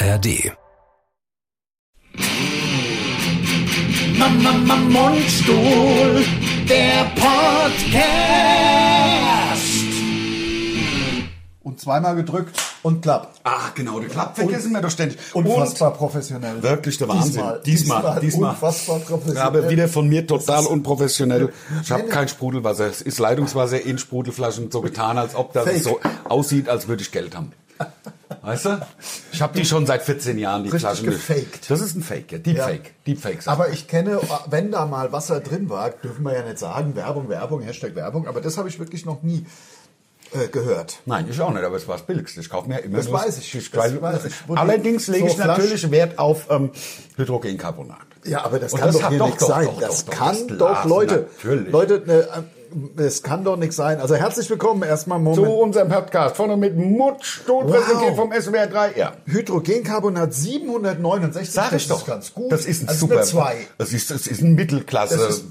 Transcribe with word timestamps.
ARD. 0.00 0.52
Mama, 4.16 4.52
Mama, 4.52 4.76
Mundstuhl, 4.76 6.24
der 6.68 7.10
Podcast. 7.16 8.38
Und 11.62 11.80
zweimal 11.80 12.14
gedrückt 12.14 12.56
und 12.84 13.02
klappt. 13.02 13.40
Ach, 13.42 13.74
genau, 13.74 13.98
der 13.98 14.08
klappt. 14.08 14.36
Vergessen 14.36 14.70
wir 14.70 14.80
doch 14.80 14.90
ständig. 14.90 15.18
Unfassbar 15.34 15.92
professionell. 15.94 16.62
Wirklich 16.62 16.96
der 16.98 17.08
Wahnsinn. 17.08 17.42
Diesmal, 17.66 18.00
Diesmal, 18.00 18.20
diesmal. 18.20 18.50
Unfassbar 18.50 19.00
professionell. 19.00 19.42
Aber 19.42 19.68
wieder 19.68 19.88
von 19.88 20.08
mir 20.08 20.24
total 20.28 20.66
unprofessionell. 20.66 21.52
Ich 21.82 21.90
habe 21.90 22.04
kein 22.04 22.28
Sprudelwasser. 22.28 22.86
Es 22.86 23.02
ist 23.02 23.18
Leitungswasser 23.18 23.80
in 23.84 23.98
Sprudelflaschen 23.98 24.70
so 24.70 24.80
getan, 24.80 25.18
als 25.18 25.34
ob 25.34 25.52
das 25.54 25.64
Fake. 25.64 25.82
so 25.82 25.98
aussieht, 26.28 26.68
als 26.68 26.86
würde 26.86 27.02
ich 27.02 27.10
Geld 27.10 27.34
haben. 27.34 27.52
Weißt 28.48 28.64
du? 28.64 28.80
Ich 29.32 29.42
habe 29.42 29.58
die 29.58 29.64
schon 29.64 29.84
seit 29.86 30.02
14 30.02 30.38
Jahren, 30.38 30.64
die 30.64 30.70
Richtig 30.70 30.88
Flaschen. 30.88 31.10
gefaked. 31.10 31.70
Das 31.70 31.80
ist 31.80 31.94
ein 31.96 32.02
Fake, 32.02 32.32
ja. 32.32 32.38
Deepfake. 32.38 32.94
Deepfake. 33.06 33.42
sagt 33.42 33.48
Aber 33.48 33.70
ich 33.70 33.88
kenne, 33.88 34.20
wenn 34.48 34.70
da 34.72 34.86
mal 34.86 35.12
Wasser 35.12 35.40
drin 35.40 35.68
war, 35.68 35.90
dürfen 35.90 36.24
wir 36.24 36.32
ja 36.34 36.42
nicht 36.42 36.58
sagen, 36.58 36.96
Werbung, 36.96 37.28
Werbung, 37.28 37.60
Hashtag 37.62 37.94
Werbung, 37.94 38.26
aber 38.26 38.40
das 38.40 38.56
habe 38.56 38.68
ich 38.68 38.78
wirklich 38.78 39.04
noch 39.04 39.22
nie 39.22 39.44
äh, 40.32 40.48
gehört. 40.48 41.00
Nein, 41.06 41.26
ich 41.30 41.40
auch 41.40 41.52
nicht, 41.52 41.62
aber 41.64 41.76
es 41.76 41.86
war 41.88 41.96
das 41.96 42.06
Billigste. 42.06 42.40
Ich 42.40 42.50
kaufe 42.50 42.68
mir 42.68 42.78
immer 42.80 42.96
Das 42.98 43.10
weiß 43.12 43.38
ich, 43.38 43.52
das- 43.52 43.70
das 43.70 44.00
weiß 44.02 44.24
ich. 44.26 44.34
Allerdings 44.54 45.06
lege 45.08 45.24
so 45.26 45.30
ich 45.30 45.36
Flasch- 45.40 45.46
natürlich 45.58 45.90
Wert 45.90 46.18
auf 46.18 46.46
ähm, 46.50 46.70
Hydrogencarbonat. 47.16 47.98
Ja, 48.24 48.44
aber 48.44 48.58
das 48.58 48.72
Und 48.72 48.80
kann 48.80 48.88
das 48.92 48.98
doch 49.00 49.08
hier 49.10 49.18
doch, 49.18 49.36
doch, 49.36 49.48
sein. 49.48 49.64
doch, 49.66 49.80
das 49.80 50.06
kann 50.06 50.48
doch, 50.58 50.84
Leute, 50.84 51.28
natürlich. 51.42 51.70
Leute, 51.72 51.94
äh, 52.38 52.42
es 52.96 53.22
kann 53.22 53.44
doch 53.44 53.56
nichts 53.56 53.76
sein. 53.76 54.00
Also 54.00 54.14
herzlich 54.14 54.48
willkommen 54.50 54.82
erstmal 54.82 55.18
Zu 55.34 55.40
Moment. 55.42 55.60
unserem 55.62 55.88
Podcast 55.88 56.36
von 56.36 56.50
und 56.50 56.60
mit 56.60 56.76
Mundstuhl 56.76 57.64
Wow. 57.64 57.70
präsentiert 57.76 58.16
vom 58.16 58.32
SWR 58.32 58.66
3. 58.66 58.92
Ja. 58.96 59.12
Hydrogencarbonat 59.26 60.32
769. 60.34 61.50
Sag 61.52 61.70
das 61.70 61.82
ich 61.82 61.88
doch. 61.88 61.98
ist 62.00 62.06
ganz 62.06 62.34
gut. 62.34 62.52
Das 62.52 62.66
ist 62.66 62.82
ein 62.82 62.88
also 62.88 63.00
super. 63.06 63.16
Eine 63.16 63.24
2. 63.24 63.56
Das 63.78 63.92
ist, 63.92 64.10
das 64.10 64.26
ist 64.26 64.42
ein 64.42 64.54
Mittelklasse. 64.54 65.16
Das 65.16 65.36
ist 65.38 65.44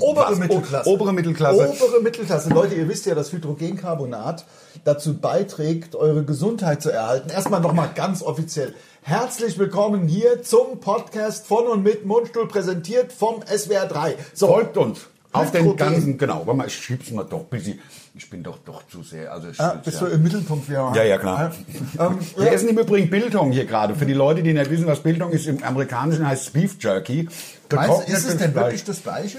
obere 0.00 0.32
Was? 0.32 0.38
Mittelklasse. 0.38 0.88
Obere 0.90 1.12
Mittelklasse. 1.12 1.68
Obere 1.82 2.00
Mittelklasse. 2.02 2.50
Leute, 2.50 2.74
ihr 2.74 2.88
wisst 2.88 3.06
ja, 3.06 3.14
dass 3.14 3.32
Hydrogencarbonat 3.32 4.44
dazu 4.84 5.18
beiträgt, 5.18 5.94
eure 5.94 6.24
Gesundheit 6.24 6.82
zu 6.82 6.90
erhalten. 6.90 7.30
Erstmal 7.30 7.60
nochmal 7.60 7.90
ganz 7.94 8.22
offiziell. 8.22 8.74
Herzlich 9.02 9.58
willkommen 9.58 10.08
hier 10.08 10.42
zum 10.42 10.80
Podcast 10.80 11.46
von 11.46 11.66
und 11.66 11.82
mit 11.82 12.06
Mundstuhl, 12.06 12.48
präsentiert 12.48 13.12
vom 13.12 13.42
SWR 13.46 13.86
3. 13.86 14.16
So, 14.32 14.46
Folgt 14.48 14.76
uns. 14.76 15.00
Auf 15.34 15.50
den 15.52 15.76
ganzen, 15.76 16.16
genau. 16.18 16.46
Warte 16.46 16.54
mal, 16.58 16.66
ich 16.66 16.74
schieb's 16.74 17.10
mal 17.10 17.24
doch 17.24 17.40
ein 17.40 17.46
bisschen. 17.50 17.78
Ich 18.14 18.30
bin 18.30 18.42
doch 18.42 18.58
doch 18.58 18.86
zu 18.88 19.02
sehr. 19.02 19.32
Also 19.32 19.48
ich, 19.48 19.60
Ah, 19.60 19.80
bist 19.84 20.00
du 20.00 20.06
im 20.06 20.22
Mittelpunkt 20.22 20.68
wieder? 20.70 20.92
Ja, 20.94 21.02
ja, 21.02 21.18
klar. 21.18 21.52
Ähm, 21.98 22.18
Wir 22.36 22.46
ja. 22.46 22.52
essen 22.52 22.68
im 22.68 22.78
Übrigen 22.78 23.10
Biltong 23.10 23.50
hier 23.50 23.64
gerade. 23.66 23.94
Für 23.96 24.06
die 24.06 24.12
Leute, 24.12 24.42
die 24.44 24.52
nicht 24.52 24.70
wissen, 24.70 24.86
was 24.86 25.00
Biltong 25.00 25.32
ist, 25.32 25.46
im 25.46 25.62
Amerikanischen 25.64 26.26
heißt 26.26 26.46
es 26.46 26.50
Beef 26.50 26.76
Jerky. 26.80 27.28
Du, 27.68 27.76
ist 28.06 28.28
es 28.28 28.36
denn 28.36 28.52
Fleisch. 28.52 28.54
wirklich 28.54 28.84
das 28.84 29.02
Gleiche? 29.02 29.38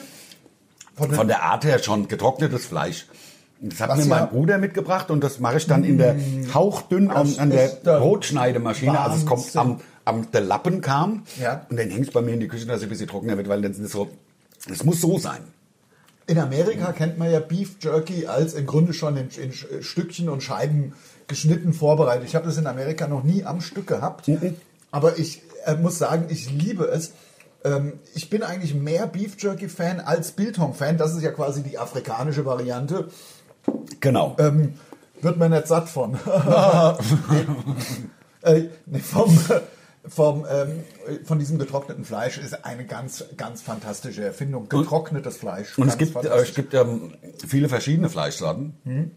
Von 0.95 1.11
Von 1.13 1.27
der 1.27 1.43
Art 1.43 1.63
her 1.65 1.79
schon 1.81 2.07
getrocknetes 2.07 2.65
Fleisch. 2.65 3.05
Das 3.61 3.79
hat 3.79 3.89
Was 3.89 3.97
mir 3.99 4.03
ja- 4.03 4.09
mein 4.19 4.29
Bruder 4.29 4.57
mitgebracht 4.57 5.09
und 5.09 5.23
das 5.23 5.39
mache 5.39 5.57
ich 5.57 5.65
dann 5.67 5.83
in 5.85 5.97
der 5.97 6.15
hauchdünn 6.53 7.09
an, 7.09 7.33
an 7.37 7.49
der 7.49 7.69
Brotschneidemaschine. 7.83 8.99
Also 8.99 9.17
es 9.17 9.25
kommt 9.25 9.55
Wahnsinn. 9.55 9.61
am, 10.05 10.15
am 10.19 10.31
der 10.31 10.41
Lappen 10.41 10.81
kam 10.81 11.23
Ja. 11.41 11.65
und 11.69 11.77
dann 11.79 11.89
hängt 11.89 12.07
es 12.07 12.13
bei 12.13 12.21
mir 12.21 12.33
in 12.33 12.39
die 12.41 12.47
Küche, 12.47 12.65
dass 12.65 12.77
es 12.77 12.83
ein 12.83 12.89
bisschen 12.89 13.07
trockener 13.07 13.37
wird, 13.37 13.47
weil 13.47 13.61
dann 13.61 13.71
ist 13.71 13.79
es 13.79 13.91
so. 13.91 14.09
Es 14.69 14.83
muss 14.83 14.99
so 15.01 15.17
sein. 15.17 15.39
In 16.27 16.39
Amerika 16.39 16.91
kennt 16.91 17.19
man 17.19 17.31
ja 17.31 17.39
Beef 17.39 17.75
Jerky 17.79 18.25
als 18.25 18.55
im 18.55 18.65
Grunde 18.65 18.93
schon 18.93 19.15
in, 19.15 19.29
in 19.29 19.83
Stückchen 19.83 20.29
und 20.29 20.41
Scheiben 20.41 20.93
geschnitten 21.27 21.73
vorbereitet. 21.73 22.27
Ich 22.27 22.35
habe 22.35 22.47
das 22.47 22.57
in 22.57 22.67
Amerika 22.67 23.07
noch 23.07 23.23
nie 23.23 23.43
am 23.43 23.61
Stück 23.61 23.87
gehabt, 23.87 24.29
aber 24.91 25.19
ich 25.19 25.43
äh, 25.65 25.75
muss 25.75 25.97
sagen, 25.97 26.25
ich 26.29 26.51
liebe 26.51 26.85
es. 26.85 27.13
Ähm, 27.63 27.93
ich 28.13 28.29
bin 28.29 28.43
eigentlich 28.43 28.73
mehr 28.73 29.07
Beef 29.07 29.35
Jerky 29.37 29.69
Fan 29.69 29.99
als 29.99 30.31
Biltong 30.31 30.73
Fan. 30.73 30.97
Das 30.97 31.13
ist 31.13 31.21
ja 31.21 31.31
quasi 31.31 31.63
die 31.63 31.77
afrikanische 31.77 32.45
Variante. 32.45 33.09
Genau. 33.99 34.35
Ähm, 34.39 34.75
wird 35.21 35.37
man 35.37 35.51
nicht 35.51 35.67
satt 35.67 35.89
von. 35.89 36.15
äh, 38.41 38.63
nee, 38.85 38.99
vom, 38.99 39.37
vom, 40.07 40.45
ähm, 40.49 40.83
von 41.23 41.39
diesem 41.39 41.59
getrockneten 41.59 42.05
Fleisch 42.05 42.37
ist 42.37 42.65
eine 42.65 42.85
ganz, 42.85 43.23
ganz 43.37 43.61
fantastische 43.61 44.23
Erfindung. 44.23 44.69
Getrocknetes 44.69 45.37
Fleisch. 45.37 45.77
Und 45.77 45.87
es 45.87 45.97
gibt, 45.97 46.15
äh, 46.15 46.27
es 46.37 46.53
gibt 46.53 46.73
ähm, 46.73 47.13
viele 47.47 47.69
verschiedene 47.69 48.09
Fleischsorten. 48.09 48.73
Hm? 48.83 49.11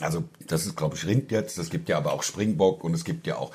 Also 0.00 0.24
das 0.48 0.66
ist, 0.66 0.76
glaube 0.76 0.96
ich, 0.96 1.06
Rind 1.06 1.30
jetzt. 1.30 1.58
Es 1.58 1.70
gibt 1.70 1.88
ja 1.88 1.98
aber 1.98 2.12
auch 2.12 2.22
Springbock 2.22 2.82
und 2.82 2.94
es 2.94 3.04
gibt 3.04 3.26
ja 3.26 3.36
auch 3.36 3.52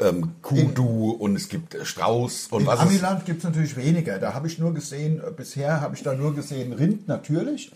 ähm, 0.00 0.34
Kudu 0.42 1.12
und 1.12 1.36
es 1.36 1.48
gibt 1.48 1.74
äh, 1.74 1.84
Strauß 1.84 2.48
und 2.50 2.62
In 2.62 2.66
was 2.66 2.80
Amiland 2.80 3.24
gibt 3.24 3.38
es 3.38 3.44
natürlich 3.44 3.76
weniger. 3.76 4.18
Da 4.18 4.34
habe 4.34 4.48
ich 4.48 4.58
nur 4.58 4.74
gesehen, 4.74 5.20
äh, 5.20 5.30
bisher 5.30 5.80
habe 5.80 5.94
ich 5.94 6.02
da 6.02 6.14
nur 6.14 6.34
gesehen 6.34 6.72
Rind 6.72 7.06
natürlich. 7.06 7.70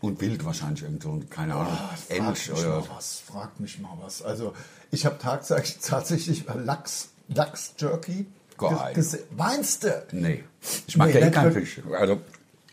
und 0.00 0.20
Wild 0.20 0.44
wahrscheinlich 0.44 0.82
irgend 0.82 1.02
so, 1.02 1.20
keine 1.30 1.54
Ahnung, 1.54 1.78
Frag 2.08 2.28
Elch 2.28 2.50
mich 2.50 2.58
oder 2.58 2.80
mal 2.80 2.88
was, 2.96 3.20
fragt 3.20 3.60
mich 3.60 3.78
mal 3.78 3.96
was. 4.02 4.22
Also 4.22 4.52
ich 4.90 5.06
habe 5.06 5.16
tatsächlich, 5.18 5.78
tatsächlich 5.82 6.44
Lachs, 6.54 7.10
Lachs-Jerky 7.34 8.26
Geil. 8.58 8.94
gesehen. 8.94 9.24
Meinst 9.36 9.84
du? 9.84 10.02
nee. 10.12 10.44
Ich 10.86 10.96
mag 10.96 11.08
Nee, 11.08 11.14
ja 11.14 11.20
eh 11.20 11.24
nicht 11.24 11.34
keinen. 11.34 11.52
Fisch. 11.52 11.80
Also 11.98 12.20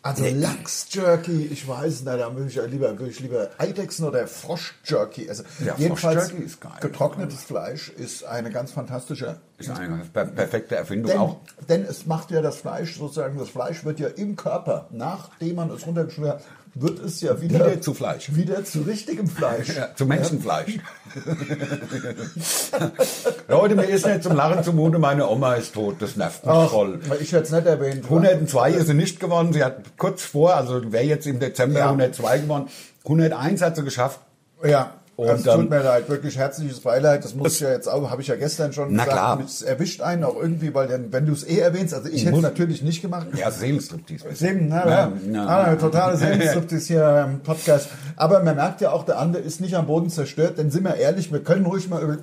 Also 0.04 0.26
Lachs-Jerky, 0.26 1.46
ich 1.52 1.66
weiß 1.68 2.02
nicht, 2.02 2.08
da 2.08 2.36
würde 2.36 2.50
ich 2.50 2.56
lieber, 2.72 2.98
würde 3.00 3.10
ich 3.12 3.20
lieber 3.22 3.50
Eidechsen 3.58 4.06
oder 4.06 4.28
Frosch-Jerky. 4.28 5.30
Also 5.30 5.44
Ja, 5.66 5.76
jedenfalls 5.78 6.16
Frosch-Jerky 6.24 6.44
ist 6.46 6.62
geil. 6.62 6.72
getrocknetes 6.82 7.44
Fleisch 7.44 7.90
ist 7.90 8.26
eine 8.26 8.50
ganz 8.52 8.72
fantastische 8.72 9.38
ist 9.58 9.70
eine 9.70 10.04
per 10.14 10.26
perfekte 10.26 10.76
Erfindung 10.76 11.12
Denn, 11.12 11.20
auch. 11.22 11.38
denn 11.70 11.84
es 11.86 12.06
macht 12.06 12.32
ja 12.32 12.42
das 12.42 12.58
Fleisch, 12.58 12.98
sozusagen, 12.98 13.38
das 13.40 13.50
Fleisch 13.50 13.84
wird 13.86 14.00
ja 14.00 14.08
im 14.10 14.36
Körper, 14.36 14.88
nachdem 14.92 15.56
man 15.56 15.72
es 15.72 15.86
runtergeschnitten 15.88 16.34
hat, 16.34 16.44
wird 16.82 17.00
es 17.00 17.22
ja 17.22 17.40
wieder, 17.42 17.66
Wieder 17.66 17.82
zu 17.82 17.94
Fleisch. 17.94 18.36
Wieder 18.36 18.64
zu 18.66 18.82
richtigem 18.82 19.28
Fleisch. 19.28 19.70
Ja, 19.76 19.96
zu 19.96 20.06
Menschenfleisch. 20.06 20.78
Leute, 23.48 23.76
mir 23.76 23.86
ist 23.86 24.06
nicht 24.06 24.24
zum 24.24 24.36
Lachen 24.36 24.64
zumute, 24.64 25.00
meine 25.00 25.28
Oma 25.28 25.56
ist 25.56 25.74
tot, 25.74 25.96
das 26.00 26.16
nervt 26.16 26.46
mich 26.46 26.54
Ach, 26.56 26.70
voll. 26.70 27.00
ich 27.20 27.32
hätte 27.32 27.44
es 27.44 27.52
nicht 27.52 27.66
erwähnt. 27.66 28.06
102 28.06 28.72
ist 28.72 28.88
sie 28.88 28.94
nicht 28.94 29.20
gewonnen. 29.20 29.54
Sie 29.54 29.64
hat 29.64 29.98
kurz 29.98 30.24
vor, 30.24 30.56
also 30.56 30.92
wäre 30.92 31.04
jetzt 31.06 31.28
im 31.28 31.40
Dezember 31.40 31.80
Ja. 31.80 31.86
102 31.88 32.40
gewonnen. 32.40 32.68
101 33.04 33.62
hat 33.62 33.76
sie 33.76 33.84
geschafft. 33.84 34.20
Ja, 34.64 34.92
Und, 35.18 35.30
es 35.30 35.42
tut 35.42 35.68
mir 35.68 35.82
leid, 35.82 36.08
wirklich 36.10 36.38
herzliches 36.38 36.80
Beileid. 36.82 37.24
Das 37.26 37.34
muss 37.34 37.56
ich 37.56 37.62
ja 37.62 37.72
jetzt 37.72 37.88
auch, 37.88 38.12
habe 38.12 38.22
ich 38.22 38.28
ja 38.28 38.36
gestern 38.36 38.72
schon 38.72 38.94
Na 38.94 39.04
gesagt. 39.04 39.18
klar. 39.18 39.42
Es 39.44 39.64
erwischt 39.64 40.00
einen 40.02 40.24
auch 40.24 40.40
irgendwie, 40.40 40.76
weil 40.76 40.88
dann, 40.88 41.12
wenn 41.12 41.26
du 41.26 41.34
es 41.34 41.44
eh 41.44 41.58
erwähnst, 41.58 41.96
also 41.96 42.08
ich 42.08 42.24
hätte 42.24 42.36
es 42.36 42.44
natürlich 42.44 42.84
nicht 42.84 43.02
gemacht. 43.02 43.26
Ja, 43.36 43.50
Seelenstriptease. 43.50 44.28
Sieben, 44.36 44.68
ne? 44.68 44.76
Ja, 44.76 44.90
Ja, 44.90 45.14
ja. 45.32 45.48
Ah, 45.48 45.76
totale 45.76 46.18
Sehnsucht 46.20 46.70
hier 46.86 47.30
im 47.32 47.40
Podcast. 47.40 47.90
Aber 48.16 48.44
man 48.44 48.58
merkt 48.58 48.80
ja 48.82 48.92
auch, 48.92 49.06
der 49.06 49.18
andere 49.18 49.42
ist 49.42 49.60
nicht 49.60 49.76
am 49.76 49.88
Boden 49.88 50.12
zerstört, 50.12 50.60
denn 50.60 50.70
sind 50.70 50.84
wir 50.84 50.94
ehrlich, 50.94 51.32
wir 51.32 51.44
können 51.44 51.66
ruhig 51.66 51.90
mal 51.90 52.04
über, 52.04 52.18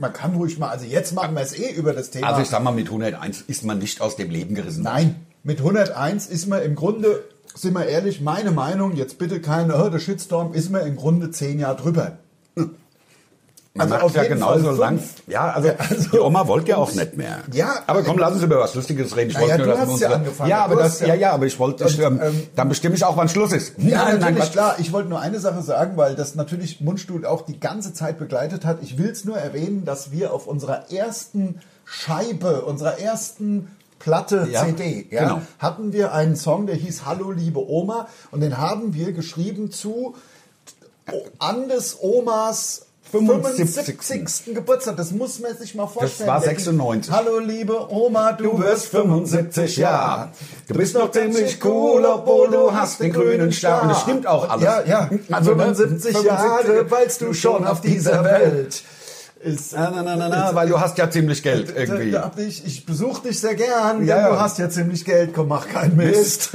man 0.00 0.12
kann 0.12 0.34
ruhig 0.34 0.58
mal, 0.58 0.70
also 0.70 0.86
jetzt 0.86 1.14
machen 1.14 1.36
wir 1.36 1.42
es 1.42 1.56
eh 1.56 1.70
über 1.70 1.92
das 1.92 2.10
Thema. 2.10 2.30
Also 2.30 2.42
ich 2.42 2.48
sag 2.48 2.64
mal, 2.64 2.72
mit 2.72 2.86
101 2.86 3.42
ist 3.42 3.62
man 3.62 3.78
nicht 3.78 4.00
aus 4.00 4.16
dem 4.16 4.28
Leben 4.28 4.56
gerissen. 4.56 4.82
Nein, 4.82 5.14
mit 5.44 5.58
101 5.58 6.26
ist 6.26 6.48
man 6.48 6.62
im 6.62 6.74
Grunde, 6.74 7.22
sind 7.54 7.74
wir 7.74 7.86
ehrlich, 7.86 8.20
meine 8.20 8.50
Meinung, 8.50 8.96
jetzt 8.96 9.18
bitte 9.18 9.40
keine, 9.40 9.76
oh, 9.80 9.88
der 9.88 10.00
Shitstorm, 10.00 10.52
ist 10.52 10.72
man 10.72 10.84
im 10.84 10.96
Grunde 10.96 11.30
zehn 11.30 11.60
Jahre 11.60 11.76
drüber. 11.80 12.18
Man 13.72 13.82
Also 13.84 13.94
macht 13.94 14.04
auf 14.04 14.16
ja 14.16 14.24
genauso 14.24 14.72
lang. 14.72 14.98
Ja, 15.28 15.52
also, 15.52 15.68
Ja, 15.68 15.74
also- 15.78 16.10
die 16.10 16.18
Oma 16.18 16.48
wollte 16.48 16.70
ja 16.70 16.76
auch 16.76 16.92
nicht 16.92 17.16
mehr. 17.16 17.38
Ja, 17.52 17.84
aber 17.86 18.02
komm, 18.02 18.18
lass 18.18 18.32
uns 18.34 18.42
über 18.42 18.58
was 18.58 18.74
Lustiges 18.74 19.16
reden. 19.16 19.30
Ich 19.30 19.36
Na 19.36 19.42
ja, 19.42 19.48
wollte 19.50 19.58
nur, 19.58 19.66
du 19.66 19.70
dass 19.70 19.78
wir 19.78 19.82
hast 19.86 19.92
uns 19.92 20.00
ja 20.00 20.10
angefangen. 20.10 20.50
Ja, 20.50 20.64
aber 20.64 20.74
das, 20.76 21.00
ja- 21.00 21.14
ja, 21.14 21.30
aber 21.32 21.46
ich 21.46 21.56
wollte, 21.60 21.84
Und, 21.84 21.98
ähm, 22.00 22.20
ähm, 22.20 22.42
dann 22.56 22.68
bestimme 22.68 22.96
ich 22.96 23.04
auch, 23.04 23.16
wann 23.16 23.28
Schluss 23.28 23.52
ist. 23.52 23.74
Ja, 23.78 24.12
natürlich, 24.12 24.38
Quatsch. 24.38 24.52
klar. 24.52 24.74
Ich 24.78 24.92
wollte 24.92 25.08
nur 25.08 25.20
eine 25.20 25.38
Sache 25.38 25.62
sagen, 25.62 25.96
weil 25.96 26.16
das 26.16 26.34
natürlich 26.34 26.80
Mundstuhl 26.80 27.24
auch 27.24 27.42
die 27.42 27.60
ganze 27.60 27.94
Zeit 27.94 28.18
begleitet 28.18 28.64
hat. 28.64 28.78
Ich 28.82 28.98
will 28.98 29.08
es 29.10 29.24
nur 29.24 29.38
erwähnen, 29.38 29.84
dass 29.84 30.10
wir 30.10 30.32
auf 30.34 30.48
unserer 30.48 30.90
ersten 30.90 31.60
Scheibe, 31.84 32.62
unserer 32.62 32.98
ersten 32.98 33.68
Platte 34.00 34.48
Ja, 34.50 34.64
CD, 34.64 35.06
ja, 35.10 35.22
genau. 35.24 35.42
hatten 35.60 35.92
wir 35.92 36.12
einen 36.12 36.34
Song, 36.34 36.66
der 36.66 36.74
hieß 36.74 37.02
Hallo 37.06 37.30
liebe 37.30 37.60
Oma 37.70 38.08
und 38.32 38.40
den 38.40 38.58
haben 38.58 38.94
wir 38.94 39.12
geschrieben 39.12 39.70
zu 39.70 40.14
Andes 41.38 41.98
Omas 42.00 42.86
75. 43.10 43.96
75. 43.96 44.54
Geburtstag. 44.54 44.96
Das 44.96 45.10
muss 45.12 45.38
man 45.40 45.56
sich 45.56 45.74
mal 45.74 45.86
vorstellen. 45.86 46.28
war 46.28 46.40
Der- 46.40 46.50
96. 46.50 47.12
Hallo 47.12 47.38
liebe 47.38 47.92
Oma, 47.92 48.32
du, 48.32 48.58
wirst 48.58 48.86
75 48.86 49.76
Jahre. 49.76 50.28
Du 50.68 50.74
bist 50.74 50.94
noch 50.94 51.10
ziemlich 51.10 51.58
cool, 51.64 52.04
obwohl 52.04 52.48
du 52.50 52.72
hast 52.72 53.00
den 53.00 53.12
grünen 53.12 53.52
Star. 53.52 53.82
Und 53.82 53.88
das 53.90 54.02
stimmt 54.02 54.26
auch 54.26 54.48
alles. 54.48 54.64
Ja, 54.64 54.82
ja. 54.84 55.10
Also, 55.30 55.54
ne, 55.54 55.64
75 55.74 56.16
75 56.16 56.24
Jahre 56.24 56.90
weilst 56.90 57.20
du 57.20 57.32
schon 57.32 57.66
auf 57.66 57.80
dieser 57.80 58.24
Welt. 58.24 58.82
Ist. 59.42 59.72
Na, 59.72 59.90
na, 59.90 60.02
na, 60.02 60.16
na, 60.16 60.28
na, 60.28 60.54
weil 60.54 60.68
du 60.68 60.78
hast 60.80 60.98
ja 60.98 61.10
ziemlich 61.10 61.42
Geld 61.42 61.74
irgendwie. 61.74 62.10
Da, 62.10 62.30
da, 62.34 62.42
ich 62.42 62.64
ich 62.66 62.84
besuche 62.86 63.28
dich 63.28 63.40
sehr 63.40 63.54
gern, 63.54 64.04
Ja, 64.04 64.28
du 64.30 64.40
hast 64.40 64.58
ja 64.58 64.68
ziemlich 64.68 65.04
Geld. 65.04 65.32
Komm, 65.34 65.48
mach 65.48 65.68
keinen 65.68 65.96
Mist. 65.96 66.50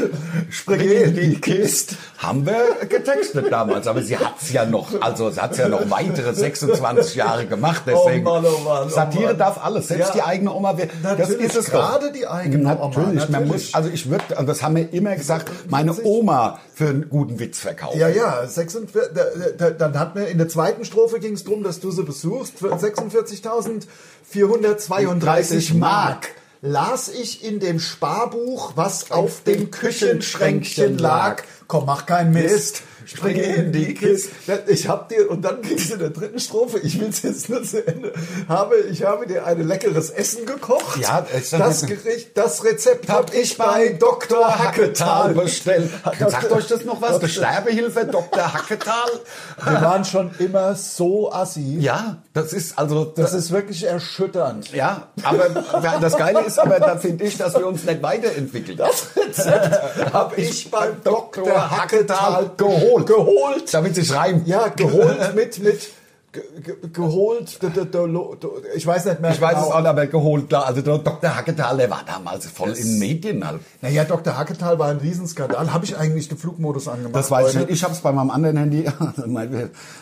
Spring 0.49 0.79
in 0.81 1.15
die 1.15 1.39
Kiste. 1.41 1.95
Haben 2.17 2.45
wir 2.45 2.85
getextet 2.87 3.51
damals, 3.51 3.87
aber 3.87 4.01
sie 4.01 4.17
hat's 4.17 4.51
ja 4.51 4.65
noch, 4.65 4.89
also 5.01 5.29
sie 5.29 5.39
hat's 5.41 5.57
ja 5.57 5.67
noch 5.67 5.89
weitere 5.89 6.33
26 6.33 7.15
Jahre 7.15 7.45
gemacht, 7.45 7.83
deswegen. 7.85 8.25
Oh 8.27 8.33
Mann, 8.41 8.45
oh 8.45 8.59
Mann, 8.63 8.83
oh 8.87 8.89
Satire 8.89 9.25
Mann. 9.27 9.37
darf 9.37 9.63
alles, 9.63 9.87
selbst 9.87 10.07
Ja. 10.09 10.13
die 10.13 10.21
eigene 10.23 10.53
Oma. 10.53 10.73
Das 10.73 10.87
Natürlich, 11.17 11.45
ist 11.47 11.55
es 11.55 11.65
gerade 11.71 12.07
doch. 12.07 12.13
die 12.13 12.27
eigene 12.27 12.77
Oma, 12.77 12.87
Natürlich, 12.95 13.29
man 13.29 13.47
muss, 13.47 13.73
also 13.73 13.89
ich 13.89 14.09
würde, 14.09 14.23
also 14.31 14.45
das 14.45 14.63
haben 14.63 14.75
wir 14.75 14.91
immer 14.93 15.15
gesagt, 15.15 15.51
meine 15.69 15.93
Oma 16.03 16.59
für 16.73 16.89
einen 16.89 17.09
guten 17.09 17.39
Witz 17.39 17.59
verkaufen. 17.59 17.99
Ja, 17.99 18.07
ja, 18.09 18.45
46, 18.47 19.11
da, 19.13 19.23
da, 19.57 19.69
dann 19.71 19.99
hat 19.99 20.15
mir 20.15 20.25
in 20.25 20.37
der 20.37 20.49
zweiten 20.49 20.83
Strophe 20.85 21.19
ging 21.19 21.33
es 21.33 21.43
darum, 21.43 21.63
dass 21.63 21.79
du 21.79 21.91
sie 21.91 22.03
besuchst 22.03 22.59
für 22.59 22.74
46.432 22.79 25.75
Mark. 25.75 26.29
Las 26.61 27.09
ich 27.09 27.43
in 27.43 27.59
dem 27.59 27.79
Sparbuch, 27.79 28.73
was 28.75 29.11
auf 29.11 29.43
dem 29.43 29.71
Küchenschränkchen 29.71 30.97
lag. 30.97 31.43
Komm, 31.67 31.85
mach 31.85 32.05
keinen 32.05 32.31
Mist. 32.33 32.83
Spring 33.05 33.35
in 33.35 33.71
die 33.71 33.93
Kiste. 33.93 34.31
Ich 34.67 34.87
hab 34.87 35.09
dir, 35.09 35.29
und 35.29 35.43
dann 35.43 35.61
kriegst 35.61 35.89
du 35.89 35.93
in 35.93 35.99
der 35.99 36.09
dritten 36.09 36.39
Strophe, 36.39 36.79
ich 36.79 36.99
will 36.99 37.09
es 37.09 37.21
jetzt 37.21 37.49
nur 37.49 37.63
zu 37.63 37.85
Ende, 37.85 38.11
habe, 38.47 38.77
ich 38.77 39.03
habe 39.03 39.27
dir 39.27 39.45
ein 39.45 39.67
leckeres 39.67 40.09
Essen 40.09 40.45
gekocht. 40.45 40.99
Ja, 40.99 41.25
das 41.31 41.51
das 41.51 41.85
Gericht, 41.85 42.35
das 42.35 42.63
Rezept 42.63 43.09
hab 43.09 43.33
ich 43.33 43.57
bei 43.57 43.89
Dr. 43.99 44.57
Hacketal 44.57 45.33
bestellt. 45.33 45.91
Dr. 46.03 46.29
Sagt 46.31 46.51
euch 46.51 46.67
das 46.67 46.83
noch 46.83 47.01
was? 47.01 47.29
Sterbehilfe 47.31 48.05
Dr. 48.05 48.53
Hacketal? 48.53 49.09
Wir 49.63 49.81
waren 49.81 50.03
schon 50.05 50.31
immer 50.39 50.75
so 50.75 51.31
assi. 51.31 51.77
Ja, 51.79 52.17
das 52.33 52.53
ist 52.53 52.77
also, 52.77 53.05
Das 53.05 53.33
ist 53.33 53.51
wirklich 53.51 53.83
erschütternd. 53.83 54.71
ja, 54.73 55.09
aber 55.21 55.49
das 56.01 56.17
Geile 56.17 56.41
ist 56.41 56.57
aber, 56.59 56.79
da 56.79 56.97
finde 56.97 57.23
ich, 57.25 57.37
dass 57.37 57.53
wir 57.53 57.67
uns 57.67 57.83
nicht 57.83 58.01
weiterentwickeln. 58.01 58.77
Das 58.77 59.09
Rezept 59.15 60.11
habe 60.13 60.35
ich 60.41 60.71
beim 60.71 61.03
Dr. 61.03 61.54
Hacketal 61.55 62.51
geholt. 62.57 63.07
Geholt. 63.07 63.73
Damit 63.73 63.95
sich 63.95 64.13
reimt. 64.13 64.47
Ja, 64.47 64.67
geholt 64.67 65.35
mit, 65.35 65.59
mit, 65.59 65.89
ge, 66.31 66.43
ge, 66.61 66.75
geholt, 66.91 67.59
ich 68.75 68.85
weiß 68.85 69.05
nicht 69.05 69.21
mehr 69.21 69.31
Ich 69.31 69.41
weiß 69.41 69.55
genau. 69.55 69.67
es 69.67 69.71
auch, 69.71 69.85
aber 69.85 70.07
geholt, 70.07 70.49
klar. 70.49 70.65
Also 70.65 70.81
der 70.81 70.97
Dr. 70.97 71.35
Hacketal, 71.35 71.77
der 71.77 71.89
war 71.89 72.03
damals 72.05 72.47
voll 72.47 72.69
in 72.71 72.75
den 72.75 72.99
Medien 72.99 73.47
halt. 73.47 73.61
Naja, 73.81 74.03
Dr. 74.03 74.37
Hacketal 74.37 74.77
war 74.79 74.89
ein 74.89 74.97
Riesenskandal. 74.97 75.73
Habe 75.73 75.85
ich 75.85 75.97
eigentlich 75.97 76.27
den 76.27 76.37
Flugmodus 76.37 76.87
angemacht? 76.87 77.15
Das 77.15 77.31
weiß 77.31 77.49
ich 77.49 77.55
nicht. 77.55 77.69
Ich 77.69 77.83
habe 77.83 77.93
es 77.93 78.01
bei 78.01 78.11
meinem 78.11 78.31
anderen 78.31 78.57
Handy. 78.57 78.85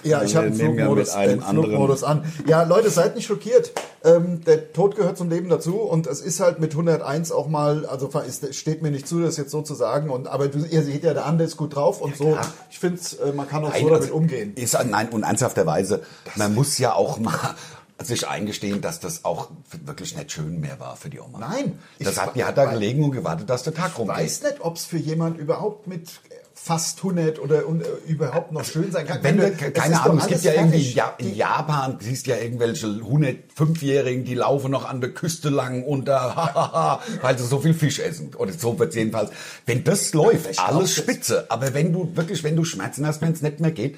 Ja, 0.04 0.24
ich 0.24 0.36
habe 0.36 0.48
den 0.48 0.56
Flugmodus, 0.56 1.10
mit 1.10 1.16
einem 1.16 1.40
den 1.40 1.42
Flugmodus 1.42 2.04
an. 2.04 2.24
Ja, 2.48 2.64
Leute, 2.64 2.90
seid 2.90 3.16
nicht 3.16 3.28
schockiert. 3.28 3.72
Ähm, 4.06 4.44
der 4.44 4.74
Tod 4.74 4.96
gehört 4.98 5.18
zum 5.18 5.30
Leben 5.30 5.48
dazu 5.48 5.78
und 5.78 6.08
es 6.08 6.20
ist 6.20 6.42
halt 6.42 6.60
mit 6.60 6.72
101 6.72 7.32
auch 7.32 7.48
mal, 7.48 7.86
also 7.86 8.10
es 8.28 8.56
steht 8.56 8.82
mir 8.82 8.92
nicht 8.92 9.08
zu, 9.08 9.22
das 9.22 9.38
jetzt 9.38 9.52
so 9.52 9.62
zu 9.62 9.76
sagen. 9.76 10.10
Und 10.10 10.28
aber 10.28 10.50
du, 10.50 10.60
ihr 10.66 10.84
seht 10.84 11.04
ja, 11.04 11.14
der 11.14 11.26
andere 11.26 11.48
ist 11.48 11.56
gut 11.56 11.76
drauf 11.76 12.02
und 12.02 12.18
so. 12.18 12.32
klar. 12.32 12.46
Ich 12.70 12.80
finde, 12.80 13.00
äh, 13.26 13.32
man 13.32 13.48
kann 13.48 13.64
auch 13.64 13.70
Nein, 13.70 13.82
so 13.84 13.88
damit 13.90 14.02
also, 14.04 14.14
umgehen. 14.16 14.54
Ist, 14.56 14.78
nein, 14.86 15.10
und 15.10 15.24
ernsthafterweise, 15.24 16.04
man 16.36 16.54
muss 16.54 16.78
ja 16.78 16.94
auch 16.94 17.18
mal 17.18 17.56
sich 18.04 18.28
eingestehen, 18.28 18.82
dass 18.82 19.00
das 19.00 19.24
auch 19.24 19.50
wirklich 19.86 20.18
nicht 20.18 20.32
schön 20.34 20.60
mehr 20.60 20.80
war 20.82 20.98
für 20.98 21.10
die 21.10 21.22
Oma. 21.22 21.40
Nein. 21.40 21.80
Das 22.00 22.14
Ich 22.14 22.20
hat, 22.20 22.36
die 22.36 22.44
hat 22.44 22.58
da 22.58 22.66
gelegen 22.66 23.06
und 23.06 23.12
gewartet, 23.12 23.50
dass 23.50 23.64
der 23.64 23.74
Tag 23.74 23.92
Ich 23.94 24.00
rumgeht. 24.00 24.18
weiß 24.18 24.44
nicht, 24.44 24.56
ob 24.60 24.76
es 24.76 24.84
für 24.86 24.98
jemand 24.98 25.38
überhaupt 25.38 25.88
mit 25.88 26.10
fast 26.64 27.00
100 27.00 27.40
oder 27.40 27.68
und, 27.68 27.82
äh, 27.82 27.88
überhaupt 28.08 28.54
noch 28.54 28.64
schön 28.64 28.90
sein 28.90 29.06
kann. 29.06 29.22
Wenn 29.22 29.36
du, 29.36 29.48
es 29.48 29.74
keine 29.74 30.02
Ahnung, 30.02 30.20
es 30.20 30.28
gibt 30.28 30.44
ja 30.44 30.54
irgendwie 30.54 30.92
ja, 30.92 31.14
in 31.18 31.36
Japan, 31.36 31.98
siehst 32.00 32.26
ja 32.26 32.38
irgendwelche 32.38 32.88
105-Jährigen, 32.88 34.24
die 34.24 34.36
laufen 34.36 34.72
noch 34.72 34.88
an 34.88 35.02
der 35.02 35.10
Küste 35.10 35.50
lang 35.50 35.84
und 35.84 36.08
da, 36.08 37.02
weil 37.22 37.38
sie 37.38 37.46
so 37.46 37.60
viel 37.60 37.74
Fisch 37.74 38.00
essen. 38.00 38.34
Oder 38.36 38.54
so 38.54 38.80
wird 38.80 38.96
jedenfalls. 38.96 39.32
Wenn 39.66 39.84
das 39.84 40.14
läuft, 40.14 40.54
glaub, 40.54 40.70
alles 40.70 40.96
spitze. 40.96 41.48
Aber 41.50 41.74
wenn 41.74 41.92
du 41.92 42.16
wirklich, 42.16 42.46
wenn 42.46 42.56
du 42.56 42.64
Schmerzen 42.64 43.06
hast, 43.06 43.22
wenn 43.22 43.34
es 43.34 43.42
nicht 43.42 43.60
mehr 43.60 43.72
geht, 43.72 43.98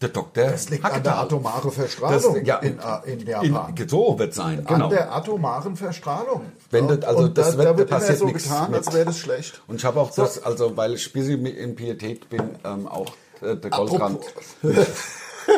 der 0.00 0.08
Doktor. 0.08 0.44
Das 0.44 0.70
liegt 0.70 0.84
an 0.84 1.02
der 1.02 1.18
atomaren 1.18 1.70
Verstrahlung 1.70 2.34
Das, 2.36 2.46
ja, 2.46 2.56
in, 2.56 2.78
äh, 2.78 3.12
in 3.12 3.26
Japan. 3.26 3.74
in, 3.76 3.88
so 3.88 4.18
wird 4.18 4.32
sein, 4.34 4.64
genau. 4.66 4.84
An 4.86 4.90
der 4.90 5.14
atomaren 5.14 5.76
Verstrahlung. 5.76 6.46
Wenn 6.70 6.88
das- 6.88 7.02
also 7.02 7.24
und 7.24 7.36
das 7.38 7.52
da, 7.52 7.58
wird- 7.58 7.66
da 7.68 7.76
wird 7.78 7.90
da 7.90 7.96
immer 7.96 8.00
passiert 8.00 8.18
so 8.18 8.24
nichts 8.26 8.44
getan, 8.44 8.70
mit. 8.70 8.78
als 8.86 8.94
wäre 8.94 9.04
das 9.06 9.18
schlecht. 9.18 9.62
Und 9.66 9.76
ich 9.76 9.84
habe 9.84 10.00
auch 10.00 10.10
das, 10.10 10.42
also 10.42 10.76
weil 10.76 10.94
ich 10.94 11.06
ein 11.06 11.12
bisschen 11.12 11.44
in 11.46 11.74
Pietät 11.74 12.28
bin, 12.30 12.42
ähm, 12.64 12.88
auch 12.88 13.12
äh, 13.42 13.56
der 13.56 13.70
Goldrand 13.70 14.20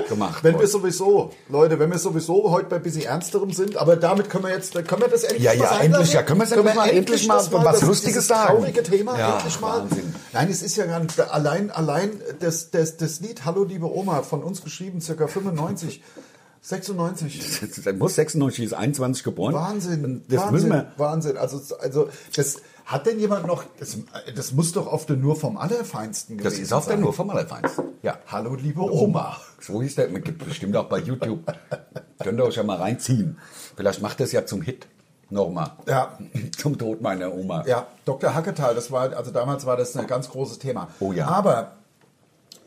gemacht. 0.09 0.43
Wenn 0.44 0.59
wir 0.59 0.67
sowieso, 0.67 1.31
Leute, 1.49 1.79
wenn 1.79 1.91
wir 1.91 1.99
sowieso 1.99 2.50
heute 2.50 2.67
bei 2.69 2.77
ein 2.77 2.83
bisschen 2.83 3.03
ernsterem 3.03 3.53
sind, 3.53 3.77
aber 3.77 3.97
damit 3.97 4.29
können 4.31 4.44
wir 4.44 4.50
jetzt, 4.50 4.73
können 4.75 5.03
wir 5.03 5.09
das 5.09 5.25
endlich 5.25 5.43
Ja, 5.43 5.53
ja, 5.53 5.61
mal 5.62 5.69
sein 5.69 5.81
endlich, 5.81 5.99
lassen? 6.00 6.12
ja, 6.15 6.23
können 6.23 6.41
wir 6.41 6.44
es 6.44 6.53
endlich 6.53 6.75
mal- 6.75 6.89
endlich 6.91 7.29
mal 7.29 7.37
das 7.37 7.53
was 7.53 7.81
das- 7.81 7.89
Lustiges 7.89 8.27
sagen. 8.27 8.56
traurige 8.59 8.83
Thema 8.83 9.19
Ja, 9.19 9.37
endlich 9.39 9.61
mal. 9.61 9.81
Wahnsinn. 9.83 10.15
Nein, 10.33 10.49
es 10.50 10.62
ist 10.62 10.77
ja 10.77 10.87
gar 10.87 11.00
nicht, 11.00 11.19
allein, 11.21 11.71
allein 11.71 12.11
das, 12.41 12.71
das, 12.71 12.97
das 12.97 13.21
Lied 13.21 13.44
Hallo 13.44 13.65
liebe 13.65 13.87
Oma, 13.94 14.23
von 14.23 14.43
uns 14.43 14.62
geschrieben, 14.62 15.00
circa 15.00 15.27
95, 15.27 16.03
96. 16.61 17.41
Er 17.87 17.93
muss 17.94 18.15
96, 18.15 18.65
ist 18.67 18.73
21 18.75 19.25
geboren. 19.25 19.55
Wahnsinn, 19.55 20.23
Das 20.29 20.39
Wahnsinn, 20.39 20.53
müssen 20.55 20.71
wir. 20.71 20.93
Wahnsinn. 20.97 21.37
Also, 21.37 21.61
also 21.81 22.09
das 22.37 22.59
hat 22.85 23.06
denn 23.06 23.19
jemand 23.19 23.47
noch, 23.47 23.65
das, 23.79 23.97
das 24.35 24.53
muss 24.53 24.73
doch 24.73 24.87
auf 24.87 25.06
der 25.06 25.17
nur 25.17 25.37
vom 25.37 25.56
Allerfeinsten 25.56 26.37
gewesen 26.37 26.53
Das 26.55 26.61
ist 26.62 26.73
auf 26.73 26.85
der 26.87 26.94
sein. 26.94 27.00
nur 27.00 27.12
vom 27.12 27.31
Allerfeinsten. 27.31 27.85
Ja. 28.03 28.19
Hallo 28.29 28.55
liebe 28.55 28.81
Oma. 28.81 29.37
So 29.62 29.81
hieß 29.82 29.94
der. 29.94 30.09
Gibt 30.09 30.44
bestimmt 30.44 30.76
auch 30.76 30.87
bei 30.88 30.99
YouTube. 30.99 31.41
Könnt 32.23 32.38
ihr 32.38 32.44
euch 32.44 32.56
ja 32.56 32.62
mal 32.62 32.76
reinziehen. 32.79 33.38
Vielleicht 33.76 34.03
macht 34.03 34.20
das 34.20 34.32
ja 34.32 34.44
zum 34.44 34.62
Hit. 34.62 34.87
Nochmal. 35.31 35.70
Ja. 35.88 36.19
Zum 36.59 36.76
Tod 36.76 37.00
meiner 37.00 37.32
Oma. 37.32 37.64
Ja, 37.67 37.87
Dr. 38.05 38.35
Hacketal, 38.35 38.75
das 38.75 38.91
war, 38.93 39.17
also 39.17 39.31
damals 39.31 39.64
war 39.64 39.79
das 39.79 39.97
ein 39.97 40.06
ganz 40.06 40.29
großes 40.29 40.59
Thema. 40.59 40.88
Oh 41.00 41.11
ja. 41.12 41.26
Aber, 41.26 41.73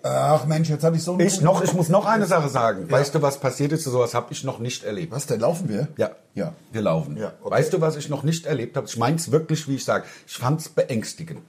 ach 0.01 0.45
Mensch, 0.47 0.69
jetzt 0.69 0.83
habe 0.83 0.95
ich 0.95 1.03
so 1.03 1.11
einen 1.11 1.19
Ich, 1.21 1.41
noch, 1.41 1.63
ich 1.63 1.73
muss 1.73 1.89
noch 1.89 2.07
eine 2.07 2.25
Sache 2.25 2.49
sagen. 2.49 2.89
Weißt 2.89 3.13
du, 3.13 3.21
was 3.21 3.39
passiert 3.39 3.71
ist? 3.71 3.83
Sowas 3.83 4.15
habe 4.15 4.33
ich 4.33 4.43
noch 4.43 4.57
nicht 4.57 4.83
erlebt. 4.83 5.11
Was 5.11 5.27
denn, 5.27 5.41
laufen 5.41 5.69
wir? 5.69 5.89
Ja, 5.97 6.09
Ja. 6.33 6.53
wir 6.71 6.81
laufen. 6.81 7.17
Ja, 7.17 7.33
okay. 7.43 7.51
Weißt 7.53 7.71
du, 7.73 7.81
was 7.81 7.97
ich 7.97 8.09
noch 8.09 8.23
nicht 8.23 8.47
erlebt 8.47 8.77
habe? 8.77 8.87
Ich 8.87 8.97
meine 8.97 9.17
es 9.17 9.31
wirklich, 9.31 9.67
wie 9.67 9.75
ich 9.75 9.85
sage. 9.85 10.05
Ich 10.25 10.35
fand 10.37 10.59
es 10.61 10.69
beängstigend. 10.69 11.43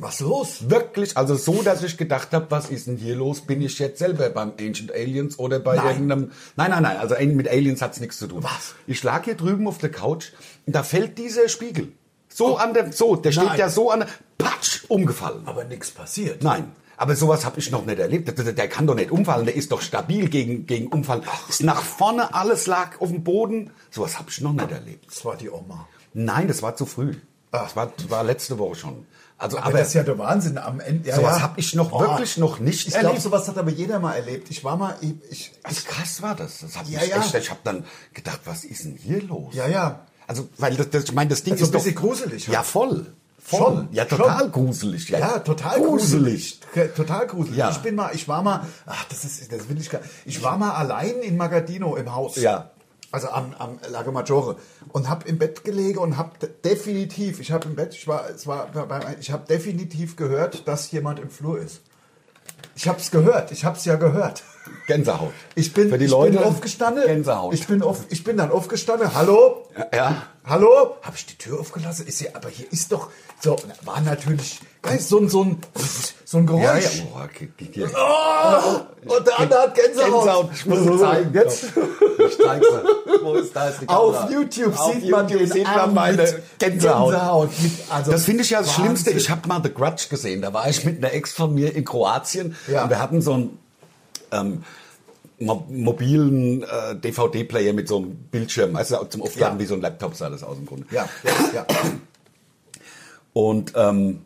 Was 0.00 0.20
los? 0.20 0.70
Wirklich, 0.70 1.16
also 1.16 1.34
so, 1.34 1.60
dass 1.62 1.82
ich 1.82 1.96
gedacht 1.96 2.32
habe, 2.32 2.46
was 2.50 2.70
ist 2.70 2.86
denn 2.86 2.96
hier 2.96 3.16
los? 3.16 3.40
Bin 3.40 3.60
ich 3.60 3.80
jetzt 3.80 3.98
selber 3.98 4.30
beim 4.30 4.52
Ancient 4.58 4.92
Aliens 4.92 5.40
oder 5.40 5.58
bei 5.58 5.74
Nein. 5.74 5.86
irgendeinem... 5.86 6.30
Nein, 6.54 6.70
nein, 6.70 6.82
nein, 6.84 6.96
also 6.98 7.16
mit 7.18 7.48
Aliens 7.48 7.82
hat's 7.82 7.98
nichts 7.98 8.18
zu 8.18 8.28
tun. 8.28 8.44
Was? 8.44 8.76
Ich 8.86 9.02
lag 9.02 9.24
hier 9.24 9.34
drüben 9.34 9.66
auf 9.66 9.78
der 9.78 9.90
Couch 9.90 10.26
und 10.66 10.76
da 10.76 10.84
fällt 10.84 11.18
dieser 11.18 11.48
Spiegel. 11.48 11.92
So 12.28 12.56
an 12.58 12.74
der... 12.74 12.92
So, 12.92 13.16
der 13.16 13.32
steht 13.32 13.44
Nein. 13.46 13.58
ja 13.58 13.68
so 13.68 13.90
an 13.90 14.00
der... 14.00 14.08
Patsch, 14.38 14.84
umgefallen. 14.86 15.42
Aber 15.46 15.64
nichts 15.64 15.90
passiert. 15.90 16.44
Nein. 16.44 16.70
Aber 16.96 17.16
sowas 17.16 17.44
habe 17.44 17.58
ich 17.58 17.70
noch 17.72 17.84
nicht 17.84 17.98
erlebt. 17.98 18.28
Der, 18.28 18.52
der- 18.52 18.68
kann 18.68 18.86
doch 18.86 18.94
nicht 18.94 19.10
umfallen. 19.10 19.46
Der 19.46 19.56
ist 19.56 19.72
doch 19.72 19.82
stabil 19.82 20.28
gegen, 20.28 20.66
gegen 20.66 20.86
Umfallen. 20.86 21.22
Ist 21.48 21.62
nach 21.64 21.82
vorne, 21.82 22.34
alles 22.34 22.68
lag 22.68 23.00
auf 23.00 23.08
dem 23.08 23.24
Boden. 23.24 23.70
Sowas 23.90 24.16
habe 24.18 24.30
ich 24.30 24.40
noch 24.40 24.52
nicht 24.52 24.70
erlebt. 24.70 25.06
Das 25.08 25.24
war 25.24 25.36
die 25.36 25.50
Oma. 25.50 25.88
Nein, 26.14 26.46
das 26.46 26.62
war 26.62 26.76
zu 26.76 26.86
früh. 26.86 27.14
Das 27.50 27.74
war, 27.74 27.92
das 27.96 28.10
war 28.10 28.22
letzte 28.22 28.58
Woche 28.58 28.76
schon. 28.76 29.06
Also, 29.40 29.56
Aber, 29.58 29.66
aber, 29.68 29.78
das 29.78 29.88
ist 29.88 29.94
ja 29.94 30.02
der 30.02 30.18
Wahnsinn 30.18 30.58
am 30.58 30.80
Ende. 30.80 31.08
Ja, 31.08 31.16
Sowas 31.16 31.36
ja. 31.36 31.42
hab 31.42 31.58
ich 31.58 31.74
noch 31.74 31.92
Oh, 31.92 32.00
wirklich 32.00 32.36
noch 32.38 32.58
nicht 32.58 32.86
Ich 32.88 32.92
glaube, 32.92 33.06
erlebt. 33.06 33.22
sowas 33.22 33.46
hat 33.48 33.56
aber 33.56 33.70
jeder 33.70 34.00
mal 34.00 34.14
erlebt. 34.14 34.50
Ich 34.50 34.64
war 34.64 34.76
mal, 34.76 34.96
ich, 35.00 35.14
ich 35.30 35.52
Also 35.62 35.82
krass 35.86 36.20
war 36.22 36.34
das. 36.34 36.58
Das 36.60 36.76
hat 36.76 36.88
Ja, 36.88 37.00
mich 37.00 37.08
ja. 37.10 37.18
echt, 37.18 37.34
ich 37.34 37.48
habe 37.50 37.60
dann 37.62 37.84
gedacht, 38.14 38.40
was 38.44 38.64
ist 38.64 38.84
denn 38.84 38.96
hier 39.00 39.22
los? 39.22 39.54
ja, 39.54 39.68
ja. 39.68 40.00
Also, 40.26 40.48
weil 40.58 40.74
das, 40.76 40.90
das 40.90 41.04
ich 41.04 41.12
meine, 41.14 41.30
das 41.30 41.42
Ding 41.42 41.54
Also 41.54 41.64
ist 41.64 41.70
ein 41.70 41.72
bisschen 41.72 41.94
doch 41.94 42.02
gruselig 42.02 42.46
halt. 42.48 42.54
Ja, 42.54 42.62
voll. 42.62 43.06
Voll. 43.40 43.60
Schon, 43.60 43.88
ja, 43.92 44.04
total 44.04 44.40
schon. 44.40 44.52
gruselig. 44.52 45.08
Ja, 45.08 45.18
Ja, 45.20 45.38
total 45.38 45.80
gruselig. 45.80 46.60
Total 46.96 47.26
gruselig. 47.26 47.56
Ja. 47.56 47.70
Ich 47.70 47.78
bin 47.78 47.94
mal, 47.94 48.10
ich 48.14 48.28
war 48.28 48.42
mal, 48.42 48.66
ach, 48.84 49.04
das 49.08 49.24
ist, 49.24 49.50
das 49.50 49.68
will 49.70 49.80
ich 49.80 49.88
gar 49.88 50.02
Ich 50.26 50.42
war 50.42 50.58
mal 50.58 50.72
allein 50.72 51.20
in 51.22 51.36
Magadino 51.38 51.96
im 51.96 52.14
Haus. 52.14 52.36
Ja. 52.36 52.70
Also 53.10 53.28
am, 53.28 53.54
am 53.58 53.78
Lago 53.90 54.12
Maggiore 54.12 54.56
und 54.90 55.08
habe 55.08 55.26
im 55.28 55.38
Bett 55.38 55.64
gelegen 55.64 55.98
und 55.98 56.18
habe 56.18 56.46
definitiv, 56.62 57.40
ich 57.40 57.52
habe 57.52 57.66
im 57.66 57.74
Bett, 57.74 57.94
ich 57.94 58.06
war, 58.06 58.28
es 58.28 58.46
war, 58.46 58.68
ich 59.18 59.30
habe 59.30 59.46
definitiv 59.46 60.16
gehört, 60.16 60.68
dass 60.68 60.90
jemand 60.90 61.18
im 61.18 61.30
Flur 61.30 61.58
ist. 61.58 61.80
Ich 62.76 62.86
habe 62.86 62.98
es 62.98 63.10
gehört, 63.10 63.50
ich 63.50 63.64
habe 63.64 63.76
es 63.76 63.84
ja 63.86 63.96
gehört. 63.96 64.42
Gänsehaut. 64.86 65.32
Ich 65.54 65.72
bin, 65.72 65.88
Für 65.88 65.98
die 65.98 66.04
ich 66.04 66.10
Leute 66.10 66.38
bin 66.38 66.46
aufgestanden. 66.46 67.04
Gänsehaut. 67.04 67.54
Ich 67.54 67.66
bin, 67.66 67.82
auf, 67.82 68.04
ich 68.10 68.24
bin 68.24 68.36
dann 68.36 68.50
aufgestanden. 68.50 69.14
Hallo? 69.14 69.68
ja. 69.92 70.22
Hallo? 70.44 70.96
Habe 71.02 71.16
ich 71.16 71.26
die 71.26 71.36
Tür 71.36 71.60
aufgelassen? 71.60 72.06
Ist 72.06 72.20
ja, 72.20 72.30
aber 72.34 72.48
hier 72.48 72.70
ist 72.72 72.92
doch 72.92 73.10
so, 73.40 73.56
war 73.84 74.00
natürlich 74.00 74.60
geist, 74.82 75.08
so 75.08 75.18
ein, 75.18 75.28
so 75.28 75.44
ein, 75.44 75.58
so 76.30 76.36
ein 76.36 76.46
Geräusch. 76.46 77.02
Ja, 77.72 77.86
ja. 77.86 77.88
Oh. 77.96 78.80
Oh, 79.06 79.16
und 79.16 79.26
der 79.26 79.38
andere 79.40 79.60
hat 79.62 79.74
Gänsehaut. 79.74 80.50
Ich 80.52 80.66
muss 80.66 80.80
es 80.80 81.00
zeigen. 81.00 81.32
Jetzt 81.32 81.64
Ich 81.64 82.36
zeig's. 82.38 82.66
Wo 83.22 83.32
ist 83.34 83.56
da 83.56 83.68
ist 83.70 83.80
die 83.80 83.86
Kamera? 83.86 84.02
auf 84.24 84.30
YouTube 84.30 84.78
Auf 84.78 84.92
sieht 84.92 85.10
man 85.10 85.26
YouTube 85.26 85.38
den 85.40 85.52
sieht 85.52 85.64
man 85.64 85.78
Arm 85.78 85.94
meine 85.94 86.16
mit 86.22 86.42
Gänsehaut. 86.58 87.10
Gänsehaut 87.12 87.50
mit, 87.62 87.72
also 87.88 88.10
Das 88.10 88.24
finde 88.26 88.42
ich 88.42 88.50
ja 88.50 88.58
das 88.58 88.68
Wahnsinn. 88.68 88.84
Schlimmste. 88.84 89.10
Ich 89.12 89.30
habe 89.30 89.48
mal 89.48 89.62
The 89.62 89.72
Grudge 89.72 90.06
gesehen. 90.10 90.42
Da 90.42 90.52
war 90.52 90.68
ich 90.68 90.84
mit 90.84 90.98
einer 90.98 91.14
Ex 91.14 91.32
von 91.32 91.54
mir 91.54 91.74
in 91.74 91.84
Kroatien 91.86 92.54
Ja. 92.66 92.82
und 92.84 92.90
wir 92.90 92.98
hatten 93.00 93.22
so 93.22 93.32
ein 93.32 93.58
ähm, 94.30 94.64
mo 95.38 95.64
mobilen 95.70 96.62
äh, 96.62 96.94
DVD-Player 96.96 97.72
mit 97.72 97.88
so 97.88 97.96
einem 97.98 98.16
Bildschirm, 98.16 98.74
weißt 98.74 98.90
du, 98.90 99.04
zum 99.08 99.22
Aufladen 99.22 99.56
Ja. 99.58 99.62
wie 99.64 99.66
so 99.66 99.74
ein 99.76 99.80
Laptop 99.80 100.14
sah 100.14 100.28
das 100.28 100.42
aus 100.42 100.58
im 100.58 100.66
Grunde. 100.66 100.84
Ja, 100.90 101.08
ja, 101.24 101.30
ja. 101.54 101.66
Und 103.32 103.72
ähm, 103.76 104.20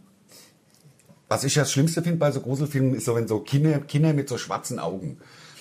was 1.32 1.44
ich 1.44 1.54
das 1.54 1.72
Schlimmste 1.72 2.02
finde 2.02 2.18
bei 2.18 2.30
so 2.30 2.40
Gruselfilmen, 2.40 2.94
ist 2.94 3.06
so, 3.06 3.14
wenn 3.16 3.26
so 3.26 3.38
Kinder, 3.40 3.78
Kinder 3.80 4.12
mit 4.12 4.28
so 4.28 4.36
schwarzen 4.36 4.78
Augen. 4.78 5.18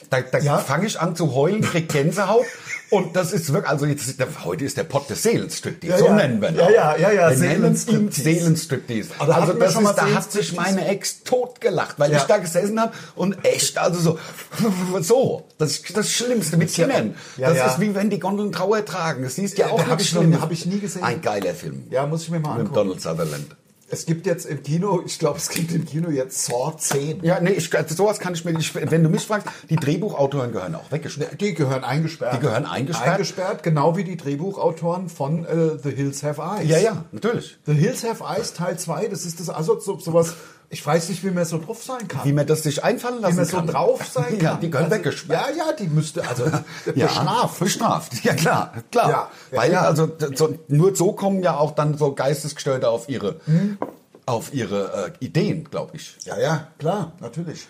Da, 0.09 0.19
da 0.19 0.39
Ja. 0.39 0.57
fange 0.57 0.87
ich 0.87 0.99
an 0.99 1.15
zu 1.15 1.33
heulen, 1.33 1.61
krieg 1.61 1.87
Gänsehaut. 1.87 2.43
und 2.89 3.15
das 3.15 3.31
ist 3.31 3.53
wirklich, 3.53 3.69
also 3.71 3.85
jetzt 3.85 4.13
heute 4.43 4.65
ist 4.65 4.75
der 4.75 4.83
Pott 4.83 5.09
des 5.09 5.23
Seelenstriptease, 5.23 5.93
Ja, 5.93 5.97
so 5.99 6.07
ja. 6.07 6.15
nennen 6.15 6.41
wir 6.41 6.49
ihn 6.49 6.55
Ja, 6.57 6.69
ja, 6.69 6.97
ja, 6.97 7.11
ja, 7.13 7.33
Seelenstriptease. 7.33 8.21
Seelenstriptease. 8.21 9.09
Also 9.19 9.53
wir 9.53 9.59
das 9.65 9.75
ist, 9.75 9.95
da 9.95 10.13
hat 10.13 10.29
sich 10.29 10.53
meine 10.53 10.85
Ex 10.89 11.23
totgelacht, 11.23 11.97
weil 11.97 12.11
Ja. 12.11 12.17
ich 12.17 12.23
da 12.23 12.39
gesessen 12.39 12.81
habe 12.81 12.91
und 13.15 13.37
echt, 13.45 13.77
also 13.77 14.01
so, 14.01 14.19
so, 14.99 15.45
das 15.57 15.77
ist 15.77 15.95
das 15.95 16.11
Schlimmste 16.11 16.57
mit 16.57 16.73
Kindern. 16.73 17.15
Ja, 17.37 17.53
das 17.53 17.73
ist 17.73 17.79
wie 17.79 17.95
wenn 17.95 18.09
die 18.09 18.19
Gondeln 18.19 18.51
Trauer 18.51 18.83
tragen. 18.83 19.23
Das 19.23 19.35
siehst 19.35 19.57
ja 19.57 19.67
Ja, 19.67 19.71
auch 19.73 19.81
da 19.81 19.87
hab 19.91 19.99
nichts 19.99 20.13
ich 20.13 20.41
hab 20.41 20.51
ich 20.51 20.65
nie 20.65 20.79
gesehen. 20.79 21.03
Ein 21.03 21.21
geiler 21.21 21.53
Film. 21.53 21.83
Ja, 21.89 22.05
muss 22.05 22.23
ich 22.23 22.29
mir 22.31 22.39
mal 22.41 22.57
Mit 22.57 22.67
angucken. 22.67 22.75
Donald 22.75 23.01
Sutherland. 23.01 23.55
Es 23.91 24.05
gibt 24.05 24.25
jetzt 24.25 24.45
im 24.45 24.63
Kino, 24.63 25.03
ich 25.05 25.19
glaube, 25.19 25.37
es 25.37 25.49
gibt 25.49 25.73
im 25.73 25.85
Kino 25.85 26.09
jetzt 26.09 26.45
Saw 26.45 26.75
10. 26.77 27.23
Ja, 27.23 27.41
nee, 27.41 27.51
ich, 27.51 27.75
also 27.75 27.93
sowas 27.93 28.19
kann 28.19 28.33
ich 28.33 28.45
mir 28.45 28.53
nicht. 28.53 28.73
Wenn 28.73 29.03
du 29.03 29.09
mich 29.09 29.23
fragst, 29.23 29.47
die 29.69 29.75
Drehbuchautoren 29.75 30.53
gehören 30.53 30.75
auch 30.75 30.91
weggesperrt. 30.91 31.41
Die 31.41 31.53
gehören 31.53 31.83
eingesperrt. 31.83 32.35
Die 32.35 32.39
gehören 32.39 32.65
eingesperrt? 32.65 33.15
Eingesperrt, 33.15 33.63
genau 33.63 33.97
wie 33.97 34.05
die 34.05 34.15
Drehbuchautoren 34.15 35.09
von 35.09 35.43
äh, 35.43 35.77
The 35.83 35.91
Hills 35.91 36.23
Have 36.23 36.41
Eyes. 36.41 36.69
Ja, 36.69 36.77
ja, 36.77 37.05
natürlich. 37.11 37.57
The 37.65 37.73
Hills 37.73 38.05
Have 38.05 38.23
Eyes 38.23 38.53
Teil 38.53 38.79
2, 38.79 39.07
das 39.09 39.25
ist 39.25 39.41
das 39.41 39.49
also 39.49 39.77
so, 39.79 39.99
sowas, 39.99 40.35
ich 40.71 40.85
weiß 40.85 41.09
nicht, 41.09 41.21
wie 41.25 41.31
man 41.31 41.43
so 41.43 41.59
drauf 41.59 41.83
sein 41.83 42.07
kann. 42.07 42.23
Wie 42.23 42.31
man 42.31 42.47
das 42.47 42.63
sich 42.63 42.81
einfallen 42.81 43.17
Wie 43.17 43.23
lassen 43.23 43.35
man 43.35 43.45
so 43.45 43.57
kann. 43.57 43.67
drauf 43.67 44.05
sein 44.11 44.37
kann. 44.37 44.39
Ja, 44.39 44.55
die 44.55 44.71
gehören 44.71 44.85
also, 44.85 44.97
weggesperrt. 44.97 45.55
Ja, 45.57 45.65
ja, 45.65 45.73
die 45.73 45.87
müsste, 45.87 46.25
also 46.27 46.45
Ja, 46.95 47.07
bestraft. 47.07 47.59
Bestraft, 47.59 48.23
ja 48.23 48.33
klar, 48.33 48.73
klar. 48.89 49.09
Ja, 49.09 49.31
Weil 49.51 49.73
ja. 49.73 49.81
also 49.81 50.09
so, 50.33 50.57
nur 50.69 50.95
so 50.95 51.11
kommen 51.11 51.43
ja 51.43 51.57
auch 51.57 51.71
dann 51.71 51.97
so 51.97 52.15
Geistesgestörte 52.15 52.87
auf 52.87 53.09
ihre, 53.09 53.41
auf 54.25 54.53
ihre 54.53 55.13
äh, 55.19 55.25
Ideen, 55.25 55.65
glaube 55.69 55.97
ich. 55.97 56.15
Ja, 56.23 56.39
ja, 56.39 56.67
klar, 56.79 57.11
natürlich. 57.19 57.67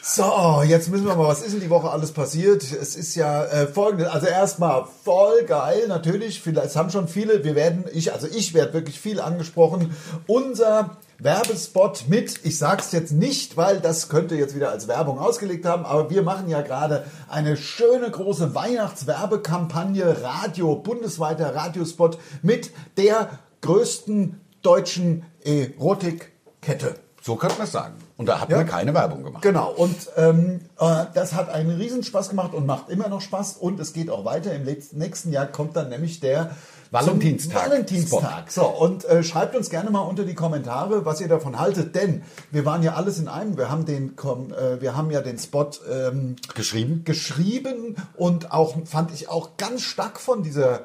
So, 0.00 0.62
jetzt 0.64 0.88
müssen 0.88 1.06
wir 1.06 1.14
mal, 1.14 1.28
was 1.28 1.42
ist 1.42 1.52
in 1.52 1.60
die 1.60 1.68
Woche 1.68 1.90
alles 1.90 2.12
passiert? 2.12 2.62
Es 2.62 2.96
ist 2.96 3.14
ja 3.16 3.44
äh, 3.44 3.66
folgendes, 3.66 4.08
also 4.08 4.26
erstmal 4.26 4.86
voll 5.04 5.42
geil, 5.42 5.86
natürlich, 5.88 6.40
vielleicht, 6.40 6.74
haben 6.76 6.88
schon 6.88 7.08
viele, 7.08 7.44
wir 7.44 7.54
werden, 7.54 7.84
ich, 7.92 8.14
also 8.14 8.26
ich 8.26 8.54
werde 8.54 8.72
wirklich 8.72 8.98
viel 8.98 9.20
angesprochen. 9.20 9.94
Unser 10.26 10.96
Werbespot 11.20 12.04
mit, 12.08 12.44
ich 12.44 12.58
sag's 12.58 12.92
jetzt 12.92 13.10
nicht, 13.12 13.56
weil 13.56 13.80
das 13.80 14.08
könnte 14.08 14.36
jetzt 14.36 14.54
wieder 14.54 14.70
als 14.70 14.86
Werbung 14.86 15.18
ausgelegt 15.18 15.66
haben, 15.66 15.84
aber 15.84 16.10
wir 16.10 16.22
machen 16.22 16.48
ja 16.48 16.60
gerade 16.62 17.04
eine 17.28 17.56
schöne 17.56 18.08
große 18.10 18.54
Weihnachtswerbekampagne, 18.54 20.22
Radio, 20.22 20.76
bundesweiter 20.76 21.54
Radiospot 21.56 22.18
mit 22.42 22.70
der 22.96 23.30
größten 23.62 24.40
deutschen 24.62 25.24
Erotikkette. 25.42 26.94
So 27.20 27.34
könnte 27.36 27.56
man 27.58 27.66
es 27.66 27.72
sagen. 27.72 27.94
Und 28.16 28.26
da 28.26 28.40
hat 28.40 28.48
Ja. 28.48 28.58
man 28.58 28.66
keine 28.66 28.94
Werbung 28.94 29.24
gemacht. 29.24 29.42
Genau, 29.42 29.70
und 29.72 29.96
ähm, 30.16 30.60
äh, 30.78 31.04
das 31.14 31.34
hat 31.34 31.48
einen 31.50 31.70
Riesenspaß 31.78 32.28
gemacht 32.28 32.54
und 32.54 32.64
macht 32.64 32.88
immer 32.88 33.08
noch 33.08 33.20
Spaß. 33.20 33.56
Und 33.56 33.80
es 33.80 33.92
geht 33.92 34.08
auch 34.08 34.24
weiter. 34.24 34.52
Im 34.54 34.64
nächsten 34.64 35.32
Jahr 35.32 35.46
kommt 35.46 35.76
dann 35.76 35.88
nämlich 35.88 36.20
der 36.20 36.52
Valentinstag. 36.90 37.62
zum 37.62 37.70
Valentinstag. 37.72 38.50
So, 38.50 38.66
und 38.66 39.04
äh, 39.04 39.22
schreibt 39.22 39.54
uns 39.54 39.70
gerne 39.70 39.90
mal 39.90 40.00
unter 40.00 40.24
die 40.24 40.34
Kommentare, 40.34 41.04
was 41.04 41.20
ihr 41.20 41.28
davon 41.28 41.58
haltet. 41.58 41.94
Denn 41.94 42.22
wir 42.50 42.64
waren 42.64 42.82
ja 42.82 42.94
alles 42.94 43.18
in 43.18 43.28
einem. 43.28 43.56
Wir 43.56 43.70
haben, 43.70 43.84
den, 43.84 44.16
äh, 44.16 44.80
wir 44.80 44.96
haben 44.96 45.10
ja 45.10 45.20
den 45.20 45.38
Spot 45.38 45.70
ähm, 45.90 46.36
Geschrieben? 46.54 47.02
geschrieben 47.04 47.96
und 48.16 48.52
auch 48.52 48.76
fand 48.86 49.12
ich 49.12 49.28
auch 49.28 49.56
ganz 49.56 49.82
stark 49.82 50.20
von 50.20 50.42
dieser 50.42 50.82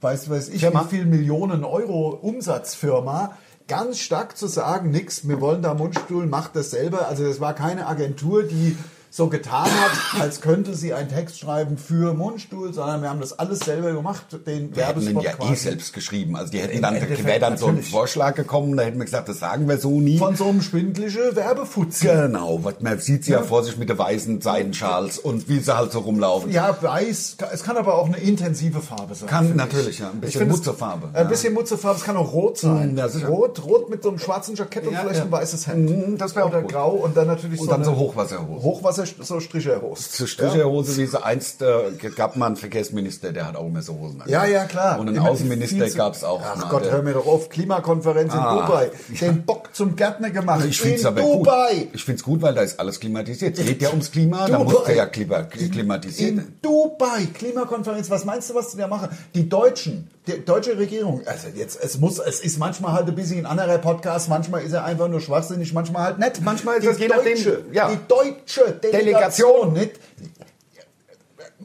weiß, 0.00 0.30
weiß 0.30 0.48
ich, 0.48 0.60
Firma. 0.60 0.84
wie 0.84 0.96
viel 0.96 1.06
Millionen 1.06 1.64
Euro 1.64 2.08
Umsatzfirma, 2.10 3.36
ganz 3.68 3.98
stark 3.98 4.36
zu 4.36 4.46
sagen, 4.46 4.90
nix, 4.90 5.28
wir 5.28 5.40
wollen 5.40 5.62
da 5.62 5.74
Mundstuhl, 5.74 6.26
macht 6.26 6.56
das 6.56 6.70
selber. 6.70 7.08
Also 7.08 7.24
das 7.24 7.40
war 7.40 7.54
keine 7.54 7.86
Agentur, 7.86 8.42
die 8.42 8.76
so 9.10 9.28
getan 9.28 9.66
hat, 9.66 9.90
als 10.20 10.40
könnte 10.40 10.74
sie 10.74 10.94
einen 10.94 11.08
Text 11.08 11.38
schreiben 11.38 11.76
für 11.76 12.14
Mundstuhl, 12.14 12.72
sondern 12.72 13.02
wir 13.02 13.10
haben 13.10 13.20
das 13.20 13.38
alles 13.38 13.60
selber 13.60 13.92
gemacht, 13.92 14.24
den 14.46 14.72
Die 14.72 14.80
hätten 14.80 15.04
Werbespot 15.04 15.24
ja 15.24 15.50
eh 15.50 15.54
selbst 15.54 15.92
geschrieben. 15.92 16.36
Also 16.36 16.52
die 16.52 16.60
hätten 16.60 16.80
dann, 16.80 16.94
wäre 16.94 17.40
dann 17.40 17.56
so 17.56 17.66
ein. 17.66 17.82
Vorschlag 17.82 18.34
gekommen, 18.34 18.76
da 18.76 18.84
hätten 18.84 18.98
wir 18.98 19.04
gesagt, 19.04 19.28
das 19.28 19.40
sagen 19.40 19.68
wir 19.68 19.78
so 19.78 20.00
nie. 20.00 20.18
Von 20.18 20.36
so 20.36 20.46
einem 20.46 20.62
schwindliche 20.62 21.34
Werbefutzi. 21.34 22.06
Genau, 22.06 22.60
man 22.80 22.98
sieht 22.98 23.24
sie 23.24 23.32
ja. 23.32 23.42
vor 23.42 23.64
sich 23.64 23.76
mit 23.76 23.88
den 23.88 23.98
weißen 23.98 24.40
Seidenschals 24.40 25.18
und 25.18 25.48
wie 25.48 25.58
sie 25.58 25.76
halt 25.76 25.92
so 25.92 26.00
rumlaufen. 26.00 26.50
Ja, 26.52 26.76
weiß. 26.80 27.36
Es 27.52 27.62
kann 27.64 27.76
aber 27.76 27.94
auch 27.94 28.06
eine 28.06 28.18
intensive 28.18 28.80
Farbe 28.80 29.14
sein. 29.14 29.28
Kann 29.28 29.56
natürlich, 29.56 29.88
ich. 29.88 29.98
ja, 29.98 30.10
ein 30.10 30.20
bisschen 30.20 30.48
Mutzefarbe, 30.48 31.08
Ein 31.12 31.24
ja. 31.24 31.28
bisschen 31.28 31.54
Mutzefarbe. 31.54 31.98
Es 31.98 32.04
kann 32.04 32.16
auch 32.16 32.32
rot 32.32 32.58
sein. 32.58 32.94
Mm, 32.94 32.98
ja, 32.98 33.08
sicher. 33.08 33.28
rot, 33.28 33.64
rot 33.64 33.90
mit 33.90 34.02
so 34.02 34.10
einem 34.10 34.18
schwarzen 34.18 34.54
Jackett 34.54 34.86
und 34.86 34.92
Ja, 34.92 35.00
vielleicht 35.00 35.18
ja. 35.18 35.24
ein 35.24 35.32
weißes 35.32 35.66
Hemd. 35.66 35.90
Mm, 36.14 36.16
das 36.16 36.36
wäre 36.36 36.46
auch 36.46 36.50
Oder 36.50 36.62
gut. 36.62 36.72
grau 36.72 36.90
und 36.90 37.16
dann 37.16 37.26
natürlich 37.26 37.60
Und 37.60 37.66
so 37.66 37.72
dann 37.72 37.84
so 37.84 37.96
Hochwasserhose. 37.96 38.62
Hochwasser, 38.62 38.99
so 39.06 39.40
Stricherhose. 39.40 40.10
Zur 40.10 40.26
Stricherhose, 40.26 40.96
wie 40.96 41.06
sie 41.06 41.22
einst 41.24 41.62
äh, 41.62 41.90
gab 42.16 42.36
mal 42.36 42.46
einen 42.46 42.56
Verkehrsminister, 42.56 43.32
der 43.32 43.46
hat 43.46 43.56
auch 43.56 43.66
immer 43.66 43.82
so 43.82 43.98
Hosen. 43.98 44.22
Ja, 44.26 44.44
ja, 44.44 44.64
klar. 44.64 44.98
Und 44.98 45.08
einen 45.08 45.16
Immer 45.18 45.30
Außenminister 45.30 45.88
gab 45.90 46.14
es 46.14 46.24
auch. 46.24 46.40
Ach 46.44 46.56
mal, 46.56 46.68
Gott, 46.68 46.84
hör 46.90 47.02
mir 47.02 47.14
doch 47.14 47.26
auf. 47.26 47.48
Klimakonferenz 47.48 48.32
in 48.34 48.38
Ah, 48.40 48.66
Dubai. 48.66 48.90
ja. 49.12 49.28
Den 49.28 49.44
Bock 49.44 49.70
zum 49.74 49.96
Gärtner 49.96 50.30
gemacht. 50.30 50.64
Ich 50.68 50.80
finde 50.80 50.96
es 50.96 51.00
in 51.02 51.06
aber 51.08 51.20
Dubai. 51.22 51.74
gut. 51.76 51.88
Ich 51.94 52.04
finde 52.04 52.16
es 52.18 52.22
gut, 52.24 52.42
weil 52.42 52.54
da 52.54 52.62
ist 52.62 52.78
alles 52.80 53.00
klimatisiert. 53.00 53.58
Es 53.58 53.66
geht 53.66 53.82
ja 53.82 53.90
ums 53.90 54.10
Klima, 54.10 54.46
da 54.48 54.58
Dubai. 54.58 54.72
muss 54.72 54.84
der 54.84 54.94
ja 54.96 55.06
klima 55.06 55.42
klimatisiert. 55.42 56.30
In 56.30 56.56
Dubai, 56.62 57.26
Klimakonferenz, 57.34 58.10
was 58.10 58.24
meinst 58.24 58.50
du, 58.50 58.54
was 58.54 58.70
die 58.70 58.76
da 58.78 58.86
machen? 58.86 59.08
Die 59.34 59.48
Deutschen, 59.48 60.08
die 60.36 60.44
deutsche 60.44 60.78
Regierung, 60.78 61.22
also 61.26 61.48
jetzt, 61.54 61.78
es 61.82 61.98
muss, 61.98 62.18
es 62.18 62.40
ist 62.40 62.58
manchmal 62.58 62.92
halt 62.92 63.08
ein 63.08 63.14
bisschen 63.14 63.40
ein 63.40 63.46
anderer 63.46 63.78
Podcast, 63.78 64.28
manchmal 64.28 64.62
ist 64.62 64.72
er 64.72 64.84
einfach 64.84 65.08
nur 65.08 65.20
schwachsinnig, 65.20 65.72
manchmal 65.72 66.04
halt 66.04 66.18
nett. 66.18 66.40
Manchmal 66.42 66.76
ist 66.76 66.82
die 66.82 66.88
das 66.88 66.98
je 66.98 67.08
nachdem, 67.08 67.34
deutsche, 67.34 67.64
ja. 67.72 67.90
die 67.90 67.98
deutsche 68.08 68.72
Delegation. 68.72 68.92
Delegation, 68.92 69.72
nicht? 69.72 69.92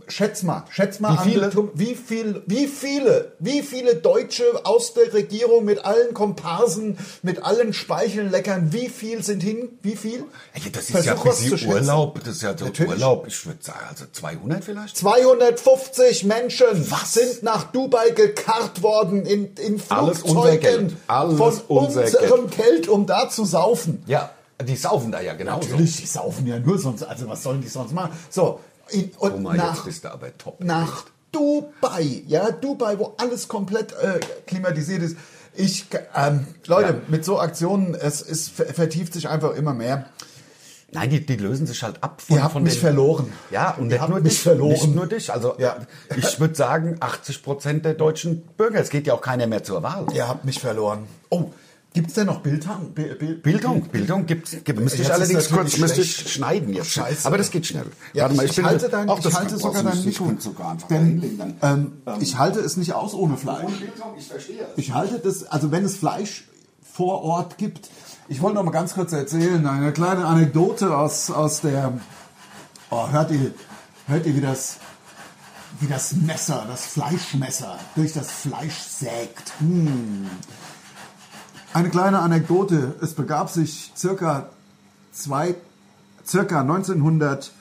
Schätz 0.07 0.43
mal, 0.43 0.63
schätz 0.69 0.99
mal 0.99 1.13
Wie 1.13 1.17
an, 1.17 1.23
viele? 1.29 1.49
Tum- 1.49 1.69
wie 1.73 1.95
viel, 1.95 2.43
wie 2.45 2.67
viele, 2.67 3.33
wie 3.39 3.61
viele 3.61 3.95
Deutsche 3.95 4.43
aus 4.63 4.93
der 4.93 5.13
Regierung 5.13 5.65
mit 5.65 5.83
allen 5.83 6.13
Komparsen, 6.13 6.97
mit 7.21 7.43
allen 7.43 7.73
Speichelleckern, 7.73 8.71
wie 8.71 8.89
viel 8.89 9.23
sind 9.23 9.41
hin? 9.41 9.69
Wie 9.81 9.95
viel? 9.95 10.23
Ey, 10.53 10.71
das 10.71 10.83
ist 10.83 10.91
Versuch 10.91 11.07
ja 11.07 11.25
was 11.25 11.39
für 11.41 11.57
Sie. 11.57 11.67
Urlaub. 11.67 12.19
Das 12.23 12.35
ist 12.35 12.43
ja 12.43 12.57
so 12.57 12.65
Natürlich. 12.65 12.91
Urlaub. 12.93 13.25
Ich 13.27 13.45
würde 13.45 13.63
sagen, 13.63 13.79
also 13.89 14.05
200 14.11 14.63
vielleicht? 14.63 14.97
250 14.97 16.23
Menschen 16.25 16.67
sind 17.05 17.43
nach 17.43 17.71
Dubai 17.71 18.11
gekarrt 18.11 18.81
worden 18.81 19.25
in, 19.25 19.53
in 19.55 19.79
Flugzeugen 19.79 20.59
Geld. 20.59 20.93
Alles 21.07 21.37
von 21.37 21.53
unser 21.67 22.03
unserem 22.03 22.49
Geld. 22.49 22.87
um 22.87 23.05
da 23.05 23.29
zu 23.29 23.45
saufen. 23.45 24.03
Ja, 24.07 24.31
die 24.65 24.75
saufen 24.75 25.11
da 25.11 25.19
ja 25.21 25.33
genauso. 25.33 25.67
Natürlich, 25.69 25.97
die 25.97 26.05
saufen 26.05 26.47
ja 26.47 26.59
nur 26.59 26.77
sonst. 26.79 27.03
Also 27.03 27.27
was 27.27 27.43
sollen 27.43 27.61
die 27.61 27.67
sonst 27.67 27.93
machen? 27.93 28.11
So, 28.29 28.59
in, 28.89 29.11
und 29.17 29.31
Guck 29.33 29.41
mal, 29.41 29.57
nach, 29.57 29.75
jetzt 29.75 29.85
bist 29.85 30.03
du 30.03 30.11
aber 30.11 30.37
top. 30.37 30.63
nach 30.63 31.05
Dubai, 31.31 32.23
ja, 32.27 32.51
Dubai, 32.51 32.97
wo 32.97 33.13
alles 33.17 33.47
komplett 33.47 33.91
äh, 33.93 34.19
klimatisiert 34.47 35.01
ist. 35.01 35.17
Ich, 35.53 35.85
ähm, 36.15 36.47
Leute, 36.65 36.89
Ja. 36.93 36.95
mit 37.07 37.23
so 37.25 37.39
Aktionen, 37.39 37.93
es 37.95 38.21
ist, 38.21 38.49
ver- 38.51 38.65
vertieft 38.73 39.13
sich 39.13 39.27
einfach 39.29 39.53
immer 39.55 39.73
mehr. 39.73 40.05
Nein, 40.91 41.09
die, 41.09 41.25
die 41.25 41.35
lösen 41.35 41.67
sich 41.67 41.81
halt 41.83 42.01
ab 42.03 42.21
von, 42.21 42.37
Ihr 42.37 42.43
habt 42.43 42.53
von 42.53 42.63
mich 42.63 42.73
den- 42.75 42.81
verloren. 42.81 43.33
Ja, 43.51 43.71
und 43.71 43.89
Ihr 43.91 43.97
nicht 43.99 44.09
nur 44.09 44.19
mich 44.21 44.33
dich, 44.33 44.41
verloren. 44.41 44.71
Nicht 44.71 44.95
nur 44.95 45.07
dich. 45.07 45.31
Also 45.33 45.55
Ja. 45.57 45.77
ich 46.15 46.39
würde 46.39 46.55
sagen, 46.55 46.97
80 47.01 47.43
Prozent 47.43 47.83
der 47.85 47.95
deutschen 47.95 48.41
Bürger. 48.57 48.79
Es 48.79 48.89
geht 48.89 49.07
ja 49.07 49.13
auch 49.13 49.21
keiner 49.21 49.47
mehr 49.47 49.63
zur 49.63 49.83
Wahl. 49.83 50.05
Ihr 50.13 50.27
habt 50.27 50.45
mich 50.45 50.59
verloren. 50.59 51.07
Oh, 51.29 51.51
gibt's 51.95 52.13
denn 52.13 52.27
noch 52.27 52.41
Bildhang? 52.41 52.91
Bi- 52.93 53.15
Bi- 53.17 53.33
Bildung, 53.33 53.81
Bildung 53.89 54.27
gibt's, 54.27 54.51
gibt, 54.63 54.79
müsste 54.79 55.01
ich 55.01 55.11
allerdings 55.11 55.49
kurz, 55.49 55.77
müsste 55.77 56.01
ich 56.01 56.31
schneiden 56.31 56.71
jetzt. 56.73 56.91
Scheiße. 56.91 57.25
Aber 57.25 57.39
das 57.39 57.49
geht 57.49 57.65
schnell. 57.65 57.87
Ja, 58.13 58.23
Warte 58.23 58.35
mal, 58.35 58.43
ich, 58.45 58.51
ich, 58.51 58.55
bin, 58.57 58.65
halte, 58.65 58.87
dein, 58.89 59.09
Ach, 59.09 59.17
ich 59.17 59.23
das 59.23 59.33
halte 59.33 59.57
sogar 59.57 59.81
dein 59.81 59.95
nicht. 59.95 60.05
Mikro. 60.05 60.31
Sogar 60.37 60.71
einfach 60.71 60.87
Denn, 60.89 61.37
dann. 61.39 61.55
ähm, 61.63 62.19
ich 62.21 62.37
halte 62.37 62.59
es 62.59 62.77
nicht 62.77 62.93
aus 62.93 63.15
ohne 63.15 63.37
Fleisch. 63.37 63.71
Ich 64.19 64.27
verstehe. 64.27 64.67
Ich 64.75 64.93
halte 64.93 65.17
das, 65.19 65.43
also 65.45 65.71
wenn 65.71 65.83
es 65.83 65.95
Fleisch 65.97 66.47
vor 66.93 67.23
Ort 67.23 67.57
gibt. 67.57 67.89
Ich 68.27 68.41
wollte 68.41 68.55
noch 68.55 68.63
mal 68.63 68.71
ganz 68.71 68.93
kurz 68.93 69.11
erzählen, 69.11 69.65
eine 69.65 69.91
kleine 69.91 70.25
Anekdote 70.25 70.95
aus, 70.97 71.31
aus 71.31 71.61
der. 71.61 71.93
Oh, 72.91 73.09
hört 73.09 73.31
ihr, 73.31 73.51
hört 74.07 74.25
ihr, 74.25 74.35
wie 74.35 74.41
das, 74.41 74.77
wie 75.79 75.87
das 75.87 76.13
Messer, 76.13 76.65
das 76.67 76.85
Fleischmesser 76.85 77.77
durch 77.95 78.13
das 78.13 78.29
Fleisch 78.31 78.77
sägt? 78.79 79.53
Hm. 79.59 80.29
Eine 81.75 81.89
kleine 81.89 82.19
Anekdote. 82.19 82.95
Es 83.01 83.15
begab 83.15 83.49
sich 83.49 83.91
circa 83.97 84.45
zwei, 85.11 85.55
circa 86.25 86.61
1900, 86.61 87.51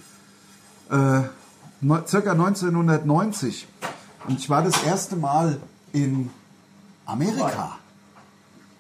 äh, 0.88 1.22
circa 2.06 2.30
1990. 2.30 3.66
Und 4.28 4.38
ich 4.38 4.48
war 4.48 4.62
das 4.62 4.80
erste 4.84 5.16
Mal 5.16 5.58
in 5.92 6.30
Amerika. 7.04 7.80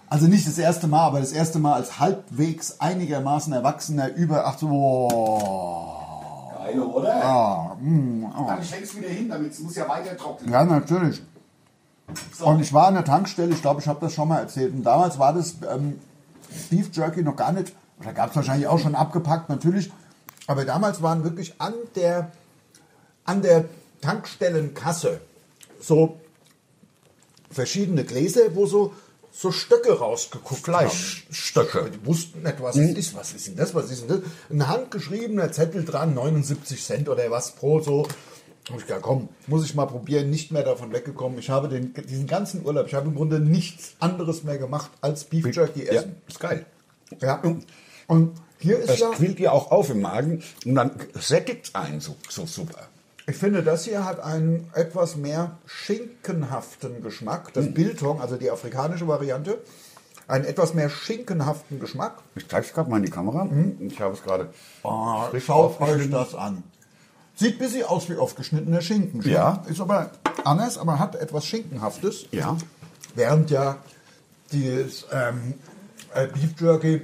Also 0.08 0.28
nicht 0.28 0.46
das 0.46 0.56
erste 0.56 0.86
Mal, 0.86 1.04
aber 1.04 1.18
das 1.18 1.32
erste 1.32 1.58
Mal 1.58 1.72
als 1.72 1.98
halbwegs 1.98 2.78
einigermaßen 2.78 3.52
Erwachsener 3.52 4.14
über, 4.14 4.46
ach 4.46 4.56
so, 4.56 4.68
boah. 4.68 6.52
Geile, 6.58 6.86
oder? 6.86 7.24
Ah, 7.24 7.76
mm, 7.80 8.24
oh. 8.38 8.46
Dann 8.46 8.62
ich 8.62 8.72
häng's 8.72 8.96
wieder 8.96 9.08
hin, 9.08 9.28
damit 9.28 9.50
es 9.50 9.58
muss 9.58 9.74
ja 9.74 9.88
weiter 9.88 10.16
trocknen. 10.16 10.52
Ja, 10.52 10.64
natürlich. 10.64 11.20
Und 12.40 12.60
ich 12.60 12.72
war 12.72 12.88
an 12.88 12.94
der 12.94 13.04
Tankstelle, 13.04 13.52
ich 13.54 13.62
glaube, 13.62 13.80
ich 13.80 13.86
habe 13.86 14.00
das 14.00 14.12
schon 14.12 14.28
mal 14.28 14.40
erzählt. 14.40 14.72
Und 14.74 14.82
damals 14.82 15.18
war 15.18 15.32
das 15.32 15.56
ähm, 15.70 15.98
Beef 16.70 16.90
Jerky 16.92 17.22
noch 17.22 17.36
gar 17.36 17.52
nicht, 17.52 17.72
oder 18.00 18.12
gab 18.12 18.30
es 18.30 18.36
wahrscheinlich 18.36 18.66
auch 18.66 18.78
schon 18.78 18.94
abgepackt, 18.94 19.48
natürlich. 19.48 19.90
Aber 20.46 20.64
damals 20.64 21.02
waren 21.02 21.24
wirklich 21.24 21.60
an 21.60 21.74
der, 21.94 22.32
an 23.24 23.42
der 23.42 23.64
Tankstellenkasse 24.02 25.20
so 25.80 26.20
verschiedene 27.50 28.04
Gläser, 28.04 28.54
wo 28.54 28.66
so, 28.66 28.92
so 29.32 29.50
Stöcke 29.50 29.98
rausgeguckt 29.98 30.62
Fleischstöcke. 30.62 31.80
haben. 31.80 31.92
Die 31.92 32.04
wussten 32.06 32.42
nicht, 32.42 32.60
was 32.60 32.76
es 32.76 32.96
ist. 32.96 33.16
Was 33.16 33.32
ist 33.32 33.46
denn 33.46 33.56
das? 33.56 33.74
Was 33.74 33.90
ist 33.90 34.02
denn 34.02 34.08
das? 34.08 34.20
Ein 34.50 34.68
handgeschriebener 34.68 35.50
Zettel 35.52 35.84
dran, 35.84 36.14
79 36.14 36.84
Cent 36.84 37.08
oder 37.08 37.30
was 37.30 37.52
pro 37.52 37.80
so. 37.80 38.06
Hab 38.70 38.78
ich 38.78 38.86
gedacht, 38.86 39.02
komm, 39.02 39.28
muss 39.46 39.64
ich 39.66 39.74
mal 39.74 39.84
probieren, 39.86 40.30
nicht 40.30 40.50
mehr 40.50 40.62
davon 40.62 40.90
weggekommen. 40.92 41.38
Ich 41.38 41.50
habe 41.50 41.68
den, 41.68 41.92
diesen 42.08 42.26
ganzen 42.26 42.64
Urlaub, 42.64 42.86
ich 42.86 42.94
habe 42.94 43.06
im 43.08 43.14
Grunde 43.14 43.38
nichts 43.38 43.94
anderes 44.00 44.42
mehr 44.42 44.56
gemacht 44.58 44.90
als 45.02 45.24
Beef 45.24 45.54
Jerky 45.54 45.84
Ja, 45.84 45.92
essen. 45.92 46.16
ist 46.26 46.40
geil. 46.40 46.64
Ja. 47.20 47.42
Und 48.06 48.32
hier 48.58 48.78
ist 48.78 48.88
Das 48.88 49.00
ja, 49.00 49.10
quillt 49.10 49.38
dir 49.38 49.52
auch 49.52 49.70
auf 49.70 49.90
im 49.90 50.00
Magen 50.00 50.42
und 50.64 50.74
dann 50.74 50.92
sättigt 51.14 51.74
einen 51.76 52.00
so, 52.00 52.16
so 52.30 52.46
super. 52.46 52.88
ich 53.26 53.36
finde, 53.36 53.62
das 53.62 53.84
hier 53.84 54.04
hat 54.06 54.20
einen 54.20 54.70
etwas 54.74 55.16
mehr 55.16 55.58
schinkenhaften 55.66 57.02
Geschmack. 57.02 57.52
Das 57.52 57.66
Hm. 57.66 57.74
Biltong, 57.74 58.20
also 58.22 58.36
die 58.36 58.50
afrikanische 58.50 59.06
Variante, 59.06 59.58
einen 60.26 60.46
etwas 60.46 60.72
mehr 60.72 60.88
schinkenhaften 60.88 61.80
Geschmack. 61.80 62.14
Ich 62.34 62.48
zeige 62.48 62.66
es 62.66 62.72
gerade 62.72 62.88
mal 62.90 62.96
in 62.96 63.02
die 63.04 63.10
Kamera. 63.10 63.46
Ich 63.80 64.00
habe 64.00 64.14
es 64.14 64.22
gerade 64.22 64.48
Oh, 64.82 65.24
schaut 65.38 65.78
euch 65.82 66.08
das 66.10 66.34
an. 66.34 66.62
Sieht 67.36 67.54
ein 67.54 67.58
bisschen 67.58 67.84
aus 67.84 68.08
wie 68.08 68.16
aufgeschnittener 68.16 68.80
Schinken. 68.80 69.22
schon. 69.22 69.32
Ja. 69.32 69.64
Ist 69.68 69.80
aber 69.80 70.10
anders, 70.44 70.78
aber 70.78 70.98
hat 70.98 71.16
etwas 71.16 71.46
Schinkenhaftes. 71.46 72.26
Ja. 72.30 72.56
Während 73.14 73.50
ja 73.50 73.78
dieses 74.52 75.06
ähm, 75.12 75.54
äh, 76.14 76.28
Beef 76.28 76.60
Jerky 76.60 77.02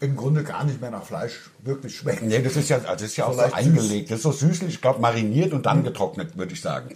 im 0.00 0.14
Grunde 0.14 0.44
gar 0.44 0.64
nicht 0.64 0.80
mehr 0.80 0.90
nach 0.90 1.04
Fleisch 1.04 1.50
wirklich 1.60 1.96
schmeckt. 1.96 2.22
Nee, 2.22 2.42
das 2.42 2.56
ist 2.56 2.68
ja, 2.68 2.78
das 2.78 3.00
ist 3.00 3.16
ja 3.16 3.26
auch 3.26 3.34
so 3.34 3.40
eingelegt. 3.40 4.10
Das 4.10 4.18
ist 4.18 4.22
so 4.24 4.32
süßlich, 4.32 4.74
ich 4.74 4.80
glaube, 4.82 5.00
mariniert 5.00 5.52
und 5.52 5.64
dann 5.64 5.82
getrocknet, 5.84 6.36
würde 6.36 6.52
ich 6.52 6.60
sagen. 6.60 6.94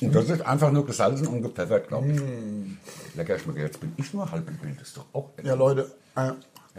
Und 0.00 0.14
das 0.14 0.30
ist 0.30 0.42
einfach 0.42 0.70
nur 0.70 0.86
gesalzen 0.86 1.26
und 1.26 1.42
gepfeffert, 1.42 1.88
glaube 1.88 2.12
ich. 2.12 3.16
Lecker 3.16 3.38
schmeckt. 3.38 3.58
Jetzt 3.58 3.80
bin 3.80 3.92
ich 3.96 4.14
nur 4.14 4.30
halb 4.30 4.48
im 4.48 4.56
Bild. 4.56 4.80
Das 4.80 4.88
ist 4.88 4.96
doch 4.96 5.06
auch. 5.12 5.30
Ja, 5.42 5.54
Leute, 5.54 5.90
äh, 6.16 6.30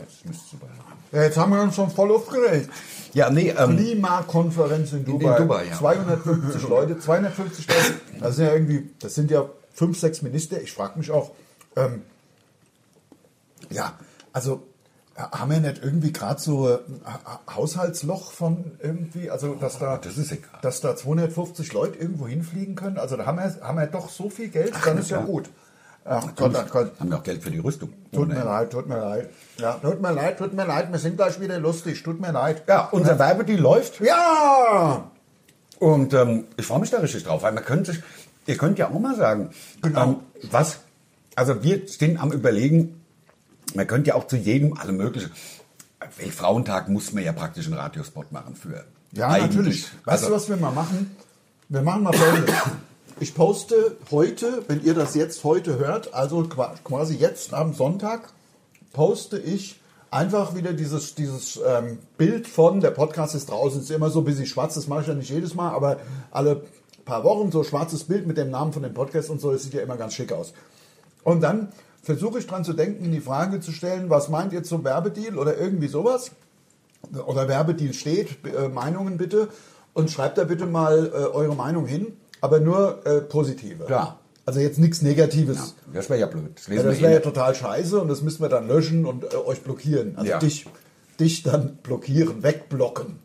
Jetzt 0.02 0.40
ja, 1.12 1.24
jetzt 1.24 1.38
haben 1.38 1.52
wir 1.54 1.62
uns 1.62 1.76
schon 1.76 1.90
voll 1.90 2.12
aufgeregt. 2.12 2.70
Ja, 3.14 3.30
nee, 3.30 3.50
ähm, 3.50 3.76
Klimakonferenz 3.78 4.94
in 4.94 5.06
Dubai. 5.06 5.38
Dubai, 5.38 5.66
ja. 5.68 5.74
250 5.78 6.62
Leute, 6.70 7.00
250 7.00 7.68
Leute. 7.68 7.94
Das 8.20 8.36
sind 8.36 8.46
ja 8.46 8.54
irgendwie, 8.54 8.90
das 9.00 9.16
sind 9.16 9.32
ja 9.32 9.50
fünf, 9.74 10.00
sechs 10.00 10.22
Minister. 10.22 10.62
Ich 10.62 10.72
frage 10.74 11.00
mich 11.00 11.10
auch, 11.12 11.32
ähm, 11.76 12.04
ja, 13.70 13.94
also 14.34 14.64
äh, 15.16 15.22
haben 15.22 15.52
wir 15.52 15.60
nicht 15.60 15.82
irgendwie 15.84 16.12
gerade 16.14 16.40
so 16.40 16.68
ein 16.68 17.02
Ha- 17.06 17.40
Haushaltsloch 17.56 18.32
von 18.32 18.72
irgendwie, 18.82 19.30
also 19.30 19.56
dass 19.56 19.80
da, 19.80 19.98
das 19.98 20.18
ist 20.18 20.32
egal. 20.32 20.50
dass 20.62 20.82
da 20.82 20.96
250 20.96 21.74
Leute 21.74 21.98
irgendwo 21.98 22.28
hinfliegen 22.28 22.76
können? 22.76 22.98
Also 22.98 23.18
da 23.18 23.26
haben 23.26 23.38
wir, 23.38 23.56
haben 23.62 23.78
wir 23.78 23.88
doch 23.88 24.10
so 24.10 24.30
viel 24.30 24.50
Geld, 24.50 24.74
dann 24.86 24.98
ist 24.98 25.10
ja 25.10 25.20
ja. 25.20 25.26
gut. 25.26 25.50
Ach 26.06 26.26
Gott, 26.36 26.56
ach 26.56 26.70
Gott. 26.72 27.00
haben 27.00 27.10
wir 27.12 27.18
auch 27.18 27.24
Geld 27.24 27.44
für 27.44 27.52
die 27.52 27.60
Rüstung. 27.60 27.94
Tut 28.12 28.22
Ohne 28.24 28.34
mir 28.36 28.44
leid, 28.44 28.72
tut 28.72 28.88
mir 28.88 29.00
leid. 29.00 29.30
Ja, 29.58 29.74
tut 29.74 30.02
mir 30.02 30.12
leid, 30.12 30.38
tut 30.40 30.54
mir 30.54 30.66
leid. 30.66 30.92
Wir 30.92 30.98
sind 31.00 31.18
gleich 31.18 31.40
wieder 31.40 31.60
lustig. 31.60 32.02
Tut 32.02 32.20
mir 32.20 32.32
leid. 32.32 32.64
Ja, 32.68 32.90
unser 32.92 33.20
Werbedeal 33.20 33.60
läuft. 33.60 34.00
Ja! 34.02 35.12
Und 35.78 36.14
ähm, 36.14 36.46
ich 36.58 36.66
freue 36.66 36.80
mich 36.80 36.90
da 36.90 36.98
richtig 36.98 37.24
drauf, 37.24 37.44
weil 37.44 37.52
man 37.54 37.64
könnte 37.64 37.92
sich, 37.92 38.02
ihr 38.48 38.58
könnt 38.58 38.80
ja 38.80 38.90
auch 38.90 39.00
mal 39.00 39.16
sagen, 39.16 39.52
Genau. 39.82 40.04
ähm, 40.04 40.16
was, 40.52 40.80
also 41.36 41.64
wir 41.64 41.88
stehen 41.88 42.18
am 42.20 42.32
überlegen, 42.32 43.02
man 43.76 43.86
könnte 43.88 44.10
ja 44.10 44.16
auch 44.16 44.28
zu 44.28 44.36
jedem 44.36 44.78
alle 44.78 44.92
möglichen, 44.92 45.32
Weltfrauentag 46.18 46.90
muss 46.90 47.14
man 47.14 47.24
ja 47.24 47.34
praktisch 47.34 47.66
einen 47.68 47.76
Radiospot 47.76 48.32
machen 48.32 48.56
für. 48.56 48.84
Ja, 49.12 49.28
Eigentlich. 49.30 49.56
natürlich. 49.58 49.84
Weißt 50.06 50.24
also, 50.24 50.28
du, 50.30 50.34
was 50.36 50.50
wir 50.50 50.58
mal 50.58 50.72
machen? 50.72 51.16
Wir 51.68 51.82
machen 51.82 52.04
mal 52.04 52.14
folgendes. 52.14 52.56
Ich 53.22 53.36
poste 53.36 53.98
heute, 54.12 54.64
wenn 54.68 54.82
ihr 54.82 54.94
das 54.94 55.14
jetzt 55.14 55.44
heute 55.44 55.78
hört, 55.78 56.14
also 56.14 56.44
qua- 56.44 56.76
quasi 56.86 57.16
jetzt 57.18 57.54
am 57.54 57.74
Sonntag, 57.74 58.32
poste 58.94 59.38
ich 59.38 59.80
einfach 60.10 60.56
wieder 60.56 60.72
dieses, 60.72 61.16
dieses 61.16 61.60
ähm, 61.66 62.00
Bild 62.18 62.48
von, 62.48 62.80
der 62.80 62.92
Podcast 62.92 63.36
ist 63.36 63.50
draußen, 63.50 63.82
ist 63.82 63.92
immer 63.92 64.10
so 64.10 64.20
ein 64.20 64.26
bisschen 64.26 64.46
schwarz, 64.46 64.76
das 64.76 64.88
mache 64.88 65.02
ich 65.02 65.08
ja 65.08 65.14
nicht 65.16 65.30
jedes 65.30 65.54
Mal, 65.54 65.72
aber 65.72 65.98
alle 66.32 66.64
paar 67.04 67.26
Wochen 67.26 67.52
so 67.52 67.64
schwarzes 67.64 68.06
Bild 68.06 68.26
mit 68.26 68.38
dem 68.38 68.52
Namen 68.52 68.72
von 68.72 68.84
dem 68.84 68.94
Podcast 68.94 69.30
und 69.30 69.42
so, 69.42 69.52
das 69.52 69.64
sieht 69.64 69.74
ja 69.74 69.82
immer 69.82 69.98
ganz 69.98 70.14
schick 70.14 70.32
aus. 70.32 70.54
Und 71.24 71.42
dann 71.42 71.74
versuche 72.02 72.40
ich 72.40 72.48
dran 72.48 72.64
zu 72.64 72.72
denken, 72.72 73.12
die 73.12 73.20
Frage 73.20 73.60
zu 73.60 73.74
stellen, 73.74 74.10
was 74.10 74.30
meint 74.30 74.54
ihr 74.54 74.64
zum 74.64 74.86
Werbedeal 74.86 75.38
oder 75.38 75.58
irgendwie 75.58 75.90
sowas? 75.90 76.32
Oder 77.26 77.50
Werbedeal 77.50 77.94
steht, 77.94 78.38
äh, 78.46 78.70
Meinungen 78.70 79.18
bitte. 79.18 79.50
Und 79.94 80.10
schreibt 80.10 80.38
da 80.38 80.46
bitte 80.46 80.66
mal 80.66 81.08
äh, 81.08 81.36
eure 81.36 81.56
Meinung 81.56 81.86
hin, 81.86 82.16
aber 82.42 82.60
nur 82.60 83.06
äh, 83.06 83.22
positive. 83.22 83.86
Ja. 83.90 84.18
Also 84.46 84.60
jetzt 84.62 84.80
nichts 84.80 85.02
Negatives. 85.04 85.76
das 85.94 86.10
wäre 86.10 86.20
ja 86.22 86.26
blöd. 86.26 86.52
Das 86.56 86.68
Ja, 86.68 86.82
das 86.82 87.00
wäre 87.02 87.12
eh 87.12 87.16
ja 87.16 87.20
total 87.20 87.54
scheiße 87.54 88.00
und 88.02 88.08
das 88.08 88.22
müssen 88.24 88.42
wir 88.42 88.50
dann 88.50 88.68
löschen 88.68 89.06
und 89.06 89.24
äh, 89.32 89.38
euch 89.38 89.62
blockieren. 89.62 90.16
Also 90.18 90.32
Ja. 90.32 90.40
dich, 90.40 90.66
dich 91.20 91.44
dann 91.44 91.76
blockieren, 91.84 92.42
wegblocken, 92.42 93.20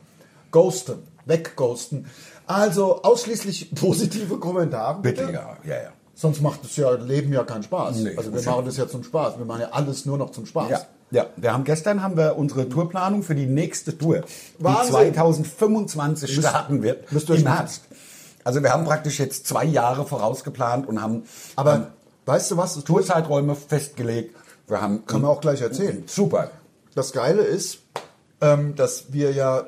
ghosten, 0.50 0.98
wegghosten. 1.24 2.06
Also 2.46 3.02
ausschließlich 3.02 3.74
positive 3.74 4.36
Kommentare. 4.38 5.00
Bitte, 5.00 5.22
ja, 5.32 5.56
ja, 5.64 5.74
ja. 5.84 5.92
Sonst 6.16 6.42
macht 6.42 6.62
das 6.62 6.76
ja 6.76 6.90
Leben 6.92 7.32
ja 7.32 7.42
keinen 7.42 7.62
Spaß. 7.62 7.96
Nee, 7.96 8.16
also 8.16 8.32
wir 8.32 8.40
ja- 8.40 8.50
machen 8.50 8.66
das 8.66 8.76
ja 8.76 8.86
zum 8.86 9.02
Spaß. 9.02 9.38
Wir 9.38 9.46
machen 9.46 9.62
ja 9.62 9.68
alles 9.70 10.04
nur 10.04 10.18
noch 10.18 10.30
zum 10.30 10.44
Spaß. 10.46 10.70
Ja, 10.70 10.80
ja. 11.10 11.26
Wir 11.36 11.52
haben 11.54 11.64
gestern 11.64 12.02
haben 12.02 12.16
wir 12.18 12.36
unsere 12.36 12.68
Tourplanung 12.68 13.22
für 13.22 13.34
die 13.34 13.46
nächste 13.46 13.96
Tour, 13.96 14.20
die 14.58 14.64
Wahnsinn. 14.64 14.92
2025 14.92 16.34
starten 16.36 16.82
wird 16.82 17.10
müsst 17.12 17.28
ihr 17.30 17.36
im. 17.36 17.46
Herbst. 17.46 17.82
Also 18.44 18.62
wir 18.62 18.72
haben 18.72 18.84
praktisch 18.84 19.18
jetzt 19.18 19.46
zwei 19.46 19.64
Jahre 19.64 20.06
vorausgeplant 20.06 20.86
und 20.86 21.00
haben 21.02 21.24
Aber 21.56 21.74
ähm, 21.74 21.86
weißt 22.26 22.50
du 22.50 22.56
was? 22.56 22.74
Tourzeiträume 22.84 23.54
festgelegt. 23.54 24.36
Wir 24.66 24.80
haben 24.80 25.04
kann 25.06 25.22
man 25.22 25.30
auch 25.30 25.40
gleich 25.40 25.60
erzählen. 25.60 26.04
super. 26.06 26.50
Das 26.94 27.12
Geile 27.12 27.42
ist, 27.42 27.78
ähm, 28.40 28.76
dass 28.76 29.12
wir 29.12 29.32
ja 29.32 29.64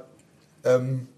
ähm, 0.65 1.09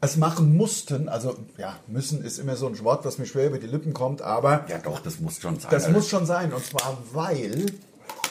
es 0.00 0.16
machen 0.16 0.56
mussten. 0.56 1.08
Also 1.08 1.36
ja, 1.56 1.76
müssen 1.86 2.22
ist 2.22 2.38
immer 2.38 2.56
so 2.56 2.66
ein 2.66 2.84
Wort, 2.84 3.04
was 3.04 3.18
mir 3.18 3.26
schwer 3.26 3.46
über 3.46 3.58
die 3.58 3.66
Lippen 3.66 3.92
kommt, 3.94 4.20
aber 4.22 4.64
Ja, 4.68 4.78
doch, 4.78 5.00
das 5.00 5.20
muss 5.20 5.38
schon 5.40 5.58
sein. 5.58 5.70
das 5.70 5.84
Also, 5.84 5.96
muss 5.96 6.08
schon 6.08 6.26
sein. 6.26 6.52
Und 6.52 6.64
zwar, 6.64 6.98
weil 7.12 7.66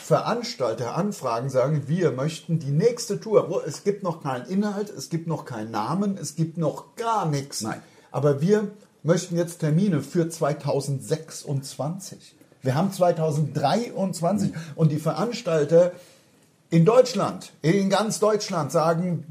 Veranstalter 0.04 0.96
anfragen, 0.96 1.50
sagen, 1.50 1.84
wir 1.88 2.12
möchten 2.12 2.60
die 2.60 2.70
nächste 2.72 3.20
Tour. 3.20 3.64
Es 3.66 3.84
gibt 3.84 4.04
noch 4.04 4.22
keinen 4.22 4.46
Inhalt, 4.46 4.90
es 4.92 5.10
gibt 5.10 5.26
noch 5.28 5.46
keinen 5.46 5.72
Namen, 5.72 6.18
es 6.22 6.36
gibt 6.36 6.58
noch 6.58 6.96
gar 6.96 7.26
nichts. 7.26 7.62
Nein. 7.62 7.82
Aber 8.16 8.40
wir 8.40 8.70
möchten 9.04 9.36
jetzt 9.36 9.60
Termine 9.60 10.02
für 10.02 10.30
2026. 10.30 12.34
Wir 12.62 12.74
haben 12.74 12.94
2023 12.94 14.54
und 14.76 14.94
die 14.94 15.00
Veranstalter 15.00 15.92
in 16.70 16.86
Deutschland, 16.86 17.52
in 17.62 17.90
ganz 17.90 18.22
Deutschland 18.22 18.72
sagen, 18.72 19.26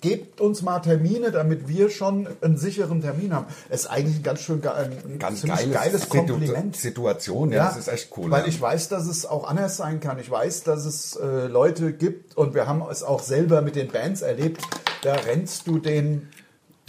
gebt 0.00 0.40
uns 0.40 0.62
mal 0.62 0.78
Termine, 0.80 1.32
damit 1.32 1.68
wir 1.68 1.90
schon 1.90 2.28
einen 2.40 2.56
sicheren 2.56 3.02
Termin 3.02 3.34
haben. 3.34 3.44
Das 3.68 3.82
ist 3.82 3.88
eigentlich 3.88 4.16
ein 4.16 4.22
ganz 4.22 4.40
schön 4.40 4.66
ein 4.66 5.18
ganz 5.18 5.42
geiles, 5.42 5.74
geiles 5.74 6.02
Situ- 6.04 6.16
Kompliment. 6.16 6.76
Situation. 6.76 7.52
Ja, 7.52 7.68
das 7.68 7.76
ist 7.76 7.88
echt 7.88 8.08
cool. 8.16 8.30
Weil 8.30 8.44
ja. 8.44 8.48
ich 8.48 8.58
weiß, 8.58 8.88
dass 8.88 9.06
es 9.06 9.26
auch 9.26 9.46
anders 9.46 9.76
sein 9.76 10.00
kann. 10.00 10.18
Ich 10.18 10.30
weiß, 10.30 10.62
dass 10.62 10.86
es 10.86 11.14
äh, 11.16 11.46
Leute 11.46 11.92
gibt 11.92 12.38
und 12.38 12.54
wir 12.54 12.66
haben 12.66 12.82
es 12.90 13.02
auch 13.02 13.22
selber 13.22 13.60
mit 13.60 13.76
den 13.76 13.88
Bands 13.88 14.22
erlebt. 14.22 14.62
Da 15.02 15.12
rennst 15.12 15.66
du 15.66 15.78
den, 15.78 16.30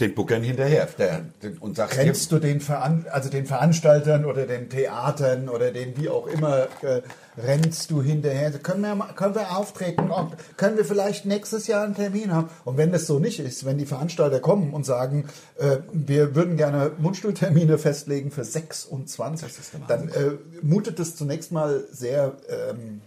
den 0.02 0.14
Bookern 0.14 0.42
hinterher 0.42 0.88
der, 0.98 1.24
den, 1.42 1.56
und 1.58 1.76
sagst, 1.76 1.96
rennst 1.96 2.32
du 2.32 2.38
den, 2.38 2.60
Veran 2.60 3.06
also 3.10 3.30
den 3.30 3.46
Veranstaltern 3.46 4.24
oder 4.24 4.46
den 4.46 4.68
Theatern 4.68 5.48
oder 5.48 5.70
den 5.70 5.96
wie 5.96 6.08
auch 6.08 6.26
immer 6.26 6.66
äh, 6.82 7.02
rennst 7.38 7.90
du 7.90 8.02
hinterher. 8.02 8.50
Können 8.50 8.82
wir, 8.82 8.96
können 9.14 9.34
wir 9.34 9.56
auftreten? 9.56 10.10
Ob, 10.10 10.36
können 10.56 10.76
wir 10.76 10.84
vielleicht 10.84 11.24
nächstes 11.24 11.66
Jahr 11.66 11.84
einen 11.84 11.94
Termin 11.94 12.32
haben? 12.32 12.50
Und 12.64 12.76
wenn 12.76 12.92
das 12.92 13.06
so 13.06 13.18
nicht 13.18 13.38
ist, 13.40 13.64
wenn 13.64 13.78
die 13.78 13.86
Veranstalter 13.86 14.40
kommen 14.40 14.74
und 14.74 14.84
sagen, 14.84 15.28
äh, 15.58 15.78
wir 15.92 16.34
würden 16.34 16.56
gerne 16.56 16.90
Mundstuhltermine 16.98 17.78
festlegen 17.78 18.30
für 18.30 18.44
26, 18.44 19.48
ist 19.48 19.72
der 19.72 19.80
dann 19.86 20.08
äh, 20.08 20.32
mutet 20.62 20.98
es 21.00 21.16
zunächst 21.16 21.52
mal 21.52 21.84
sehr 21.92 22.36
ähm, 22.48 23.00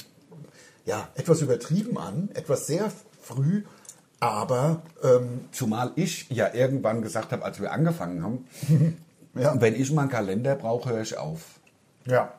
ja, 0.85 1.09
etwas 1.15 1.41
übertrieben 1.41 1.97
an, 1.97 2.29
etwas 2.33 2.67
sehr 2.67 2.91
früh, 3.21 3.63
aber 4.19 4.81
ähm, 5.03 5.45
Zumal 5.51 5.91
ich 5.95 6.29
ja 6.29 6.53
irgendwann 6.53 7.01
gesagt 7.01 7.31
habe, 7.31 7.43
als 7.45 7.59
wir 7.61 7.71
angefangen 7.71 8.23
haben, 8.23 8.47
Ja. 9.37 9.59
wenn 9.59 9.75
ich 9.75 9.91
mal 9.91 10.03
einen 10.03 10.11
Kalender 10.11 10.55
brauche, 10.55 10.89
höre 10.91 11.01
ich 11.01 11.17
auf. 11.17 11.41
ja. 12.05 12.31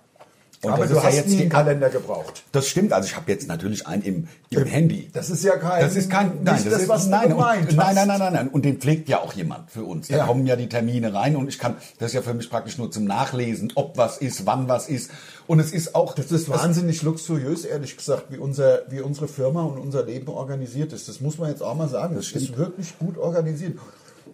Und 0.63 0.73
Aber 0.73 0.83
das 0.87 0.91
du 0.91 0.97
ist 0.97 1.03
ja 1.03 1.09
hast 1.09 1.17
jetzt 1.17 1.29
nie 1.29 1.41
einen 1.43 1.51
Kalender 1.51 1.91
gebraucht. 1.91 2.43
Das 2.53 2.67
stimmt, 2.67 2.93
also 2.93 3.07
ich 3.07 3.15
habe 3.15 3.31
jetzt 3.31 3.47
natürlich 3.47 3.87
einen 3.87 4.03
im, 4.03 4.29
im 4.51 4.65
Handy. 4.65 5.11
Das 5.13 5.29
ist 5.31 5.45
ja 5.45 5.57
kein. 5.57 5.83
Das 5.83 5.95
ist 5.97 6.11
kein, 6.11 6.43
nein, 6.43 6.45
das, 6.45 6.65
das, 6.65 6.83
ist, 6.83 6.89
was 6.89 7.07
nein, 7.09 7.29
gemeint 7.29 7.71
und, 7.71 7.77
nein, 7.77 7.87
hast. 7.89 7.95
nein, 7.95 8.07
nein, 8.09 8.19
nein, 8.19 8.33
nein. 8.33 8.49
Und 8.49 8.65
den 8.65 8.79
pflegt 8.79 9.09
ja 9.09 9.21
auch 9.21 9.35
jemand 9.35 9.71
für 9.71 9.85
uns. 9.85 10.09
Da 10.09 10.17
Ja. 10.17 10.27
kommen 10.27 10.47
ja 10.47 10.57
die 10.57 10.69
Termine 10.69 11.13
rein 11.13 11.37
und 11.37 11.49
ich 11.49 11.59
kann, 11.59 11.77
das 11.99 12.09
ist 12.09 12.15
ja 12.15 12.23
für 12.23 12.33
mich 12.35 12.49
praktisch 12.49 12.79
nur 12.79 12.91
zum 12.91 13.05
Nachlesen, 13.05 13.73
ob 13.75 13.97
was 13.99 14.19
ist, 14.19 14.47
wann 14.47 14.67
was 14.69 14.89
ist. 14.89 15.11
Und 15.47 15.61
es 15.61 15.73
ist 15.73 15.95
auch, 15.95 16.15
Das 16.15 16.33
ist 16.33 16.49
wahnsinnig 16.49 17.03
luxuriös, 17.03 17.65
ehrlich 17.65 17.97
gesagt, 17.97 18.25
wie, 18.31 18.39
unser, 18.39 18.81
wie 18.89 19.01
unsere 19.01 19.29
Firma 19.29 19.63
und 19.63 19.79
unser 19.79 20.05
Leben 20.05 20.29
organisiert 20.29 20.93
ist. 20.93 21.09
Das 21.09 21.21
muss 21.21 21.39
man 21.39 21.51
jetzt 21.51 21.63
auch 21.63 21.75
mal 21.75 21.89
sagen. 21.89 22.15
Das 22.17 22.33
ist 22.33 22.57
wirklich 22.57 22.99
gut 22.99 23.19
organisiert. 23.19 23.79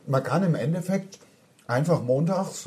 Man 0.06 0.22
kann 0.22 0.42
im 0.44 0.54
Endeffekt 0.54 1.18
einfach 1.66 2.02
montags, 2.02 2.66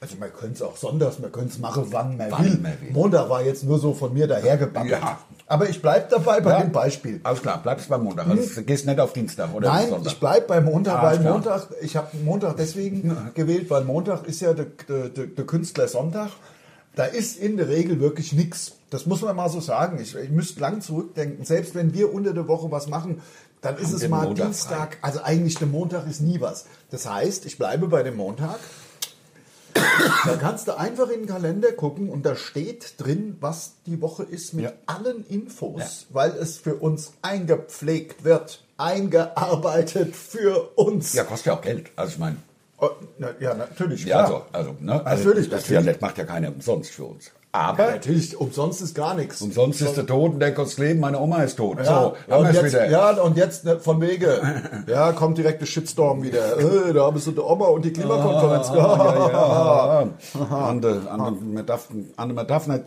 also 0.00 0.16
man 0.18 0.32
könnte 0.32 0.54
es 0.54 0.62
auch 0.62 0.76
sonntags, 0.76 1.18
man 1.18 1.32
könnte 1.32 1.50
es 1.54 1.58
machen, 1.58 1.86
wann 1.90 2.16
man, 2.16 2.30
Wann 2.30 2.44
will. 2.44 2.58
man 2.58 2.80
will. 2.80 2.90
Montag 2.92 3.28
war 3.28 3.42
jetzt 3.42 3.64
nur 3.64 3.78
so 3.78 3.94
von 3.94 4.12
mir 4.14 4.26
dahergebabbelt. 4.28 4.92
Ja. 4.92 5.18
Aber 5.46 5.68
ich 5.68 5.80
bleibe 5.82 6.06
dabei 6.10 6.40
bei 6.40 6.50
Ja. 6.50 6.60
dem 6.60 6.72
Beispiel. 6.72 7.20
alles 7.24 7.40
klar, 7.42 7.60
bleibst 7.62 7.88
beim 7.88 8.04
Montag. 8.04 8.28
Also 8.28 8.62
gehst 8.62 8.86
nicht 8.86 9.00
auf 9.00 9.12
Dienstag 9.12 9.52
oder 9.54 9.68
Nein, 9.72 9.88
Sonntag. 9.90 10.12
ich 10.12 10.20
bleibe 10.20 10.46
bei 10.46 10.60
Montag, 10.60 10.98
Ah, 10.98 11.02
weil 11.02 11.18
klar. 11.18 11.32
Montag, 11.32 11.68
ich 11.80 11.96
habe 11.96 12.16
Montag 12.18 12.56
deswegen 12.56 13.30
gewählt, 13.34 13.68
weil 13.70 13.84
Montag 13.84 14.26
ist 14.26 14.40
ja 14.40 14.52
der, 14.54 14.66
der, 14.88 15.08
der, 15.08 15.26
der 15.26 15.46
Künstler 15.46 15.88
Sonntag. 15.88 16.30
Da 16.94 17.04
ist 17.04 17.38
in 17.38 17.56
der 17.56 17.68
Regel 17.68 18.00
wirklich 18.00 18.32
nichts. 18.32 18.72
Das 18.90 19.06
muss 19.06 19.22
man 19.22 19.34
mal 19.36 19.48
so 19.48 19.60
sagen. 19.60 19.98
Ich, 20.00 20.14
ich 20.16 20.30
müsste 20.30 20.60
lang 20.60 20.80
zurückdenken. 20.80 21.44
Selbst 21.44 21.74
wenn 21.76 21.94
wir 21.94 22.12
unter 22.12 22.32
der 22.32 22.48
Woche 22.48 22.70
was 22.72 22.88
machen, 22.88 23.20
dann 23.60 23.76
ist 23.78 23.92
es 23.92 24.08
mal 24.08 24.24
Montag 24.26 24.46
Dienstag. 24.46 24.98
Also 25.02 25.20
eigentlich 25.22 25.56
der 25.56 25.68
Montag 25.68 26.08
ist 26.08 26.20
nie 26.20 26.40
was. 26.40 26.66
Das 26.90 27.08
heißt, 27.08 27.46
ich 27.46 27.56
bleibe 27.56 27.86
bei 27.88 28.02
dem 28.02 28.16
Montag. 28.16 28.58
Da 30.24 30.36
kannst 30.36 30.68
du 30.68 30.76
einfach 30.78 31.08
in 31.10 31.20
den 31.20 31.28
Kalender 31.28 31.72
gucken 31.72 32.08
und 32.10 32.24
da 32.24 32.36
steht 32.36 32.94
drin, 32.98 33.36
was 33.40 33.72
die 33.86 34.00
Woche 34.00 34.22
ist 34.22 34.54
mit 34.54 34.64
Ja. 34.64 34.72
allen 34.86 35.24
Infos, 35.28 36.06
weil 36.10 36.30
es 36.32 36.58
für 36.58 36.74
uns 36.76 37.12
eingepflegt 37.22 38.24
wird, 38.24 38.64
eingearbeitet 38.76 40.14
für 40.16 40.76
uns. 40.76 41.12
Ja, 41.14 41.24
kostet 41.24 41.46
ja 41.46 41.52
auch 41.54 41.62
Geld. 41.62 41.90
Also 41.96 42.12
ich 42.12 42.18
meine, 42.18 42.36
Oh, 42.80 42.90
na, 43.18 43.30
ja, 43.40 43.54
natürlich, 43.54 44.04
ja, 44.04 44.24
klar. 44.24 44.46
also, 44.52 44.70
also, 44.70 44.76
ne? 44.84 45.02
Natürlich, 45.04 45.48
das, 45.50 45.62
natürlich. 45.62 45.86
Ja, 45.86 45.92
das 45.94 46.00
macht 46.00 46.16
ja 46.16 46.24
keiner 46.24 46.48
umsonst 46.54 46.92
für 46.92 47.06
uns. 47.06 47.32
Ja, 47.54 47.60
Aber 47.60 47.90
natürlich, 47.92 48.36
umsonst 48.38 48.82
ist 48.82 48.94
gar 48.94 49.14
nichts. 49.14 49.40
umsonst 49.40 49.80
ist 49.80 49.96
der 49.96 50.06
Tod 50.06 50.34
und 50.34 50.40
der 50.40 50.52
kostet 50.52 50.80
Leben, 50.80 51.00
meine 51.00 51.18
Oma 51.18 51.42
ist 51.42 51.56
tot. 51.56 51.78
Ja, 51.78 51.84
so, 51.84 51.92
haben 51.92 52.14
und 52.46 52.52
wir's 52.52 52.62
jetzt, 52.62 52.72
wieder. 52.74 52.90
ja, 52.90 53.10
und 53.22 53.36
jetzt 53.38 53.64
ne, 53.64 53.80
von 53.80 54.00
wegen, 54.02 54.28
ja, 54.86 55.12
kommt 55.12 55.38
direkt 55.38 55.62
der 55.62 55.66
Shitstorm 55.66 56.22
wieder. 56.22 56.58
Äh, 56.58 56.92
da 56.92 57.06
haben 57.06 57.18
sie 57.18 57.32
der 57.32 57.46
Oma 57.46 57.66
und 57.66 57.84
die 57.86 57.92
Klimakonferenz. 57.92 58.68
Ah, 58.68 58.76
ja, 58.76 60.40
ja. 60.40 60.56
Ande, 60.68 61.02
Ande, 61.10 61.44
man, 61.44 61.64
darf, 61.66 61.88
Ande, 62.16 62.34
man 62.34 62.46
darf 62.46 62.66
nicht 62.66 62.84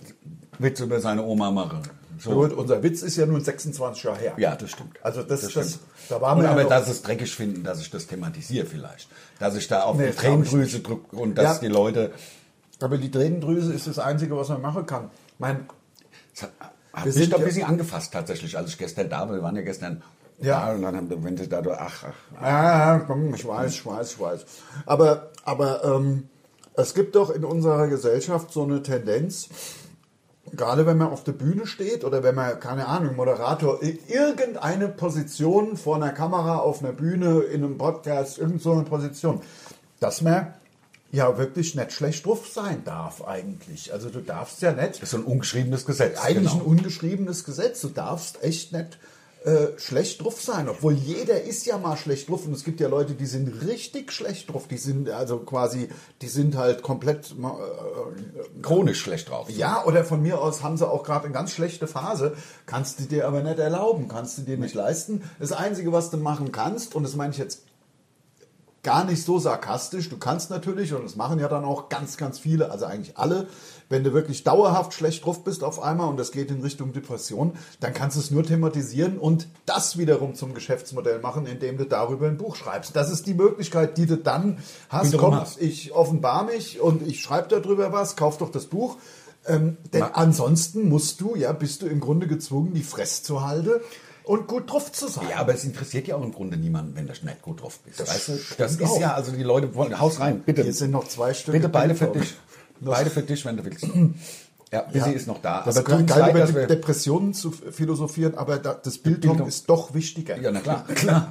Witz 0.60 0.80
über 0.80 1.00
seine 1.00 1.24
Oma 1.24 1.50
machen. 1.50 1.80
So. 2.20 2.30
Gut, 2.32 2.54
unser 2.54 2.84
Witz 2.84 3.02
ist 3.02 3.18
ja 3.18 3.26
nun 3.26 3.42
26 3.44 4.04
Jahre 4.04 4.18
her. 4.20 4.34
Ja, 4.38 4.56
das 4.56 4.70
stimmt. 4.70 4.96
Also 5.02 5.24
das, 5.24 5.42
das, 5.42 5.52
stimmt. 5.52 5.80
da 6.08 6.22
waren 6.22 6.38
wir 6.38 6.46
ja 6.46 6.52
aber 6.52 6.66
dass 6.66 6.88
es 6.88 7.02
dreckig 7.02 7.36
finden, 7.36 7.64
dass 7.64 7.82
ich 7.82 7.90
das 7.90 8.06
thematisiere 8.06 8.68
vielleicht. 8.68 9.10
Dass 9.40 9.56
ich 9.56 9.68
da 9.68 9.82
auf 9.84 9.98
Nee, 9.98 10.04
die 10.04 10.10
das 10.10 10.18
Tränendrüse 10.18 10.82
drücke 10.82 11.16
und 11.16 11.36
dass 11.36 11.56
Ja. 11.56 11.60
die 11.62 11.68
Leute... 11.68 12.12
Aber 12.84 12.98
die 12.98 13.12
Tränendrüse 13.12 13.74
ist 13.74 13.88
das 13.88 14.00
Einzige, 14.00 14.36
was 14.38 14.50
man 14.50 14.62
machen 14.62 14.86
kann. 14.86 15.10
Mein, 15.40 15.68
hat, 16.42 16.52
Wir 16.94 17.06
mich 17.06 17.14
sind 17.16 17.34
doch 17.34 17.40
ein 17.40 17.46
bisschen 17.46 17.64
angefasst 17.66 18.14
tatsächlich, 18.14 18.58
als 18.58 18.70
ich 18.70 18.78
gestern 18.78 19.10
da 19.10 19.28
war. 19.28 19.36
Wir 19.36 19.44
waren 19.44 19.56
ja 19.56 19.62
gestern 19.62 20.02
Ja. 20.40 20.66
da 20.68 20.74
und 20.74 20.82
dann 20.82 20.96
haben 20.96 21.10
wir, 21.10 21.24
wenn 21.24 21.38
sie 21.38 21.48
da, 21.48 21.62
ach, 21.78 22.06
ach, 22.40 22.42
Ja, 22.42 23.00
komm, 23.00 23.34
ich 23.34 23.48
weiß, 23.48 23.72
ich 23.74 23.86
weiß, 23.86 24.12
ich 24.14 24.20
weiß. 24.20 24.46
Aber, 24.86 25.30
aber 25.46 25.84
ähm, 25.84 26.30
es 26.74 26.94
gibt 26.94 27.16
doch 27.16 27.30
in 27.30 27.46
unserer 27.46 27.88
Gesellschaft 27.88 28.52
so 28.52 28.64
eine 28.64 28.82
Tendenz, 28.82 29.50
gerade 30.54 30.86
wenn 30.86 30.98
man 30.98 31.10
auf 31.10 31.24
der 31.24 31.34
Bühne 31.34 31.68
steht 31.68 32.04
oder 32.04 32.24
wenn 32.24 32.36
man, 32.36 32.60
keine 32.60 32.88
Ahnung, 32.88 33.16
Moderator, 33.16 33.80
irgendeine 33.82 34.88
Position 34.88 35.78
vor 35.78 35.96
einer 35.98 36.12
Kamera, 36.12 36.58
auf 36.58 36.84
einer 36.84 36.94
Bühne, 36.94 37.42
in 37.42 37.64
einem 37.64 37.78
Podcast, 37.78 38.38
irgend 38.38 38.62
so 38.62 38.82
Position, 38.84 39.42
dass 40.00 40.22
man 40.22 40.54
ja 41.12 41.38
wirklich 41.38 41.76
nicht 41.76 41.92
schlecht 41.92 42.26
drauf 42.26 42.48
sein 42.48 42.84
darf 42.86 43.24
eigentlich. 43.26 43.92
Also 43.94 44.10
du 44.10 44.22
darfst 44.22 44.62
ja 44.62 44.72
nicht 44.72 45.02
das 45.02 45.14
ist 45.14 45.16
ein 45.16 45.24
ungeschriebenes 45.24 45.86
Gesetz. 45.86 46.18
eigentlich 46.20 46.52
genau. 46.52 46.64
ein 46.64 46.68
ungeschriebenes 46.70 47.44
Gesetz. 47.44 47.82
Du 47.82 47.90
darfst 47.90 48.42
echt 48.44 48.72
nicht 48.72 48.98
äh, 49.44 49.78
schlecht 49.78 50.24
drauf 50.24 50.40
sein, 50.40 50.70
obwohl 50.70 50.94
jeder 50.94 51.42
ist 51.42 51.66
ja 51.66 51.78
mal 51.80 51.98
schlecht 51.98 52.30
drauf 52.30 52.46
und 52.46 52.54
es 52.54 52.64
gibt 52.64 52.80
ja 52.80 52.88
Leute, 52.88 53.16
die 53.16 53.26
sind 53.26 53.66
richtig 53.68 54.12
schlecht 54.14 54.54
drauf. 54.54 54.68
Die 54.68 54.78
sind 54.78 55.10
also 55.10 55.40
quasi, 55.40 55.90
die 56.22 56.28
sind 56.28 56.56
halt 56.56 56.84
komplett 56.84 57.36
ma- 57.38 57.58
äh, 57.60 58.62
chronisch 58.62 59.02
schlecht 59.02 59.30
drauf. 59.30 59.50
ja, 59.50 59.84
oder 59.86 60.04
von 60.06 60.22
mir 60.22 60.40
aus 60.40 60.62
haben 60.62 60.78
sie 60.78 60.88
auch 60.88 61.04
gerade 61.04 61.26
eine 61.26 61.34
ganz 61.34 61.52
schlechte 61.54 61.88
Phase, 61.88 62.36
kannst 62.68 63.00
du 63.00 63.04
dir 63.06 63.28
aber 63.28 63.42
nicht 63.42 63.58
erlauben, 63.58 64.08
kannst 64.08 64.38
du 64.38 64.44
dir 64.44 64.58
nicht 64.58 64.76
leisten. 64.76 65.24
Das 65.40 65.52
Einzige, 65.52 65.92
was 65.92 66.12
du 66.12 66.18
machen 66.18 66.52
kannst, 66.52 66.94
und 66.96 67.02
das 67.04 67.16
meine 67.16 67.34
ich 67.34 67.40
jetzt 67.40 67.64
gar 68.84 69.04
nicht 69.04 69.24
so 69.24 69.38
sarkastisch, 69.38 70.10
du 70.10 70.18
kannst 70.18 70.50
natürlich, 70.50 70.94
und 70.94 71.04
das 71.04 71.16
machen 71.16 71.40
ja 71.40 71.48
dann 71.48 71.64
auch 71.64 71.90
ganz, 71.90 72.18
ganz 72.18 72.40
viele, 72.40 72.72
also 72.72 72.86
eigentlich 72.86 73.18
alle, 73.18 73.48
wenn 73.90 74.04
du 74.04 74.14
wirklich 74.14 74.44
dauerhaft 74.44 74.94
schlecht 74.94 75.26
drauf 75.26 75.44
bist 75.44 75.64
auf 75.64 75.82
einmal 75.82 76.08
und 76.08 76.18
das 76.18 76.32
geht 76.32 76.50
in 76.50 76.62
Richtung 76.62 76.92
Depression, 76.92 77.54
dann 77.80 77.94
kannst 77.94 78.18
du 78.18 78.22
es 78.22 78.32
nur 78.32 78.44
thematisieren 78.44 79.20
und 79.20 79.48
das 79.66 79.98
wiederum 79.98 80.34
zum 80.34 80.56
Geschäftsmodell 80.56 81.20
machen, 81.20 81.46
indem 81.46 81.78
du 81.78 81.86
darüber 81.86 82.28
ein 82.28 82.38
Buch 82.38 82.56
schreibst. 82.56 82.96
Das 82.96 83.12
ist 83.12 83.28
die 83.28 83.36
Möglichkeit, 83.36 83.98
die 83.98 84.08
du 84.08 84.18
dann 84.18 84.58
hast. 84.90 85.16
Komm, 85.18 85.36
hast. 85.36 85.62
ich 85.62 85.92
offenbar 85.92 86.46
mich 86.46 86.80
und 86.80 87.06
ich 87.06 87.22
schreibe 87.22 87.50
darüber 87.50 87.92
was, 87.92 88.16
kauf 88.16 88.38
doch 88.38 88.50
das 88.50 88.66
Buch. 88.66 88.98
Ähm, 89.46 89.78
denn 89.92 90.04
ansonsten 90.04 90.88
musst 90.88 91.20
du, 91.20 91.36
ja, 91.36 91.52
bist 91.52 91.82
du 91.82 91.88
im 91.88 92.00
Grunde 92.00 92.28
gezwungen, 92.28 92.74
die 92.74 92.84
Fresse 92.84 93.24
zu 93.24 93.46
halten 93.46 93.82
und 94.24 94.48
gut 94.48 94.72
drauf 94.72 94.92
zu 94.92 95.08
sein. 95.08 95.26
Ja, 95.30 95.38
aber 95.38 95.54
es 95.54 95.64
interessiert 95.64 96.08
ja 96.08 96.16
auch 96.16 96.24
im 96.24 96.32
Grunde 96.34 96.58
niemanden, 96.58 96.96
wenn 96.96 97.08
du 97.08 97.14
nicht 97.14 97.42
gut 97.42 97.62
drauf 97.62 97.80
bist. 97.80 98.00
Das 98.00 98.10
weißt 98.10 98.28
du? 98.30 98.40
Das 98.58 98.72
ist 98.74 98.84
auch. 98.84 99.00
ja, 99.00 99.14
also 99.14 99.32
die 99.32 99.44
Leute 99.44 99.74
wollen, 99.76 100.00
haus 100.00 100.20
rein, 100.20 100.42
bitte. 100.42 100.64
Hier 100.64 100.74
sind 100.74 100.92
noch 100.92 101.08
zwei 101.08 101.34
Stücke. 101.34 101.58
Bitte 101.58 101.70
beide 101.70 101.96
für 101.96 102.08
dich. 102.08 102.34
Beide 102.80 103.10
für 103.10 103.22
dich, 103.22 103.46
wenn 103.46 103.58
du 103.58 103.66
willst. 103.66 103.86
Ja, 104.74 104.84
Busy 104.84 105.00
Ja. 105.00 105.06
ist 105.08 105.28
noch 105.28 105.42
da. 105.42 105.64
Das 105.66 105.76
aber 105.78 105.90
ist 105.90 105.98
tut 106.00 106.08
geil, 106.08 106.34
leid, 106.34 106.50
über 106.50 106.66
Depressionen 106.66 107.34
zu 107.34 107.52
philosophieren, 107.52 108.36
aber 108.38 108.58
da, 108.58 108.74
das 108.74 108.98
Bildung, 109.00 109.32
Bildung. 109.32 109.48
ist 109.50 109.70
doch 109.70 109.94
wichtiger. 109.94 110.40
Ja, 110.40 110.50
na 110.52 110.62
klar, 110.62 110.86
klar. 110.96 111.30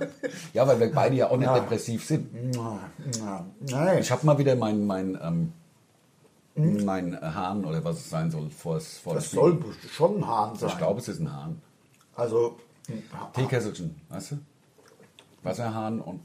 Ja, 0.52 0.66
weil 0.68 0.78
wir 0.78 0.92
beide 0.92 1.16
ja 1.16 1.30
auch 1.30 1.38
nicht 1.38 1.46
Ja. 1.46 1.58
depressiv 1.58 2.04
sind. 2.04 2.28
Ja, 2.54 3.46
nein. 3.70 3.98
Ich 4.00 4.10
habe 4.10 4.26
mal 4.26 4.36
wieder 4.36 4.54
mein, 4.56 4.84
mein, 4.86 5.18
ähm, 5.22 5.52
mein 6.84 7.18
Hahn 7.18 7.64
oder 7.64 7.82
was 7.82 7.96
es 7.96 8.10
sein 8.10 8.30
soll 8.30 8.50
vor, 8.50 8.74
das 8.76 9.30
dem 9.30 9.38
soll 9.38 9.58
schon 9.90 10.18
ein 10.18 10.26
Hahn 10.26 10.56
sein. 10.56 10.68
Ich 10.68 10.76
glaube, 10.78 11.00
es 11.00 11.08
ist 11.08 11.20
ein 11.20 11.32
Hahn. 11.32 11.62
Also, 12.14 12.58
Teekesselchen, 13.34 14.00
weißt 14.08 14.32
du? 14.32 14.38
Wasserhahn 15.42 16.00
und 16.00 16.20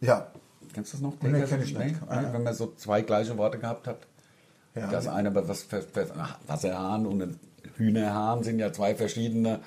ja. 0.00 0.26
Kennst 0.72 0.92
du 0.92 0.96
das 0.96 1.02
noch? 1.02 1.14
Nee, 1.22 1.42
kenn 1.42 1.62
ich 1.62 1.76
nicht. 1.76 1.96
Ah, 2.08 2.22
Wenn 2.32 2.42
man 2.42 2.54
so 2.54 2.72
zwei 2.76 3.00
gleiche 3.02 3.36
Worte 3.38 3.58
gehabt 3.58 3.86
hat. 3.86 3.98
Ja. 4.74 4.88
Das 4.88 5.08
eine, 5.08 5.28
aber 5.28 5.48
was 5.48 5.66
Wasserhahn 6.46 7.06
und 7.06 7.22
ein 7.22 7.40
Hühnerhahn 7.76 8.42
sind 8.42 8.58
ja 8.58 8.72
zwei 8.72 8.94
verschiedene 8.94 9.60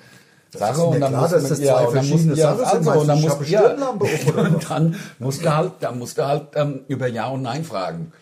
mir 0.52 0.84
und 0.84 1.00
dann 1.00 1.10
klar, 1.10 1.22
muss 1.22 1.30
dass 1.30 1.48
das 1.48 1.60
ja, 1.60 1.76
zwei 1.76 1.90
verschiedene 1.90 2.34
ja, 2.34 2.56
Sachen 2.56 2.82
sind. 2.82 2.88
Also, 2.88 3.00
und 3.00 3.08
dann 3.08 3.18
ich 3.18 3.24
musst 3.24 3.48
ja, 3.48 3.62
und 4.36 4.70
dann 4.70 4.96
musst 5.18 5.44
du 5.44 5.56
halt, 5.56 5.72
dann 5.80 5.98
musst 5.98 6.18
du 6.18 6.26
halt 6.26 6.48
ähm, 6.54 6.80
über 6.88 7.06
Ja 7.06 7.28
und 7.28 7.42
Nein 7.42 7.64
fragen. 7.64 8.12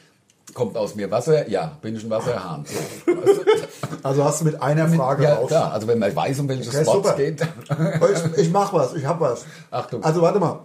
Kommt 0.58 0.76
aus 0.76 0.96
mir 0.96 1.08
Wasser? 1.08 1.48
Ja. 1.48 1.78
Bin 1.82 1.94
ich 1.94 2.02
ein 2.02 2.10
Wasserhahn? 2.10 2.64
Weißt 2.64 3.06
du? 3.06 3.42
Also 4.02 4.22
hast 4.24 4.40
du 4.40 4.44
mit 4.44 4.60
einer 4.62 4.88
Frage 4.88 5.24
ja, 5.24 5.34
raus. 5.34 5.48
klar. 5.48 5.72
Also 5.72 5.86
wenn 5.88 5.98
man 5.98 6.14
weiß, 6.14 6.38
um 6.40 6.48
welches 6.48 6.68
Okay, 6.68 6.86
Wort 6.86 6.96
super. 7.04 7.10
es 7.10 7.16
geht. 7.16 7.42
Ich, 8.36 8.44
ich 8.46 8.50
mach 8.52 8.72
was, 8.72 8.94
ich 8.94 9.04
hab 9.06 9.18
was. 9.20 9.44
Achtung. 9.70 10.04
Also 10.04 10.20
warte 10.22 10.38
mal. 10.38 10.60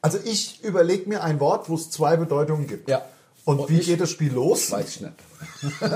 Also 0.00 0.18
ich 0.24 0.62
überlege 0.64 1.08
mir 1.08 1.22
ein 1.22 1.38
Wort, 1.40 1.68
wo 1.68 1.74
es 1.74 1.90
zwei 1.90 2.16
Bedeutungen 2.16 2.66
gibt. 2.66 2.88
Ja. 2.88 3.02
Und, 3.44 3.60
Und 3.60 3.68
wie 3.70 3.78
ich- 3.80 3.86
geht 3.86 4.00
das 4.00 4.10
Spiel 4.10 4.32
los? 4.32 4.70
Weiß 4.72 4.88
ich 4.88 5.00
nicht. 5.02 5.12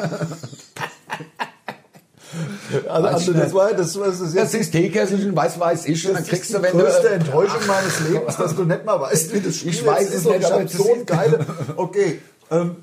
Also, 2.88 3.06
also 3.08 3.32
das 3.32 3.52
war 3.54 3.72
das, 3.72 3.94
das 3.94 4.20
ist 4.20 4.36
Das 4.36 4.52
jetzt 4.52 4.54
ist 4.54 4.70
Teekesselchen, 4.70 5.34
weiß, 5.34 5.58
weiß 5.58 5.86
ich. 5.86 6.06
Und 6.06 6.14
dann 6.14 6.22
das 6.22 6.30
kriegst 6.30 6.44
ist 6.50 6.54
du, 6.54 6.58
die 6.58 6.64
wenn 6.64 6.78
du... 6.78 6.84
größte 6.84 7.08
Enttäuschung 7.08 7.66
meines 7.66 8.00
Lebens, 8.08 8.36
dass 8.36 8.54
du 8.54 8.62
nicht 8.64 8.84
mal 8.84 9.00
weißt, 9.00 9.34
wie 9.34 9.40
das 9.40 9.56
Spiel 9.56 9.70
Ich 9.70 9.84
weiß 9.84 10.08
es 10.10 10.14
ist. 10.14 10.26
nicht, 10.26 10.38
ich 10.38 10.46
aber 10.46 10.62
das 10.62 10.72
so 10.72 10.92
ein 10.92 10.98
ist- 11.00 11.06
geile. 11.08 11.46
Okay. 11.76 12.20
Ähm, 12.52 12.76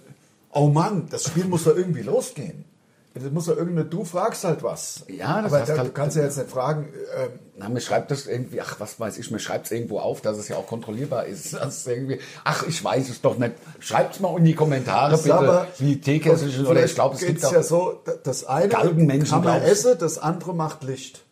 oh 0.58 0.68
Mann, 0.70 1.08
das 1.10 1.26
Spiel 1.26 1.46
muss 1.46 1.64
doch 1.66 1.76
irgendwie 1.76 2.02
losgehen. 2.02 2.66
Das 3.14 3.32
muss 3.32 3.46
doch 3.48 3.58
irgendeine, 3.58 3.90
du 3.90 4.04
fragst 4.06 4.44
halt 4.44 4.62
was. 4.62 5.04
Ja, 5.08 5.42
das 5.42 5.52
aber 5.52 5.66
da, 5.66 5.78
halt- 5.78 5.88
du 5.88 5.92
kannst 5.92 6.18
ja 6.18 6.24
jetzt 6.24 6.38
nicht 6.38 6.52
fragen, 6.52 6.90
ähm, 7.18 7.30
Na, 7.56 7.68
mir 7.68 7.82
schreibt 7.82 8.12
das 8.12 8.28
irgendwie, 8.28 8.62
ach, 8.62 8.76
was 8.80 9.00
weiß 9.00 9.18
ich, 9.18 9.32
mir 9.32 9.40
schreibt 9.40 9.66
es 9.66 9.72
irgendwo 9.72 10.00
auf, 10.00 10.22
dass 10.22 10.38
es 10.38 10.48
ja 10.50 10.56
auch 10.58 10.68
kontrollierbar 10.68 11.26
ist. 11.26 11.54
Das 11.60 11.78
ist 11.78 11.88
irgendwie, 11.88 12.20
ach, 12.44 12.62
ich 12.68 12.84
weiß 12.84 13.10
es 13.10 13.22
doch 13.22 13.40
nicht. 13.40 13.54
Schreibt 13.80 14.14
es 14.16 14.20
mal 14.20 14.38
in 14.38 14.44
die 14.46 14.54
Kommentare, 14.54 15.18
bitte, 15.18 15.34
aber- 15.34 15.68
wie 15.80 16.00
Teekesselchen 16.00 16.68
oder 16.68 16.86
ich 16.86 16.94
glaube, 16.94 17.16
es 17.16 17.22
gibt 17.22 17.42
ja 17.42 17.64
so, 17.64 18.04
das 18.24 18.46
eine 18.46 18.70
kann 18.70 19.44
man 19.44 19.62
essen, 19.64 19.98
das 19.98 20.20
andere 20.20 20.54
macht 20.54 20.84
Licht. 20.84 21.24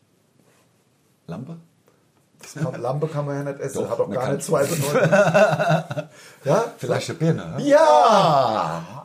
Lampe. 1.27 1.57
Kann, 2.61 2.81
Lampe 2.81 3.07
kann 3.07 3.25
man 3.25 3.35
ja 3.45 3.51
nicht 3.51 3.59
essen, 3.59 3.83
Doch, 3.83 3.89
hat 3.91 3.99
doch 3.99 4.09
gar 4.09 4.31
nicht 4.31 4.43
zwei 4.43 4.63
Bedeutungen. 4.63 5.09
ja? 6.45 6.63
Vielleicht 6.77 7.09
eine 7.09 7.19
Birne. 7.19 7.55
Ja! 7.59 9.04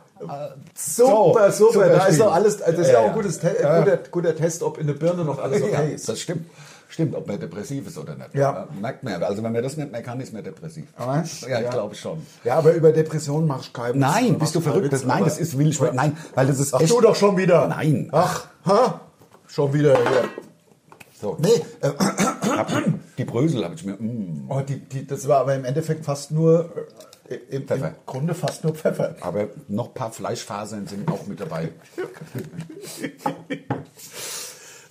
Super, 0.75 1.51
super. 1.51 1.73
super 1.73 1.89
da 1.89 2.05
ist 2.05 2.19
doch 2.19 2.33
alles, 2.33 2.57
das 2.57 2.69
ist 2.77 2.87
ja, 2.87 2.93
Ja, 2.93 2.99
auch 2.99 3.03
ein 3.03 3.09
ja. 3.09 3.13
gutes 3.15 3.39
Te 3.39 3.55
Ja. 3.61 3.79
guter, 3.79 3.97
guter 4.11 4.35
Test, 4.35 4.63
ob 4.63 4.77
in 4.77 4.87
der 4.87 4.93
Birne 4.93 5.23
noch 5.25 5.39
alles 5.41 5.61
okay 5.61 5.71
ja, 5.71 5.79
ist. 5.81 6.07
das 6.09 6.19
stimmt. 6.19 6.45
Stimmt, 6.89 7.15
ob 7.15 7.25
man 7.25 7.39
depressiv 7.39 7.87
ist 7.87 7.97
oder 7.97 8.15
nicht. 8.15 8.35
Ja. 8.35 8.67
Merkt 8.81 9.01
man 9.03 9.13
ja. 9.13 9.25
Also 9.25 9.41
wenn 9.41 9.53
man 9.53 9.63
das 9.63 9.77
nicht 9.77 9.93
mehr 9.93 10.01
kann, 10.03 10.19
ist 10.19 10.33
man 10.33 10.43
depressiv. 10.43 10.83
Was? 10.97 11.39
Ja, 11.41 11.59
ich 11.59 11.63
Ja. 11.63 11.69
glaube 11.69 11.95
schon. 11.95 12.21
Ja, 12.43 12.57
aber 12.57 12.73
über 12.73 12.91
Depressionen 12.91 13.47
machst 13.47 13.69
du 13.69 13.81
keinen 13.81 13.97
Nein, 13.97 14.37
bist 14.37 14.55
du 14.55 14.59
verrückt? 14.59 14.91
Das, 14.91 15.05
nein, 15.05 15.23
das 15.23 15.37
ist 15.39 15.57
will 15.57 15.69
ich 15.69 15.79
Nein, 15.79 16.17
weil 16.35 16.47
das 16.47 16.59
ist 16.59 16.73
Ach, 16.73 16.81
echt. 16.81 16.91
du 16.91 16.99
doch 16.99 17.15
schon 17.15 17.37
wieder. 17.37 17.65
Nein. 17.69 18.09
Ach, 18.11 18.45
ha? 18.65 18.99
Schon 19.47 19.71
wieder 19.73 19.93
hier. 19.97 20.23
So. 21.21 21.37
Nee, 21.39 21.49
äh, 21.81 21.91
Die 23.17 23.23
Brösel 23.25 23.63
habe 23.63 23.75
ich 23.75 23.85
mir. 23.85 23.93
Mm, 23.93 24.47
oh, 24.49 24.59
die, 24.61 24.79
die, 24.79 25.07
das 25.07 25.27
war 25.29 25.39
aber 25.41 25.55
im 25.55 25.63
Endeffekt 25.65 26.03
fast 26.03 26.31
nur, 26.31 26.69
äh, 27.31 27.55
im, 27.55 27.67
im. 27.67 27.95
Grunde 28.05 28.33
fast 28.35 28.63
nur 28.63 28.73
Pfeffer. 28.75 29.15
aber 29.21 29.49
noch 29.67 29.87
ein 29.89 29.93
paar 29.93 30.11
Fleischfasern 30.11 30.87
sind 30.87 31.09
auch 31.09 31.25
mit 31.27 31.39
dabei. 31.39 31.69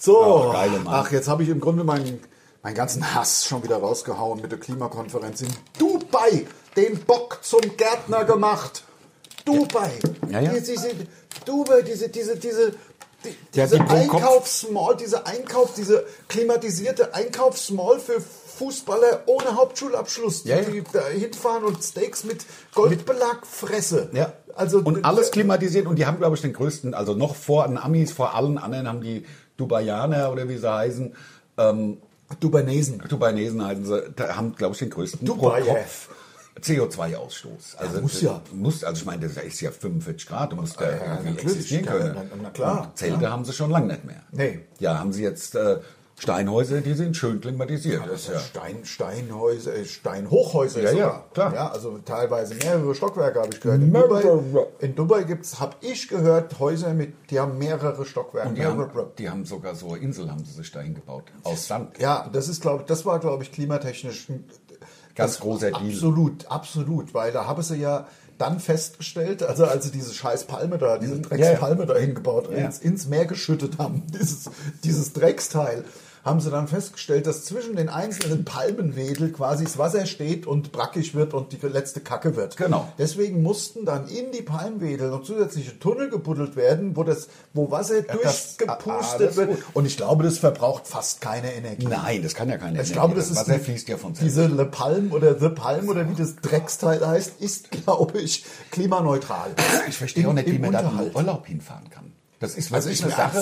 So, 0.03 0.25
Ach, 0.25 0.53
geile 0.55 0.81
ach, 0.87 1.13
jetzt 1.13 1.29
habe 1.29 1.43
ich 1.43 1.51
im 1.51 1.61
Grunde 1.61 1.85
meinen, 1.85 2.21
meinen 2.63 2.75
ganzen 2.75 3.15
Hass 3.15 3.45
schon 3.45 3.63
wieder 3.63 3.77
rausgehauen 3.77 4.41
mit 4.41 4.51
der 4.51 4.59
Klimakonferenz 4.59 5.43
in 5.43 5.49
Dubai. 5.79 6.47
Den 6.75 7.01
Bock 7.01 7.41
zum 7.43 7.61
Gärtner 7.77 8.25
gemacht. 8.25 8.85
Dubai. 9.45 9.91
Ja, 10.31 10.41
ja. 10.41 10.53
Diese, 10.53 10.73
diese, 10.73 10.89
Dubai, 11.45 11.83
diese, 11.83 12.09
diese, 12.09 12.37
diese, 12.39 12.71
die, 13.25 13.37
Ja, 13.53 13.65
diese 13.67 13.77
die 13.79 13.83
pro 13.85 13.95
Kopf- 14.07 14.15
Einkaufsmall, 14.15 14.97
diese 14.97 15.27
Einkauf, 15.27 15.75
diese 15.75 16.07
klimatisierte 16.29 17.13
Einkaufsmall 17.15 18.01
für 18.01 18.23
Fußballer 18.61 19.23
ohne 19.27 19.57
Hauptschulabschluss, 19.57 20.43
die, 20.43 20.51
Ja, 20.51 20.57
ja. 20.61 20.69
die 20.71 20.83
da 20.93 21.07
hinfahren 21.09 21.65
und 21.65 21.83
Steaks 21.83 22.25
mit 22.25 22.45
Goldbelag 22.75 23.47
fresse. 23.47 24.11
Ja. 24.13 24.35
Also 24.55 24.81
und 24.81 25.03
alles 25.05 25.31
klimatisiert 25.31 25.87
und 25.87 25.97
die 25.97 26.05
haben, 26.05 26.19
glaube 26.19 26.37
ich, 26.37 26.43
den 26.43 26.53
größten, 26.53 26.93
also 26.93 27.15
noch 27.15 27.35
vor 27.37 27.67
den 27.67 27.79
Amis, 27.79 28.13
vor 28.13 28.35
allen 28.35 28.59
anderen 28.59 28.87
haben 28.87 29.01
die 29.01 29.25
Dubaianer 29.57 30.31
oder 30.31 30.47
wie 30.51 30.59
sie 30.59 30.71
heißen, 30.71 31.15
ähm, 31.57 31.97
Dubanesen. 32.39 33.03
Dubainesen 33.09 33.65
heißen 33.65 33.87
sie, 33.87 34.03
da 34.15 34.37
haben, 34.37 34.55
glaube 34.55 34.75
ich, 34.75 34.79
den 34.81 34.91
größten 34.91 35.25
Dubai, 35.27 35.63
pro 35.63 35.75
Kopf 35.75 36.09
CO2-Ausstoß. 36.61 37.77
Also 37.79 38.01
muss 38.03 38.13
das- 38.13 38.23
ja. 38.23 38.43
Muss, 38.53 38.85
also 38.85 39.01
ich 39.01 39.07
meine, 39.07 39.27
das 39.27 39.43
ist 39.43 39.61
ja 39.61 39.71
45 39.71 40.29
Grad, 40.29 40.53
du 40.53 40.57
musst 40.57 40.81
da 40.81 40.91
ja, 40.91 41.19
irgendwie 41.25 41.41
existieren 41.43 41.85
Ja, 41.85 41.93
können. 41.93 42.15
na- 42.15 42.37
na 42.43 42.51
klar. 42.51 42.83
Und 42.89 42.99
Zelte 42.99 43.31
haben 43.31 43.45
sie 43.45 43.53
schon 43.53 43.71
lange 43.71 43.87
nicht 43.87 44.05
mehr. 44.05 44.23
Nee. 44.33 44.61
Ja, 44.79 44.99
haben 44.99 45.13
sie 45.13 45.23
jetzt 45.23 45.55
äh, 45.55 45.79
Steinhäuser, 46.21 46.81
die 46.83 46.93
sind 46.95 47.17
schön 47.17 47.41
klimatisiert. 47.41 48.03
Das 48.07 48.23
ist 48.23 48.29
ja, 48.29 48.39
Stein, 48.39 48.85
Steinhäuser, 48.85 49.75
äh, 49.75 49.85
Steinhochhäuser 49.87 50.83
Ja, 50.83 50.91
ja, 50.91 50.93
sogar. 50.93 51.27
klar. 51.33 51.55
Ja, 51.55 51.69
also 51.71 51.99
teilweise 51.99 52.55
mehrere 52.57 52.95
Stockwerke 52.95 53.41
habe 53.41 53.51
ich 53.55 53.61
gehört. 53.61 53.81
In. 53.81 53.93
Dubai, 53.93 54.23
in 54.81 54.95
Dubai 54.95 55.23
gibt's, 55.25 55.61
habe 55.61 55.77
ich 55.81 56.09
gehört, 56.09 56.59
Häuser 56.59 56.93
mit, 56.93 57.15
die 57.31 57.41
haben 57.41 57.57
mehrere 57.59 58.05
Stockwerke. 58.05 58.49
und 58.51 58.55
die 58.59 58.65
haben, 58.67 58.91
die 59.19 59.31
haben 59.31 59.45
sogar 59.47 59.75
so 59.75 59.95
Inseln 59.95 60.31
haben 60.31 60.45
sie 60.45 60.53
sich 60.53 60.71
dahin 60.71 60.95
gebaut. 60.95 61.25
Aus 61.43 61.67
Sand. 61.67 61.99
Ja, 61.99 62.29
das 62.33 62.49
ist 62.49 62.61
glaube 62.61 62.85
das 62.87 63.07
war 63.07 63.19
glaube 63.19 63.43
ich 63.43 63.53
klimatechnisch 63.53 64.29
ein 64.29 64.45
Ganz 65.15 65.41
großer 65.41 65.71
Deal. 65.73 65.91
Absolut, 65.93 66.51
absolut, 66.51 67.15
weil 67.15 67.33
da 67.33 67.47
haben 67.47 67.63
sie 67.63 67.77
ja 67.77 68.07
dann 68.39 68.59
festgestellt, 68.61 69.43
also 69.43 69.65
als 69.67 69.85
sie 69.85 69.91
diese 69.91 70.15
scheiß 70.15 70.45
Palme 70.45 70.79
da, 70.79 70.97
diese 70.99 71.17
Ja, 71.17 71.21
Dreckspalme 71.21 71.85
da 71.85 71.97
hingebaut, 71.97 72.49
Ja. 72.51 72.59
ins, 72.59 72.79
ins 72.79 73.07
Meer 73.07 73.27
geschüttet 73.27 73.79
haben, 73.79 74.05
dieses, 74.15 74.49
dieses 74.83 75.13
Drecksteil, 75.13 75.85
haben 76.25 76.41
sie 76.41 76.51
dann 76.51 76.69
festgestellt, 76.69 77.27
dass 77.27 77.45
zwischen 77.45 77.77
den 77.77 77.89
einzelnen 77.89 78.45
Palmenwedel 78.45 79.33
quasi 79.33 79.65
das 79.65 79.79
Wasser 79.79 80.05
steht 80.07 80.47
und 80.47 80.71
brackig 80.73 81.15
wird 81.15 81.33
und 81.35 81.53
die 81.53 81.67
letzte 81.67 82.01
Kacke 82.01 82.37
wird. 82.37 82.57
Genau. 82.57 82.87
Deswegen 82.99 83.43
mussten 83.43 83.85
dann 83.85 84.07
in 84.09 84.31
die 84.33 84.43
Palmwedel 84.43 85.11
noch 85.11 85.23
zusätzliche 85.23 85.79
Tunnel 85.79 86.11
gebuddelt 86.11 86.57
werden, 86.57 86.97
wo 86.97 87.05
das, 87.05 87.29
wo 87.55 87.71
Wasser 87.71 88.03
das- 88.03 88.09
ah, 88.67 88.73
ah, 88.73 88.77
durchgepustet 88.77 89.21
das 89.21 89.31
ist 89.31 89.37
wird. 89.37 89.59
Und 89.75 89.87
ich 89.87 89.97
glaube, 89.97 90.25
das 90.25 90.39
verbraucht 90.39 90.87
fast 90.87 91.21
keine 91.21 91.53
Energie. 91.55 91.87
Nein, 91.87 92.23
das 92.23 92.35
kann 92.35 92.49
ja 92.49 92.59
keiner. 92.59 92.81
Ich 92.83 92.93
glaube, 92.93 93.15
das 93.15 93.31
ist 93.31 93.37
Wasser 93.37 93.59
fließt 93.59 93.89
ja 93.89 93.97
von 93.97 94.15
selbst. 94.15 94.23
diese 94.37 94.47
Le 94.47 94.67
Palm 94.67 95.13
oder 95.13 95.39
The 95.39 95.49
Palm 95.49 95.89
oder 95.89 96.09
wie 96.09 96.15
das 96.15 96.37
Drecksteil 96.37 97.07
heißt, 97.07 97.41
ist, 97.41 97.71
glaube 97.85 98.21
ich, 98.21 98.45
klimaneutral. 98.71 99.51
Ich 99.89 99.97
verstehe 99.97 100.25
Im- 100.25 100.31
auch 100.31 100.35
nicht, 100.35 100.51
wie 100.51 100.59
man 100.59 100.73
da 100.73 100.81
in. 100.81 101.15
Urlaub 101.15 101.47
hinfahren 101.47 101.89
kann. 101.91 102.13
Das 102.41 102.55
ist 102.55 102.73
Also 102.73 102.89
ich 102.89 103.05
eine 103.05 103.13
Sache, 103.13 103.39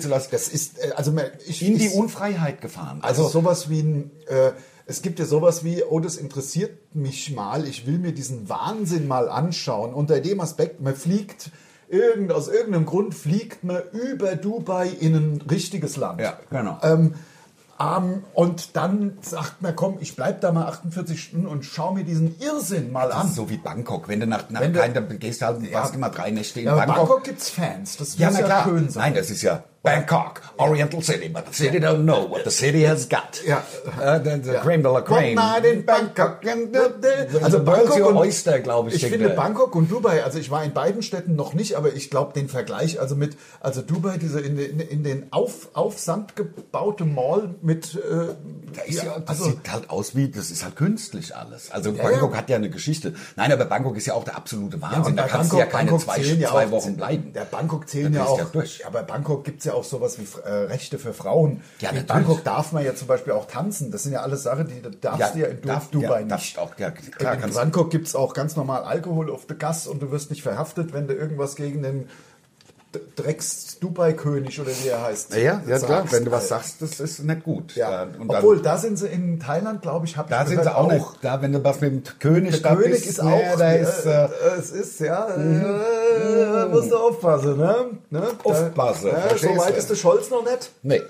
zu 0.00 0.08
lassen. 0.08 0.28
Das 0.32 0.48
ist, 0.48 0.78
äh, 0.78 0.92
also 0.96 1.14
ich, 1.46 1.62
In 1.62 1.78
die 1.78 1.90
Unfreiheit 1.90 2.60
gefahren. 2.60 3.00
also 3.02 3.28
sowas 3.28 3.68
wie 3.68 3.80
ein, 3.80 4.10
äh, 4.26 4.52
es 4.86 5.02
gibt 5.02 5.18
ja 5.18 5.26
sowas 5.26 5.64
wie, 5.64 5.84
oh, 5.84 6.00
das 6.00 6.16
interessiert 6.16 6.94
mich 6.94 7.30
mal, 7.32 7.68
ich 7.68 7.86
will 7.86 7.98
mir 7.98 8.12
diesen 8.12 8.48
Wahnsinn 8.48 9.06
mal 9.06 9.28
anschauen. 9.28 9.92
Unter 9.92 10.20
dem 10.20 10.40
Aspekt, 10.40 10.80
man 10.80 10.96
fliegt, 10.96 11.50
irgend, 11.90 12.32
aus 12.32 12.48
irgendeinem 12.48 12.86
Grund 12.86 13.14
fliegt 13.14 13.64
man 13.64 13.82
über 13.92 14.34
Dubai 14.34 14.88
in 14.88 15.14
ein 15.14 15.42
richtiges 15.50 15.96
Land. 15.96 16.22
Ja, 16.22 16.40
genau. 16.50 16.78
Ähm, 16.82 17.14
ähm, 17.80 18.24
und 18.34 18.76
dann 18.76 19.16
sagt 19.22 19.62
man, 19.62 19.74
komm, 19.74 19.96
ich 20.00 20.14
bleib 20.14 20.40
da 20.42 20.52
mal 20.52 20.66
48 20.66 21.22
Stunden 21.22 21.46
und 21.46 21.64
schau 21.64 21.92
mir 21.94 22.04
diesen 22.04 22.38
Irrsinn 22.40 22.92
mal 22.92 23.08
Das 23.08 23.16
an. 23.16 23.28
so 23.32 23.48
wie 23.48 23.56
Bangkok. 23.56 24.06
Wenn 24.08 24.20
du 24.20 24.26
nach, 24.26 24.50
nach 24.50 24.60
Wenn 24.60 24.72
du- 24.74 24.78
dann 24.92 25.18
gehst 25.18 25.40
du 25.40 25.46
halt, 25.46 25.62
Ja. 25.62 25.78
warst 25.80 25.94
immer 25.94 26.10
drei 26.10 26.30
Nächte 26.30 26.60
in 26.60 26.66
Ja, 26.66 26.72
aber 26.72 26.86
Bangkok. 26.86 27.08
Bangkok 27.08 27.24
gibt's 27.24 27.48
Fans, 27.50 27.96
das 27.96 28.18
Ja, 28.18 28.28
muss 28.30 28.38
ja 28.38 28.44
klar. 28.44 28.64
schön 28.64 28.88
sein. 28.90 29.02
Nein, 29.04 29.14
das 29.14 29.30
ist 29.30 29.42
ja 29.42 29.64
Bangkok, 29.82 30.42
Oriental 30.58 31.00
City, 31.02 31.28
but 31.30 31.46
the 31.46 31.54
city 31.54 31.78
don't 31.80 32.02
know 32.04 32.28
what 32.30 32.44
the 32.44 32.50
city 32.50 32.82
has 32.86 33.08
got. 33.08 33.40
Ja. 33.46 33.62
Äh, 33.98 34.20
the, 34.22 34.42
the 34.44 34.52
Ja. 34.52 34.60
creme 34.60 34.82
de 34.82 34.92
la 34.92 35.00
creme. 35.00 35.36
One 35.40 35.52
night 35.60 35.64
in 35.64 35.86
Bangkok. 35.86 36.40
Also 37.42 37.62
Bangkok 37.64 38.06
und 38.08 38.16
Oyster, 38.16 38.60
glaube 38.60 38.90
ich. 38.90 38.96
Ich 38.96 39.06
finde 39.06 39.28
der. 39.28 39.34
Bangkok 39.36 39.74
und 39.74 39.90
Dubai, 39.90 40.22
also 40.22 40.38
ich 40.38 40.50
war 40.50 40.62
in 40.64 40.72
beiden 40.72 41.02
Städten 41.02 41.34
noch 41.34 41.54
nicht, 41.54 41.76
aber 41.76 41.94
ich 41.94 42.10
glaube 42.10 42.34
den 42.34 42.48
Vergleich, 42.50 43.00
also 43.00 43.16
mit, 43.16 43.36
also 43.60 43.80
Dubai, 43.80 44.18
diese 44.18 44.40
in, 44.40 44.56
den- 44.56 44.80
in 44.80 45.02
den 45.02 45.32
auf, 45.32 45.68
auf 45.72 45.98
Sand 45.98 46.36
gebaute 46.36 47.04
Mall 47.06 47.54
mit, 47.62 47.94
äh, 47.94 48.34
Da 48.74 48.82
ist 48.82 49.02
ja, 49.02 49.18
das 49.18 49.28
also, 49.28 49.44
sieht 49.44 49.72
halt 49.72 49.88
aus 49.90 50.14
wie, 50.14 50.28
das 50.30 50.50
ist 50.50 50.62
halt 50.62 50.76
künstlich 50.76 51.34
alles. 51.34 51.70
Also 51.70 51.90
Ja, 51.90 52.02
Bangkok 52.02 52.32
ja. 52.32 52.36
hat 52.38 52.50
ja 52.50 52.56
eine 52.56 52.68
Geschichte. 52.70 53.14
Nein, 53.36 53.50
aber 53.50 53.64
Bangkok 53.64 53.96
ist 53.96 54.06
ja 54.06 54.14
auch 54.14 54.24
der 54.24 54.36
absolute 54.36 54.80
Wahnsinn. 54.82 55.16
da 55.16 55.26
kannst 55.26 55.52
du 55.52 55.58
ja 55.58 55.64
keine 55.66 55.96
zwei, 55.98 56.20
zwei 56.22 56.66
auch- 56.66 56.70
Wochen 56.70 56.96
bleiben. 56.96 57.32
Der 57.32 57.44
Bangkok 57.46 57.88
zählen 57.88 58.12
ja 58.12 58.24
auch. 58.26 58.38
ja 58.38 58.44
durch. 58.52 58.86
Aber 58.86 59.02
Bangkok 59.02 59.44
gibt 59.44 59.60
es 59.60 59.64
ja 59.64 59.69
auch 59.74 59.84
sowas 59.84 60.18
wie 60.18 60.26
äh, 60.44 60.50
Rechte 60.50 60.98
für 60.98 61.12
Frauen. 61.12 61.62
Ja, 61.80 61.90
in. 61.90 62.06
Bangkok 62.06 62.44
darf 62.44 62.72
man 62.72 62.84
ja 62.84 62.94
zum 62.94 63.08
Beispiel 63.08 63.32
auch 63.32 63.46
tanzen. 63.46 63.90
Das 63.90 64.02
sind 64.02 64.12
ja 64.12 64.20
alles 64.20 64.42
Sachen, 64.42 64.68
die 64.68 64.82
darfst 65.00 65.34
du 65.34 65.38
ja 65.40 65.46
in 65.46 65.60
darf- 65.62 65.90
Dubai 65.90 66.20
ja, 66.20 66.36
nicht. 66.36 66.58
auch, 66.58 66.78
ja, 66.78 66.90
klar, 66.90 67.42
in 67.42 67.52
Bangkok 67.52 67.90
gibt 67.90 68.06
es 68.06 68.14
auch 68.14 68.34
ganz 68.34 68.56
normal 68.56 68.82
Alkohol 68.84 69.30
auf 69.30 69.46
der 69.46 69.56
Gas 69.56 69.86
und 69.86 70.00
du 70.02 70.10
wirst 70.10 70.30
nicht 70.30 70.42
verhaftet, 70.42 70.92
wenn 70.92 71.08
du 71.08 71.14
irgendwas 71.14 71.56
gegen 71.56 71.82
den 71.82 72.08
Drecks-Dubai-König 73.16 74.60
oder 74.60 74.70
wie 74.82 74.88
er 74.88 75.02
heißt. 75.04 75.34
Ja, 75.34 75.62
ja, 75.66 75.78
klar. 75.78 75.78
sagst. 75.78 76.12
Wenn 76.12 76.24
du 76.24 76.30
was 76.30 76.48
sagst, 76.48 76.82
das 76.82 76.98
ist 77.00 77.22
nicht 77.22 77.44
gut. 77.44 77.74
Ja. 77.76 77.90
Da- 77.90 78.06
dann- 78.06 78.28
Obwohl, 78.28 78.60
da 78.62 78.78
sind 78.78 78.98
sie 78.98 79.06
in 79.08 79.38
Thailand, 79.38 79.82
glaube 79.82 80.06
ich, 80.06 80.16
hab 80.16 80.28
da 80.28 80.42
ich 80.42 80.48
sind 80.48 80.58
sie 80.58 80.64
gehört, 80.64 80.76
auch, 80.76 80.90
nicht. 80.92 81.06
Da, 81.22 81.40
wenn 81.42 81.52
du 81.52 81.62
was 81.62 81.80
mit 81.80 81.92
dem 81.92 82.18
König 82.18 82.60
Der 82.60 82.70
da 82.70 82.76
König 82.76 82.92
bist, 82.92 83.06
ist 83.06 83.22
ne, 83.22 83.32
auch, 83.32 83.56
da 83.58 83.72
äh, 83.72 83.82
ist, 83.82 84.06
äh, 84.06 84.28
es 84.58 84.70
ist, 84.70 85.00
ja, 85.00 85.28
äh, 85.34 86.68
musst 86.68 86.90
du 86.90 86.96
aufpassen, 86.96 87.56
ne? 87.58 87.76
ne? 88.10 88.22
Aufpassen, 88.42 89.10
Da, 89.10 89.28
äh, 89.34 89.38
so 89.38 89.56
weit 89.56 89.76
ist 89.76 89.88
der 89.90 89.94
Scholz 89.96 90.30
noch 90.30 90.44
nicht, 90.44 90.70
nee, 90.82 91.02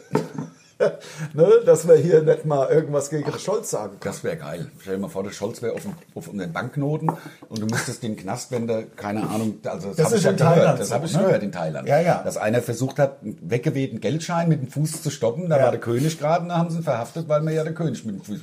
ne? 1.34 1.48
dass 1.66 1.86
wir 1.86 1.96
hier 1.96 2.22
nicht 2.22 2.44
mal 2.44 2.68
irgendwas 2.68 3.10
gegen 3.10 3.30
Scholz 3.38 3.70
sagen 3.70 3.90
können. 4.00 4.00
das 4.02 4.24
wäre 4.24 4.36
geil. 4.36 4.70
Stell 4.80 4.96
dir 4.96 5.00
mal 5.02 5.08
vor, 5.08 5.22
der 5.22 5.30
Scholz 5.32 5.62
wäre 5.62 5.74
auf, 5.74 5.82
auf 6.14 6.28
den 6.30 6.52
Banknoten 6.52 7.10
und 7.48 7.58
du 7.60 7.66
müsstest 7.66 8.02
den 8.02 8.16
Knast, 8.16 8.50
wenn 8.50 8.66
du, 8.66 8.86
keine 8.96 9.28
Ahnung, 9.28 9.58
also 9.64 9.88
das, 9.88 9.96
Das 9.96 10.06
hab 10.06 10.12
ist 10.12 10.18
ich 10.18 10.24
ja 10.24 10.30
in 10.30 10.36
gehört, 10.36 10.54
Thailand 10.56 10.80
das 10.80 10.90
habe 10.92 11.06
ich 11.06 11.12
ne? 11.16 11.22
gehört 11.24 11.42
in 11.42 11.52
Thailand. 11.52 11.88
Ja, 11.88 12.00
ja. 12.00 12.22
Dass 12.22 12.36
einer 12.36 12.62
versucht 12.62 12.98
hat, 12.98 13.22
einen 13.22 13.38
weggewehten 13.42 14.00
Geldschein 14.00 14.48
mit 14.48 14.60
dem 14.62 14.68
Fuß 14.68 15.02
zu 15.02 15.10
stoppen, 15.10 15.48
da 15.48 15.58
Ja. 15.58 15.64
war 15.64 15.70
der 15.70 15.80
König 15.80 16.18
gerade 16.18 16.42
und 16.42 16.48
da 16.48 16.56
haben 16.58 16.70
sie 16.70 16.78
ihn 16.78 16.82
verhaftet, 16.82 17.28
weil 17.28 17.42
man 17.42 17.54
ja 17.54 17.62
der 17.64 17.74
König 17.74 18.04
mit 18.04 18.16
dem 18.16 18.22
Fuß, 18.22 18.38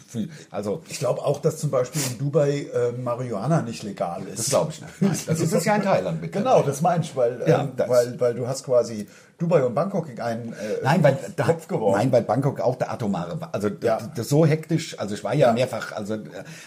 also 0.52 0.82
Ich 0.90 1.00
glaube 1.00 1.22
auch, 1.24 1.42
dass 1.42 1.58
zum 1.58 1.72
Beispiel 1.72 2.02
in 2.12 2.18
Dubai 2.20 2.68
äh, 2.74 2.92
Marihuana 2.92 3.62
nicht 3.62 3.84
legal 3.84 4.22
ist. 4.28 4.40
das 4.40 4.50
glaube 4.50 4.72
ich 4.72 4.82
nicht. 4.82 5.02
Nein, 5.02 5.18
das 5.28 5.40
ist 5.40 5.54
es 5.54 5.66
ja 5.66 5.76
in 5.76 5.82
Thailand. 5.84 6.22
Mit 6.22 6.32
Genau, 6.38 6.62
das 6.62 6.82
meine 6.82 7.04
ich, 7.04 7.16
weil, 7.16 7.42
Ja, 7.48 7.62
ähm, 7.62 7.72
weil, 7.88 8.20
weil 8.20 8.34
du 8.36 8.48
hast 8.48 8.64
quasi 8.64 9.08
Dubai 9.38 9.64
und 9.64 9.76
Bangkok 9.76 10.10
in 10.10 10.20
einen 10.20 10.54
äh, 10.54 10.56
Nein, 10.84 11.04
weil 11.04 11.18
da 11.36 11.44
Kopf 11.46 11.62
hat, 11.62 11.70
geworfen. 11.70 11.98
nein, 12.00 12.12
weil 12.12 12.24
Bangkok 12.24 12.60
auch 12.60 12.76
der 12.76 12.92
atomare 12.92 13.40
war. 13.40 13.54
Also 13.54 13.68
Ja. 13.68 13.98
das, 13.98 14.10
das 14.16 14.30
so 14.30 14.46
hektisch. 14.48 14.98
Also 15.00 15.14
ich 15.14 15.24
war 15.24 15.36
ja, 15.36 15.48
Ja. 15.50 15.54
mehrfach. 15.54 15.92
Also, 15.92 16.16
äh, 16.16 16.20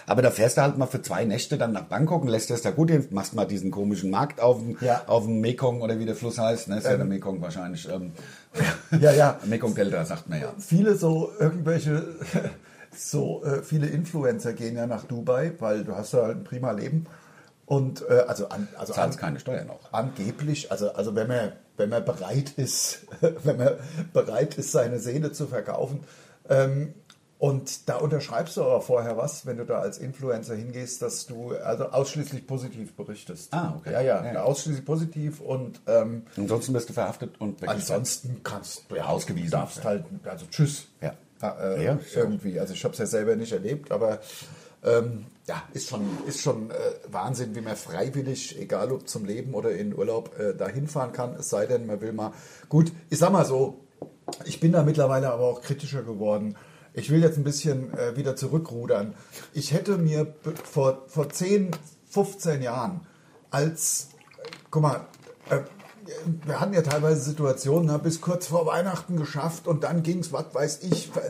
aber 0.06 0.22
da 0.22 0.30
fährst 0.30 0.56
du 0.56 0.62
halt 0.62 0.78
mal 0.78 0.86
für 0.86 1.02
zwei 1.02 1.24
Nächte 1.24 1.58
dann 1.58 1.72
nach 1.72 1.84
Bangkok 1.84 2.22
und 2.22 2.28
lässt 2.28 2.48
das 2.50 2.62
da 2.62 2.70
gut 2.70 2.90
hin, 2.90 3.04
machst 3.10 3.34
mal 3.34 3.44
diesen 3.44 3.70
komischen 3.72 4.10
Markt 4.10 4.40
auf 4.40 4.58
dem, 4.58 4.76
Ja. 4.80 5.02
auf 5.08 5.24
dem 5.24 5.40
Mekong 5.40 5.82
oder 5.82 5.98
wie 5.98 6.04
der 6.06 6.14
Fluss 6.14 6.38
heißt. 6.38 6.68
Ne? 6.68 6.78
Ist 6.78 6.84
ja 6.86 6.96
der 6.96 7.06
Mekong 7.06 7.40
wahrscheinlich. 7.40 7.88
Ähm, 7.88 8.12
Ja, 9.00 9.12
ja. 9.12 9.38
Mekong 9.46 9.74
Delta 9.74 10.04
sagt 10.04 10.28
man 10.28 10.40
ja. 10.40 10.52
viele 10.58 10.94
so 10.94 11.30
irgendwelche 11.40 12.04
so 12.96 13.42
äh, 13.44 13.62
viele 13.62 13.86
Influencer 13.86 14.52
gehen 14.52 14.76
ja 14.76 14.86
nach 14.86 15.04
Dubai, 15.04 15.52
weil 15.58 15.84
du 15.84 15.94
hast 15.96 16.14
da 16.14 16.22
halt 16.24 16.38
ein 16.38 16.44
prima 16.44 16.72
Leben 16.72 17.06
und 17.66 18.04
äh, 18.08 18.24
also 18.26 18.48
an, 18.48 18.66
also 18.76 18.92
Zahlst 18.92 19.18
an, 19.18 19.24
keine 19.26 19.40
Steuern 19.40 19.68
noch. 19.68 19.92
angeblich, 19.92 20.72
also 20.72 20.92
also 20.92 21.14
wenn 21.14 21.28
man 21.28 21.52
wenn 21.80 21.88
man 21.90 22.04
bereit 22.04 22.52
ist, 22.56 23.00
wenn 23.44 23.56
man 23.56 23.72
bereit 24.12 24.56
ist 24.56 24.70
seine 24.70 25.00
Seele 25.00 25.32
zu 25.32 25.48
verkaufen, 25.48 26.00
ähm, 26.48 26.94
Und 27.42 27.88
da 27.88 27.96
unterschreibst 27.96 28.58
du 28.58 28.62
aber 28.62 28.82
vorher 28.82 29.16
was, 29.16 29.46
wenn 29.46 29.56
du 29.56 29.64
da 29.64 29.78
als 29.78 29.96
Influencer 29.96 30.54
hingehst, 30.54 31.00
dass 31.00 31.24
du 31.26 31.52
also 31.56 31.84
ausschließlich 31.86 32.46
positiv 32.46 32.92
berichtest. 32.94 33.54
Ah, 33.54 33.74
okay. 33.78 33.92
Ja, 33.94 34.00
ja, 34.02 34.32
Ja. 34.34 34.42
ausschließlich 34.42 34.84
positiv 34.84 35.40
und 35.40 35.80
ähm, 35.86 36.24
Ansonsten 36.36 36.74
wirst 36.74 36.90
du 36.90 36.92
verhaftet 36.92 37.40
und 37.40 37.62
weggesperrt. 37.62 37.70
ansonsten 37.98 38.40
kannst 38.44 38.84
du 38.90 38.96
ja 38.96 39.06
Ausgewiesen. 39.06 39.52
darfst 39.52 39.78
Ja. 39.78 39.84
halt, 39.84 40.04
also 40.24 40.44
tschüss. 40.50 40.88
Ja. 41.00 41.14
äh, 41.42 41.82
Ja, 41.82 41.98
irgendwie. 42.14 42.60
Also 42.60 42.74
ich 42.74 42.84
habe 42.84 42.92
es 42.92 42.98
ja 42.98 43.06
selber 43.06 43.34
nicht 43.36 43.52
erlebt, 43.52 43.90
aber 43.90 44.18
ähm, 44.84 45.24
ja, 45.50 45.64
ist 45.72 45.88
schon, 45.88 46.02
ist 46.28 46.42
schon 46.42 46.70
äh, 46.70 46.74
Wahnsinn, 47.08 47.56
wie 47.56 47.60
man 47.60 47.74
freiwillig, 47.74 48.56
egal 48.60 48.92
ob 48.92 49.08
zum 49.08 49.24
Leben 49.24 49.52
oder 49.54 49.72
in 49.72 49.92
Urlaub, 49.92 50.38
äh, 50.38 50.54
da 50.54 50.68
hinfahren 50.68 51.12
kann. 51.12 51.34
Es 51.34 51.50
sei 51.50 51.66
denn, 51.66 51.86
man 51.86 52.00
will 52.00 52.12
mal. 52.12 52.32
Gut, 52.68 52.92
ich 53.08 53.18
sag 53.18 53.32
mal 53.32 53.44
so, 53.44 53.80
ich 54.44 54.60
bin 54.60 54.70
da 54.70 54.84
mittlerweile 54.84 55.32
aber 55.32 55.42
auch 55.42 55.60
kritischer 55.60 56.04
geworden. 56.04 56.54
Ich 56.94 57.10
will 57.10 57.20
jetzt 57.20 57.36
ein 57.36 57.42
bisschen 57.42 57.92
äh, 57.98 58.16
wieder 58.16 58.36
zurückrudern. 58.36 59.14
Ich 59.52 59.72
hätte 59.72 59.98
mir 59.98 60.32
vor, 60.62 61.02
vor 61.08 61.28
10, 61.28 61.72
15 62.08 62.62
Jahren 62.62 63.00
als, 63.50 64.10
äh, 64.38 64.50
guck 64.70 64.82
mal, 64.82 65.08
äh, 65.50 65.58
wir 66.46 66.60
hatten 66.60 66.72
ja 66.74 66.82
teilweise 66.82 67.20
Situationen, 67.20 67.86
ne, 67.86 67.98
bis 67.98 68.20
kurz 68.20 68.46
vor 68.46 68.66
Weihnachten 68.66 69.16
geschafft 69.16 69.66
und 69.66 69.84
dann 69.84 70.02
ging 70.02 70.20
es, 70.20 70.32
was 70.32 70.46
weiß 70.52 70.80
ich, 70.82 71.10
äh, 71.16 71.20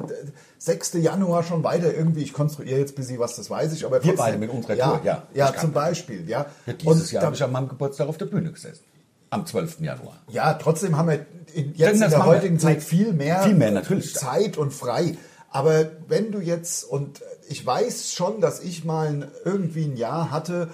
6. 0.58 0.94
Januar 0.94 1.42
schon 1.42 1.62
weiter 1.64 1.92
irgendwie. 1.94 2.22
Ich 2.22 2.32
konstruiere 2.32 2.78
jetzt 2.78 2.92
ein 2.92 2.96
bisschen 2.96 3.18
was, 3.18 3.36
das 3.36 3.50
weiß 3.50 3.72
ich, 3.72 3.84
aber 3.84 3.96
Wir 3.96 4.10
trotzdem- 4.10 4.16
beide 4.16 4.38
mit 4.38 4.50
unserer 4.50 4.74
ja, 4.74 4.88
Tour, 4.88 5.00
ja. 5.04 5.22
Ja, 5.34 5.54
zum 5.56 5.72
Beispiel, 5.72 6.28
ja. 6.28 6.46
Ja, 6.66 6.72
dieses 6.72 7.02
Und 7.02 7.12
Jahr 7.12 7.24
habe 7.24 7.34
ich 7.34 7.42
an 7.42 7.52
meinem 7.52 7.68
Geburtstag 7.68 8.08
auf 8.08 8.16
der 8.18 8.26
Bühne 8.26 8.52
gesessen. 8.52 8.82
Am 9.30 9.46
12. 9.46 9.80
Januar. 9.84 10.18
ja, 10.28 10.54
trotzdem 10.54 10.96
haben 10.96 11.08
wir 11.08 11.24
in, 11.54 11.74
jetzt 11.76 11.94
in 12.02 12.10
der 12.10 12.26
heutigen 12.26 12.58
Zeit 12.58 12.82
viel 12.82 13.12
mehr, 13.12 13.42
Viel 13.44 13.54
mehr, 13.54 13.70
natürlich. 13.70 14.12
Zeit 14.14 14.56
und 14.58 14.72
frei. 14.72 15.16
Aber 15.50 15.86
wenn 16.08 16.32
du 16.32 16.40
jetzt, 16.40 16.84
und 16.84 17.20
ich 17.48 17.64
weiß 17.64 18.12
schon, 18.12 18.40
dass 18.40 18.60
ich 18.60 18.84
mal 18.84 19.28
irgendwie 19.44 19.84
ein 19.84 19.96
Jahr 19.96 20.30
hatte, 20.32 20.68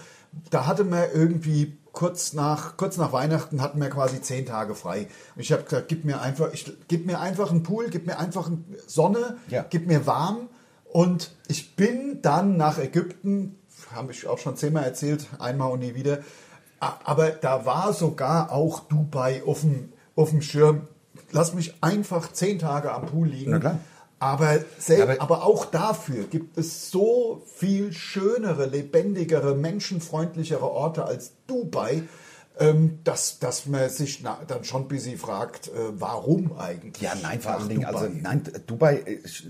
da 0.51 0.67
hatte 0.67 0.85
man 0.85 1.05
irgendwie 1.15 1.79
kurz 1.97 2.35
nach, 2.35 2.77
kurz 2.77 2.99
nach 2.99 3.13
Weihnachten 3.13 3.63
hatten 3.63 3.81
wir 3.81 3.89
quasi 3.89 4.21
zehn 4.21 4.45
Tage 4.45 4.75
frei. 4.75 5.09
Und 5.35 5.41
ich 5.41 5.51
habe 5.51 5.63
gesagt, 5.63 5.89
gib 5.89 6.05
mir 6.05 6.21
einfach, 6.21 6.53
ich, 6.53 6.71
gib 6.89 7.07
mir 7.07 7.21
einfach 7.21 7.51
einen 7.51 7.63
Pool, 7.63 7.89
gib 7.89 8.07
mir 8.07 8.19
einfach 8.19 8.49
eine 8.49 8.59
Sonne, 8.87 9.39
Ja. 9.49 9.65
gib 9.69 9.87
mir 9.87 10.07
warm. 10.07 10.49
Und 10.85 11.33
ich 11.49 11.75
bin 11.75 12.21
dann 12.21 12.59
nach 12.59 12.79
Ägypten, 12.79 13.57
habe 13.95 14.13
ich 14.13 14.27
auch 14.27 14.39
schon 14.39 14.57
zehnmal 14.57 14.85
erzählt, 14.85 15.27
einmal 15.39 15.71
und 15.73 15.81
nie 15.81 15.95
wieder. 15.95 16.19
Aber 16.81 17.31
da 17.31 17.65
war 17.65 17.95
sogar 17.95 18.53
auch 18.53 18.81
Dubai 18.81 19.43
auf 19.47 19.63
dem, 19.63 19.93
auf 20.15 20.31
dem 20.31 20.43
Schirm. 20.43 20.83
Lass 21.33 21.55
mich 21.55 21.83
einfach 21.83 22.31
zehn 22.31 22.59
Tage 22.59 22.93
am 22.93 23.07
Pool 23.07 23.29
liegen. 23.29 23.53
Na 23.53 23.59
klar. 23.59 23.79
Aber, 24.19 24.61
aber, 24.89 25.21
aber- 25.21 25.45
auch 25.45 25.67
dafür 25.67 26.25
gibt 26.25 26.57
es 26.57 26.91
so 26.91 27.43
viel 27.55 27.93
schönere, 27.93 28.67
lebendigere, 28.67 29.55
menschenfreundlichere 29.55 30.65
Orte 30.71 31.05
als 31.05 31.33
Dubai, 31.47 32.03
ähm, 32.59 33.01
dass, 33.05 33.39
dass 33.39 33.67
man 33.67 33.91
sich 33.91 34.23
na, 34.23 34.41
dann 34.47 34.65
schon 34.65 34.83
ein 34.83 34.89
bisschen 34.89 35.19
fragt, 35.19 35.69
äh, 35.69 35.73
warum 36.01 36.59
eigentlich? 36.59 37.03
Ja, 37.03 37.15
nein, 37.23 37.41
vor 37.43 37.53
allen 37.53 37.69
Dingen, 37.69 37.85
also 37.85 38.09
nein, 38.11 38.43
Dubai 38.67 38.97
ist, 38.97 39.43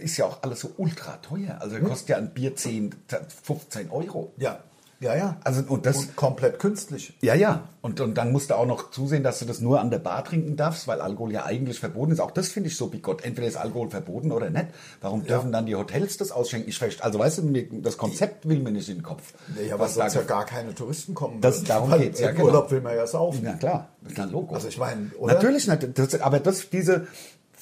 ist 0.00 0.16
ja 0.16 0.26
auch 0.26 0.42
alles 0.42 0.60
so 0.60 0.70
ultra 0.76 1.16
teuer. 1.16 1.58
Also 1.60 1.80
kostet 1.80 2.10
ja 2.10 2.16
ein 2.18 2.32
Bier 2.32 2.54
10, 2.54 2.94
15 3.42 3.90
Euro. 3.90 4.32
Ja, 4.36 4.60
ja, 5.02 5.14
ja. 5.16 5.36
Also 5.44 5.62
und 5.68 5.84
das 5.84 5.96
Und 5.96 6.16
komplett 6.16 6.58
künstlich. 6.58 7.12
Ja, 7.20 7.34
ja. 7.34 7.68
Und, 7.80 8.00
und 8.00 8.14
dann 8.14 8.30
musst 8.30 8.50
du 8.50 8.54
auch 8.54 8.66
noch 8.66 8.90
zusehen, 8.92 9.22
dass 9.24 9.40
du 9.40 9.44
das 9.44 9.60
nur 9.60 9.80
an 9.80 9.90
der 9.90 9.98
Bar 9.98 10.24
trinken 10.24 10.56
darfst, 10.56 10.86
weil 10.86 11.00
Alkohol 11.00 11.32
ja 11.32 11.44
eigentlich 11.44 11.80
verboten 11.80 12.12
ist. 12.12 12.20
Auch 12.20 12.30
das 12.30 12.48
finde 12.48 12.68
ich 12.68 12.76
so 12.76 12.86
bigott. 12.86 13.24
Entweder 13.24 13.48
ist 13.48 13.56
Alkohol 13.56 13.90
verboten 13.90 14.30
oder 14.30 14.48
nicht. 14.50 14.66
Warum 15.00 15.24
dürfen 15.26 15.50
dann 15.50 15.66
die 15.66 15.74
Hotels 15.74 16.16
das 16.16 16.30
ausschenken? 16.30 16.68
Ich 16.68 16.78
verstehe, 16.78 17.04
also 17.04 17.18
weißt 17.18 17.38
du, 17.38 17.42
mir, 17.42 17.66
das 17.82 17.98
Konzept 17.98 18.48
will 18.48 18.60
mir 18.60 18.70
nicht 18.70 18.88
in 18.88 18.98
den 18.98 19.02
Kopf. 19.02 19.34
Ja, 19.66 19.74
aber 19.74 19.84
Was 19.84 19.94
sonst 19.94 20.14
ja 20.14 20.22
gar 20.22 20.46
keine 20.46 20.74
Touristen 20.74 21.14
kommen. 21.14 21.40
Das- 21.40 21.56
würden. 21.56 21.68
darum 21.68 21.90
Weil 21.90 22.00
geht's, 22.00 22.20
ja, 22.20 22.30
genau. 22.30 22.44
Urlaub 22.44 22.70
will 22.70 22.80
man 22.80 22.94
ja 22.96 23.06
saufen. 23.06 23.40
Na 23.42 23.54
klar, 23.54 23.88
das 24.02 24.12
ist 24.12 24.20
ein 24.20 24.30
Logo. 24.30 24.54
Also 24.54 24.68
ich 24.68 24.78
meine, 24.78 25.10
oder? 25.18 25.34
Natürlich 25.34 25.66
nicht. 25.66 25.98
Das, 25.98 26.20
aber 26.20 26.38
das, 26.38 26.70
diese 26.70 27.06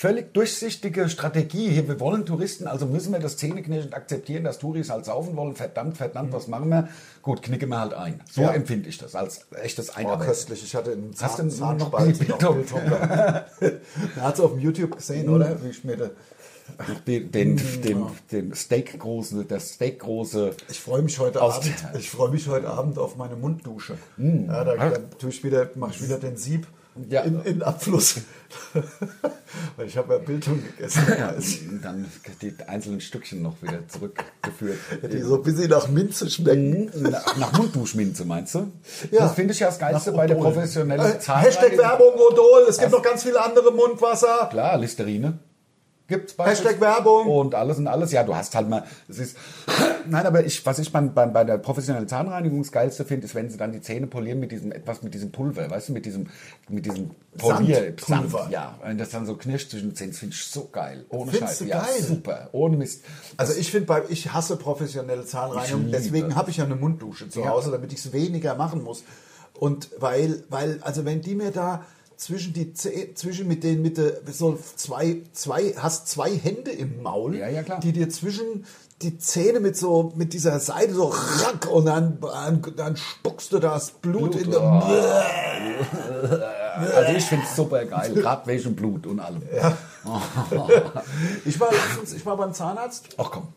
völlig 0.01 0.33
durchsichtige 0.33 1.11
Strategie 1.11 1.69
hier, 1.69 1.87
wir 1.87 2.01
wollen 2.01 2.25
Touristen, 2.25 2.67
also 2.67 2.87
müssen 2.87 3.13
wir 3.13 3.19
das 3.21 3.37
zähneknirschend 3.37 3.93
akzeptieren, 3.93 4.45
dass 4.45 4.59
Touris 4.59 4.89
halt 4.89 5.05
saufen 5.05 5.37
wollen. 5.37 5.55
Verdammt, 5.55 5.99
verdammt, 5.99 6.33
was 6.33 6.49
machen 6.49 6.71
wir? 6.71 6.89
Gut, 7.21 7.43
knicke 7.43 7.67
wir 7.67 7.79
halt 7.79 7.93
ein. 7.93 8.19
So 8.33 8.41
Mhm. 8.41 8.47
Ja. 8.47 8.53
empfinde 8.55 8.89
ich 8.89 8.97
das 8.97 9.15
als 9.15 9.47
echtes 9.63 9.91
Oh, 9.91 9.97
Einarbeiten. 9.97 10.25
köstlich. 10.27 10.63
Ich 10.65 10.75
hatte 10.75 10.93
einen 10.93 11.15
Hast 11.21 11.39
du 11.39 11.47
Zahn, 11.49 11.77
noch 11.77 11.91
gehabt. 11.91 12.17
Man 13.61 14.25
hat 14.25 14.35
es 14.35 14.41
auf 14.41 14.53
dem 14.53 14.61
YouTube 14.61 14.97
gesehen, 14.97 15.29
oder? 15.29 15.63
Wie 15.63 15.69
ich 15.69 15.85
mir 15.85 15.99
da, 15.99 16.11
den, 17.07 17.31
den, 17.31 17.55
Mhm. 17.57 17.83
den, 17.83 18.07
den 18.33 18.55
Steak 18.55 18.99
große, 18.99 19.45
das 19.45 19.73
Steak 19.73 19.99
große. 19.99 20.53
ich 20.71 20.81
freue 20.81 21.03
mich 21.03 21.19
heute 21.19 21.43
Abend. 21.43 21.71
Ich 21.99 22.09
freue 22.09 22.31
mich 22.31 22.49
heute 22.49 22.69
Abend 22.71 22.99
auf 22.99 23.17
meine 23.17 23.37
Munddusche. 23.37 23.99
Ja, 24.17 24.65
da, 24.65 24.77
da 24.77 24.93
tue 25.19 25.29
ich 25.29 25.45
wieder, 25.45 25.69
mache 25.75 25.91
ich 25.93 26.03
wieder 26.03 26.17
den 26.19 26.39
Sieb 26.39 26.67
Ja. 27.09 27.23
in, 27.23 27.41
in 27.43 27.63
Abfluss. 27.63 28.17
Weil 29.77 29.87
ich 29.87 29.97
habe 29.97 30.15
ja 30.15 30.19
Bildung 30.19 30.63
gegessen. 30.63 31.81
Dann 31.83 32.07
die 32.43 32.55
einzelnen 32.67 33.01
Stückchen 33.01 33.43
noch 33.43 33.63
wieder 33.63 33.87
zurückgeführt. 33.89 34.79
Die 35.13 35.21
so 35.21 35.37
ein 35.37 35.43
bisschen 35.43 35.71
nach 35.71 35.89
Minze 35.89 36.29
schmecken. 36.29 36.91
Nach, 37.01 37.37
nach 37.37 37.53
Mundduschminze, 37.53 38.25
meinst 38.25 38.55
du? 38.57 38.73
Ja. 39.11 39.21
Das 39.21 39.35
finde 39.35 39.55
ich 39.55 39.61
ja 39.61 39.69
das 39.69 39.79
Geilste 39.79 40.11
Nach 40.11 40.17
bei 40.17 40.27
der 40.27 40.35
professionellen 40.35 41.05
Äh, 41.15 41.19
Zahnreinigung. 41.21 41.63
Hashtag 41.63 41.79
Werbung 41.79 42.15
Odol. 42.15 42.67
Es 42.69 42.79
gibt 42.79 42.91
noch 42.93 43.03
ganz 43.03 43.23
viele 43.23 43.41
andere 43.43 43.73
Mundwasser. 43.73 44.49
Klar, 44.51 44.79
Listerine. 44.79 45.39
Gibt's 46.11 46.35
beides. 46.35 46.59
Hashtag 46.62 46.79
Werbung. 46.81 47.27
Und 47.27 47.55
alles 47.55 47.79
und 47.79 47.87
alles. 47.87 48.12
Ja, 48.12 48.23
du 48.25 48.35
hast 48.37 48.55
halt 48.55 48.68
mal, 48.68 48.85
es 49.09 49.18
ist, 49.18 49.37
nein, 50.09 50.27
aber 50.27 50.44
ich, 50.44 50.66
was 50.66 50.79
ich 50.79 50.92
beim, 50.92 51.14
beim, 51.14 51.33
bei 51.33 51.44
der 51.44 51.57
professionellen 51.57 52.07
Zahnreinigung 52.09 52.61
das 52.61 52.73
Geilste 52.73 53.05
finde, 53.07 53.25
ist, 53.27 53.35
wenn 53.35 53.49
sie 53.49 53.57
dann 53.57 53.73
die 53.73 53.81
Zähne 53.81 54.07
polieren 54.09 54.40
mit 54.40 54.53
diesem, 54.53 54.73
etwas 54.73 55.03
mit 55.03 55.14
diesem 55.14 55.31
Pulver, 55.33 55.70
weißt 55.70 55.88
du, 55.88 55.92
mit 55.94 56.05
diesem, 56.05 56.27
mit 56.68 56.85
diesem 56.85 57.12
Polier, 57.38 57.94
Sandpulver. 57.99 58.38
Sand, 58.40 58.51
ja. 58.53 58.79
Wenn 58.85 58.99
das 58.99 59.11
dann 59.11 59.25
so 59.25 59.37
knirscht 59.37 59.70
zwischen 59.70 59.90
den 59.90 59.96
Zähnen, 59.96 60.11
das 60.11 60.18
finde 60.18 60.35
ich 60.35 60.44
so 60.44 60.68
geil. 60.70 61.05
Ohne 61.09 61.31
Findest 61.31 61.53
Scheiße. 61.61 61.64
du 61.64 61.70
Ja, 61.70 61.79
geil? 61.83 62.03
super. 62.03 62.49
Ohne 62.53 62.77
Mist. 62.77 63.05
Also 63.37 63.55
ich 63.55 63.70
finde, 63.70 63.87
bei- 63.87 64.03
ich 64.09 64.33
hasse 64.33 64.57
professionelle 64.57 65.25
Zahnreinigung, 65.25 65.90
deswegen 65.92 66.35
habe 66.35 66.51
ich 66.51 66.57
ja 66.59 66.64
eine 66.64 66.75
Munddusche 66.77 67.29
zu 67.31 67.40
Ja. 67.40 67.51
Hause, 67.51 67.70
damit 67.70 67.92
ich 67.92 68.01
es 68.01 68.12
weniger 68.12 68.57
machen 68.57 68.83
muss. 68.83 69.05
Und 69.55 69.90
weil, 69.99 70.42
weil, 70.49 70.79
also 70.83 71.05
wenn 71.05 71.20
die 71.20 71.35
mir 71.35 71.51
da 71.51 71.85
zwischen 72.20 72.52
die 72.52 72.74
Zäh- 72.74 73.14
zwischen 73.14 73.48
mit 73.48 73.64
den 73.64 73.80
mit 73.80 73.96
der, 73.96 74.20
so 74.30 74.59
zwei 74.76 75.22
zwei 75.33 75.72
hast 75.78 76.06
zwei 76.06 76.30
Hände 76.30 76.70
im 76.70 77.02
Maul, 77.02 77.35
Ja, 77.37 77.48
ja, 77.48 77.62
die 77.78 77.92
dir 77.92 78.11
zwischen 78.11 78.66
die 79.00 79.16
Zähne 79.16 79.59
mit 79.61 79.74
so 79.78 80.12
mit 80.16 80.35
dieser 80.35 80.61
Seite 80.61 80.92
so 80.92 81.06
rack 81.06 81.66
und 81.72 81.87
dann 81.87 82.18
dann, 82.20 82.62
dann 82.76 82.96
spuckst 82.98 83.52
du 83.52 83.59
das 83.59 83.92
Blut, 83.92 84.33
Blut, 84.33 84.42
in 84.42 84.50
der 84.50 84.61
oh. 84.61 84.83
Also 86.94 87.12
ich 87.16 87.24
finde 87.24 87.46
es 87.48 87.56
super 87.56 87.87
geil, 87.87 88.12
gerade 88.12 88.46
wegen 88.46 88.76
Blut 88.76 89.06
und 89.06 89.18
allem. 89.20 89.42
Ich 91.46 91.59
war 91.59 91.70
letztens, 91.72 92.12
ich 92.12 92.24
war 92.26 92.37
beim 92.37 92.52
Zahnarzt 92.52 93.09
Ach 93.16 93.30
komm. 93.30 93.48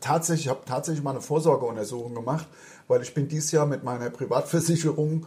tatsächlich, 0.00 0.46
ich 0.46 0.50
habe 0.50 0.60
tatsächlich 0.66 1.04
mal 1.04 1.10
eine 1.10 1.20
Vorsorgeuntersuchung 1.20 2.14
gemacht, 2.14 2.46
weil 2.86 3.02
ich 3.02 3.12
bin 3.12 3.28
dieses 3.28 3.52
Jahr 3.52 3.66
mit 3.66 3.84
meiner 3.84 4.08
Privatversicherung 4.10 5.24
äh, 5.24 5.26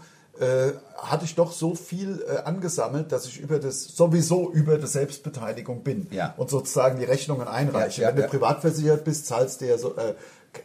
hatte 0.97 1.25
ich 1.25 1.35
doch 1.35 1.51
so 1.51 1.75
viel 1.75 2.23
äh, 2.27 2.37
angesammelt, 2.43 3.11
dass 3.11 3.25
ich 3.25 3.39
über 3.39 3.59
das 3.59 3.83
sowieso 3.83 4.51
über 4.51 4.77
die 4.77 4.87
Selbstbeteiligung 4.87 5.83
bin 5.83 6.07
Ja. 6.11 6.33
und 6.37 6.49
sozusagen 6.49 6.99
die 6.99 7.05
Rechnungen 7.05 7.47
einreiche. 7.47 8.01
Ja, 8.01 8.09
ja, 8.09 8.15
Wenn 8.15 8.23
du 8.23 8.29
privat 8.29 8.61
versichert 8.61 9.03
bist, 9.03 9.27
zahlst 9.27 9.61
du 9.61 9.67
ja 9.67 9.77
so 9.77 9.95
äh, 9.95 10.15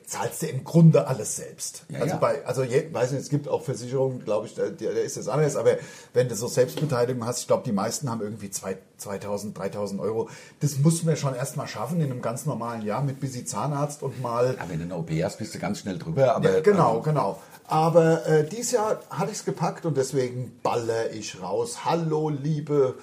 zahlst 0.05 0.43
du 0.43 0.47
im 0.47 0.65
Grunde 0.65 1.07
alles 1.07 1.37
selbst. 1.37 1.85
Ja, 1.89 2.01
also 2.01 2.15
ja. 2.15 2.17
bei 2.19 2.45
also 2.45 2.63
je, 2.63 2.93
weiß 2.93 3.13
nicht, 3.13 3.23
es 3.23 3.29
gibt 3.29 3.49
auch 3.49 3.63
Versicherungen, 3.63 4.25
glaube 4.25 4.47
ich, 4.47 4.55
da, 4.55 4.69
da 4.69 4.91
ist 4.91 5.17
das 5.17 5.29
anders, 5.29 5.57
aber 5.57 5.77
wenn 6.13 6.29
du 6.29 6.35
so 6.35 6.49
Selbstbeteiligung 6.49 7.25
hast, 7.25 7.41
ich 7.41 7.47
glaube, 7.47 7.63
die 7.65 7.73
meisten 7.73 8.11
haben 8.11 8.21
irgendwie 8.21 8.51
zwei, 8.51 8.79
2000, 8.99 9.57
3000 9.57 10.01
Euro. 10.01 10.29
Das 10.61 10.79
muss 10.79 11.03
man 11.05 11.17
schon 11.17 11.35
erstmal 11.35 11.69
schaffen 11.69 12.01
in 12.01 12.11
einem 12.11 12.23
ganz 12.23 12.47
normalen 12.47 12.83
Jahr 12.83 13.03
mit 13.03 13.21
busy 13.21 13.45
Zahnarzt 13.45 14.03
und 14.03 14.21
mal 14.21 14.57
Ja, 14.59 14.65
wenn 14.69 14.79
du 14.79 14.85
eine 14.85 14.97
OP 14.97 15.11
hast, 15.23 15.39
bist 15.39 15.55
du 15.55 15.59
ganz 15.59 15.81
schnell 15.81 15.99
drüber. 15.99 16.35
Aber 16.35 16.51
ja, 16.51 16.61
genau, 16.61 17.01
genau. 17.01 17.41
Aber 17.69 18.27
äh, 18.27 18.45
dieses 18.49 18.73
Jahr 18.73 19.01
hatte 19.11 19.31
ich 19.33 19.39
es 19.39 19.45
gepackt 19.45 19.87
und 19.87 19.97
deswegen 19.97 20.59
baller 20.63 21.11
ich 21.13 21.41
raus. 21.43 21.85
Hallo, 21.85 22.29
liebe 22.31 22.95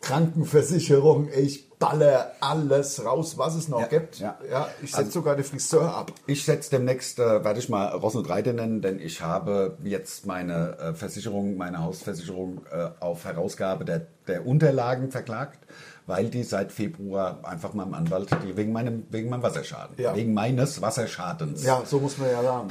Krankenversicherung, 0.00 1.28
ich 1.34 1.70
baller 1.78 2.32
alles 2.40 3.04
raus, 3.04 3.36
was 3.38 3.54
es 3.54 3.68
noch 3.68 3.80
Ja, 3.80 3.86
gibt. 3.86 4.18
ja. 4.18 4.36
ich 4.82 4.92
setze 4.92 5.10
sogar 5.12 5.34
den 5.36 5.44
Friseur 5.44 5.94
ab. 5.94 6.12
Ich 6.26 6.44
setze 6.44 6.70
demnächst, 6.70 7.18
äh, 7.18 7.44
werde 7.44 7.58
ich 7.58 7.68
mal 7.68 7.88
Ross 7.88 8.14
und 8.14 8.28
Reiter 8.28 8.52
nennen, 8.52 8.80
denn 8.82 8.98
ich 9.00 9.20
habe 9.20 9.76
jetzt 9.82 10.26
meine 10.26 10.78
äh, 10.78 10.94
Versicherung, 10.94 11.56
meine 11.56 11.82
Hausversicherung 11.82 12.62
äh, 12.70 12.88
auf 13.00 13.24
Herausgabe 13.24 13.84
der, 13.84 14.06
der 14.26 14.46
Unterlagen 14.46 15.10
verklagt, 15.10 15.58
weil 16.06 16.28
die 16.30 16.42
seit 16.42 16.70
Februar 16.72 17.38
einfach 17.42 17.74
meinem 17.74 17.94
Anwalt, 17.94 18.28
die 18.46 18.56
wegen 18.56 18.72
meinem, 18.72 19.06
wegen 19.10 19.30
meinem 19.30 19.42
Wasserschaden, 19.42 19.96
Ja. 19.98 20.14
wegen 20.14 20.32
meines 20.34 20.80
Wasserschadens. 20.82 21.64
Ja, 21.64 21.82
so 21.84 21.98
muss 22.00 22.18
man 22.18 22.30
ja 22.30 22.42
sagen. 22.42 22.68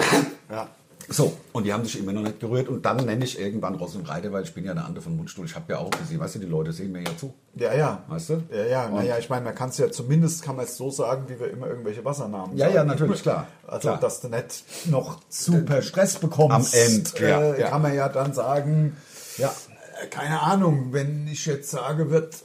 Ja. 0.49 0.67
So, 1.09 1.33
und 1.51 1.65
die 1.65 1.73
haben 1.73 1.83
sich 1.83 1.99
immer 1.99 2.13
noch 2.13 2.21
nicht 2.21 2.39
gerührt. 2.39 2.69
Und 2.69 2.85
dann 2.85 2.97
nenne 2.97 3.25
ich 3.25 3.37
irgendwann 3.39 3.75
Ross 3.75 3.95
und 3.95 4.07
Reiter, 4.07 4.31
weil 4.31 4.43
ich 4.43 4.53
bin 4.53 4.63
ja 4.65 4.73
der 4.73 4.85
andere 4.85 5.03
von 5.03 5.15
Mundstuhl. 5.17 5.45
Ich 5.45 5.55
habe 5.55 5.73
ja 5.73 5.79
auch 5.79 5.89
gesehen, 5.91 6.19
weißt 6.19 6.35
du, 6.35 6.39
die 6.39 6.45
Leute 6.45 6.71
sehen 6.71 6.91
mir 6.91 7.01
ja 7.03 7.15
zu. 7.17 7.33
Ja, 7.55 7.73
ja. 7.73 8.03
Weißt 8.07 8.29
du? 8.29 8.43
Ja, 8.51 8.65
ja, 8.65 8.89
naja, 8.89 9.17
ich 9.17 9.29
meine, 9.29 9.43
man 9.45 9.53
kann 9.55 9.69
es 9.69 9.77
ja 9.77 9.91
zumindest, 9.91 10.43
kann 10.43 10.55
man 10.55 10.65
es 10.65 10.77
so 10.77 10.89
sagen, 10.91 11.25
wie 11.27 11.39
wir 11.39 11.51
immer 11.51 11.67
irgendwelche 11.67 12.03
Wassernamen 12.05 12.55
Ja, 12.57 12.65
sagen. 12.65 12.75
ja, 12.75 12.83
natürlich, 12.85 13.21
klar. 13.21 13.47
Also, 13.67 13.89
Klar. 13.89 13.99
dass 13.99 14.21
du 14.21 14.29
nicht 14.29 14.63
noch 14.85 15.19
super 15.29 15.81
Stress 15.81 16.15
bekommst. 16.17 16.73
Am 16.73 16.79
Ende, 16.79 17.09
ja, 17.19 17.41
äh, 17.53 17.61
ja. 17.61 17.69
kann 17.69 17.81
man 17.81 17.93
ja 17.93 18.07
dann 18.09 18.33
sagen, 18.33 18.95
Ja. 19.37 19.53
äh, 20.01 20.07
keine 20.07 20.41
Ahnung, 20.41 20.89
wenn 20.93 21.27
ich 21.27 21.45
jetzt 21.45 21.69
sage, 21.71 22.09
wird, 22.11 22.35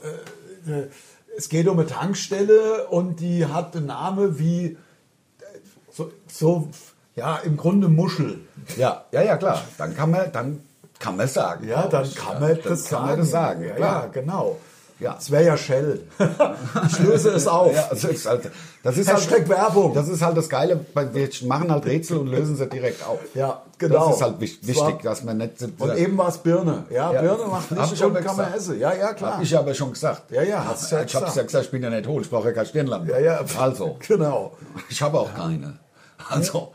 äh, 0.67 0.71
äh, 0.81 0.89
es 1.37 1.47
geht 1.47 1.67
um 1.69 1.79
eine 1.79 1.87
Tankstelle 1.87 2.87
und 2.89 3.21
die 3.21 3.45
hat 3.45 3.75
einen 3.75 3.85
Namen 3.85 4.37
wie, 4.37 4.65
äh, 4.65 4.75
so, 5.89 6.11
so, 6.27 6.69
ja, 7.19 7.37
im 7.43 7.55
Grunde 7.57 7.87
Muschel. 7.89 8.39
Ja, 8.77 9.03
ja, 9.11 9.21
ja, 9.21 9.37
klar. 9.37 9.61
Dann 9.77 9.95
kann 9.95 10.11
man, 10.11 10.31
dann 10.31 10.61
kann 10.99 11.15
man 11.17 11.25
es 11.27 11.33
sagen. 11.33 11.67
Ja, 11.67 11.87
dann 11.87 12.03
kann 12.13 12.33
Ja, 12.33 12.39
man 12.39 12.49
dann 12.49 12.59
das 12.63 12.83
kann 12.83 12.89
sagen. 12.89 13.07
man 13.07 13.17
das 13.19 13.31
sagen. 13.31 13.63
Ja, 13.63 13.77
ja 13.77 14.05
genau. 14.11 14.57
Ja. 14.99 15.15
Es 15.17 15.31
wäre 15.31 15.45
ja 15.45 15.55
Shell. 15.55 16.01
ich 16.87 16.99
löse 16.99 17.29
es 17.29 17.47
auf. 17.47 17.73
Ja, 17.73 17.87
also 17.89 18.09
ist 18.09 18.25
halt, 18.25 18.51
das 18.83 18.97
ist 18.97 19.09
Hashtag 19.09 19.39
halt, 19.39 19.49
Werbung. 19.49 19.93
Das 19.93 20.09
ist 20.09 20.21
halt 20.21 20.35
das 20.35 20.49
Geile, 20.49 20.77
wir 21.13 21.29
machen 21.47 21.71
halt 21.71 21.85
Rätsel 21.85 22.17
und 22.17 22.27
lösen 22.27 22.57
sie 22.57 22.67
direkt 22.67 23.07
auf. 23.07 23.17
Ja, 23.33 23.61
genau. 23.77 24.07
Das 24.07 24.17
ist 24.17 24.21
halt 24.21 24.41
wich- 24.41 24.59
Das 24.59 24.75
war- 24.75 24.87
wichtig, 24.87 25.03
dass 25.03 25.23
man 25.23 25.37
nicht... 25.37 25.53
Und 25.79 25.95
eben 25.97 26.17
war 26.17 26.27
es 26.27 26.37
Birne. 26.39 26.83
Ja, 26.89 27.13
Ja. 27.13 27.21
Birne 27.21 27.45
macht 27.49 27.71
nicht 27.71 27.93
ich 27.93 28.03
und 28.03 28.13
kann 28.15 28.35
man 28.35 28.53
essen. 28.53 28.77
Ja, 28.77 28.93
ja, 28.93 29.13
klar. 29.13 29.35
Hab 29.37 29.41
ich 29.41 29.57
aber 29.57 29.73
schon 29.73 29.93
gesagt. 29.93 30.31
Ja, 30.31 30.41
ja, 30.43 30.65
hast 30.65 30.91
ja 30.91 31.01
Ich 31.03 31.15
habe 31.15 31.23
gesagt. 31.27 31.37
ja 31.37 31.43
gesagt, 31.43 31.65
ich 31.65 31.71
bin 31.71 31.81
ja 31.81 31.89
nicht 31.89 32.05
hohl, 32.05 32.21
ich 32.21 32.29
brauche 32.29 32.47
ja 32.49 32.53
keine 32.53 32.65
Stirnlampe. 32.65 33.09
ja, 33.09 33.19
ja. 33.19 33.39
Also, 33.57 33.95
Genau. 34.05 34.57
ich 34.89 35.01
habe 35.01 35.17
auch 35.17 35.33
keine. 35.33 35.79
Also, 36.29 36.73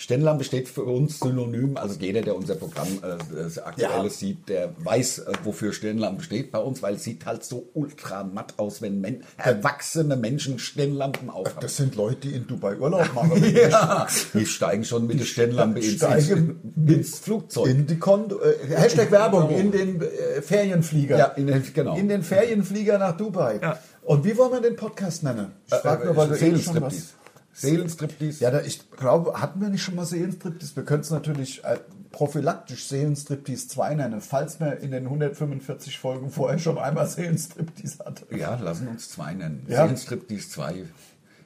Stirnlampe 0.00 0.44
steht 0.44 0.66
für 0.70 0.84
uns 0.84 1.20
synonym, 1.20 1.76
also 1.76 1.94
jeder, 2.00 2.22
der 2.22 2.34
unser 2.34 2.54
Programm 2.54 2.88
äh, 3.02 3.18
das 3.36 3.58
aktuelle 3.58 4.04
Ja. 4.04 4.08
sieht, 4.08 4.48
der 4.48 4.70
weiß, 4.78 5.18
äh, 5.18 5.32
wofür 5.44 5.74
Stirnlampe 5.74 6.22
steht 6.24 6.50
bei 6.50 6.58
uns, 6.58 6.80
weil 6.82 6.94
es 6.94 7.04
sieht 7.04 7.26
halt 7.26 7.44
so 7.44 7.68
ultra 7.74 8.24
matt 8.24 8.54
aus, 8.56 8.80
wenn 8.80 9.02
men 9.02 9.24
erwachsene 9.36 10.16
Menschen 10.16 10.58
Stirnlampen 10.58 11.28
aufhaben. 11.28 11.58
Das 11.60 11.76
sind 11.76 11.96
Leute, 11.96 12.28
die 12.28 12.34
in 12.34 12.46
Dubai 12.46 12.76
Urlaub 12.78 13.12
machen. 13.14 13.44
Ja, 13.54 14.06
die 14.32 14.46
steigen 14.46 14.84
schon 14.86 15.06
mit 15.06 15.20
der 15.20 15.26
Stirnlampe 15.26 15.80
ins, 15.80 16.02
ins 16.02 17.18
Flugzeug. 17.18 17.66
In 17.68 17.86
die 17.86 17.98
Kondo, 17.98 18.40
äh, 18.40 18.54
Hashtag 18.74 19.10
Werbung, 19.10 19.50
in 19.50 19.70
den 19.70 20.00
äh, 20.00 20.40
Ferienflieger. 20.40 21.18
Ja, 21.18 21.24
in 21.26 21.46
den- 21.46 21.62
genau. 21.74 21.94
In 21.96 22.08
den 22.08 22.22
Ferienflieger 22.22 22.96
nach 22.98 23.18
Dubai. 23.18 23.58
Ja. 23.60 23.78
Und 24.02 24.24
wie 24.24 24.34
wollen 24.38 24.52
wir 24.52 24.60
den 24.62 24.76
Podcast 24.76 25.22
nennen? 25.24 25.52
Ich 25.66 25.74
frage 25.74 26.06
nur, 26.06 26.16
weil 26.16 26.28
du 26.28 26.36
eben 26.38 26.58
schon 26.58 26.80
was... 26.80 27.12
Seelenstriptease. 27.52 28.42
Ja, 28.42 28.50
da, 28.50 28.60
ich 28.62 28.90
glaube, 28.92 29.40
hatten 29.40 29.60
wir 29.60 29.68
nicht 29.68 29.82
schon 29.82 29.94
mal 29.96 30.06
Seelenstriptease? 30.06 30.76
Wir 30.76 30.84
können 30.84 31.02
es 31.02 31.10
natürlich 31.10 31.64
äh, 31.64 31.78
prophylaktisch 32.12 32.86
Seelenstriptease 32.88 33.68
2 33.68 33.94
nennen, 33.94 34.20
falls 34.20 34.60
wir 34.60 34.78
in 34.78 34.90
den 34.92 35.04
145 35.04 35.98
Folgen 35.98 36.30
vorher 36.30 36.58
schon 36.58 36.78
einmal 36.78 37.06
Seelenstriptease 37.06 38.04
hatten. 38.04 38.36
Ja, 38.36 38.54
lassen 38.56 38.88
uns 38.88 39.10
zwei 39.10 39.34
nennen. 39.34 39.64
Ja. 39.68 39.82
Seelenstriptease 39.82 40.48
2. 40.50 40.84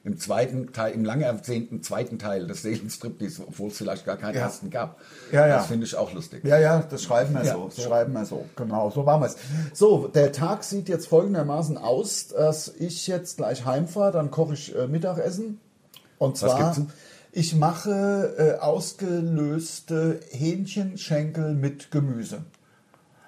Im 0.07 0.19
zweiten 0.19 0.71
Teil, 0.75 0.93
im 0.93 1.03
lang 1.03 1.23
ersehnten 1.23 1.83
zweiten 1.83 2.19
Teil 2.19 2.47
des 2.47 2.61
Seelenstriptease, 2.61 3.43
obwohl 3.49 3.69
es 3.71 3.79
vielleicht 3.79 4.05
gar 4.05 4.19
keinen 4.19 4.35
Ja. 4.35 4.43
ersten 4.43 4.69
gab. 4.69 5.01
Ja, 5.33 5.47
ja. 5.47 5.57
Das 5.57 5.67
finde 5.69 5.87
ich 5.87 5.97
auch 5.97 6.13
lustig. 6.13 6.45
Ja, 6.45 6.59
ja, 6.59 6.83
das 6.83 7.03
schreiben 7.03 7.33
wir 7.35 7.43
Ja, 7.43 7.55
so. 7.55 7.65
Das 7.65 7.77
so. 7.77 7.83
schreiben 7.83 8.13
wir 8.13 8.27
so. 8.27 8.45
Genau, 8.55 8.91
so 8.91 9.03
machen 9.03 9.23
wir 9.23 9.27
es. 9.29 9.37
So, 9.73 10.09
der 10.09 10.33
Tag 10.33 10.63
sieht 10.63 10.91
jetzt 10.91 11.09
folgendermaßen 11.09 11.79
aus, 11.79 12.29
dass 12.29 12.69
ich 12.69 13.07
jetzt 13.07 13.39
gleich 13.39 13.65
heimfahre, 13.65 14.13
dann 14.13 14.31
koche 14.31 14.53
ich 14.53 14.77
äh, 14.77 14.87
Mittagessen. 14.89 15.59
Und 16.19 16.37
zwar, 16.37 16.77
ich 17.33 17.55
mache 17.55 18.35
äh, 18.39 18.61
ausgelöste 18.61 20.21
Hähnchenschenkel 20.31 21.55
mit 21.55 21.91
Gemüse. 21.91 22.45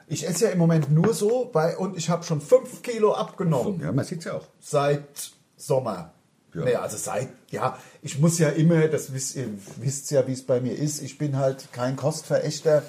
Ich 0.09 0.27
esse 0.29 0.45
ja 0.45 0.51
im 0.53 0.59
Moment 0.59 0.91
nur 0.91 1.13
so, 1.13 1.51
weil, 1.53 1.77
und 1.77 1.97
ich 1.97 2.09
habe 2.09 2.23
schon 2.23 2.41
fünf 2.41 2.83
Kilo 2.83 3.15
abgenommen 3.15 3.81
Ja, 3.81 3.91
man 3.91 4.05
sieht 4.05 4.21
es 4.21 4.27
ja 4.27 4.35
auch. 4.35 4.47
seit 4.61 5.33
Sommer. 5.57 6.13
Ja. 6.55 6.65
Nee, 6.65 6.75
also 6.77 6.97
seit, 6.97 7.29
ja, 7.51 7.77
ich 8.03 8.19
muss 8.19 8.39
ja 8.39 8.49
immer, 8.51 8.87
das 8.89 9.13
wisst 9.13 9.37
ihr 9.37 9.49
wisst 9.81 10.11
ja, 10.13 10.27
wie 10.27 10.33
es 10.33 10.47
bei 10.47 10.61
mir 10.61 10.79
ist, 10.79 11.03
ich 11.03 11.19
bin 11.19 11.37
halt 11.37 11.73
kein 11.73 11.97
Kostverächter. 11.97 12.83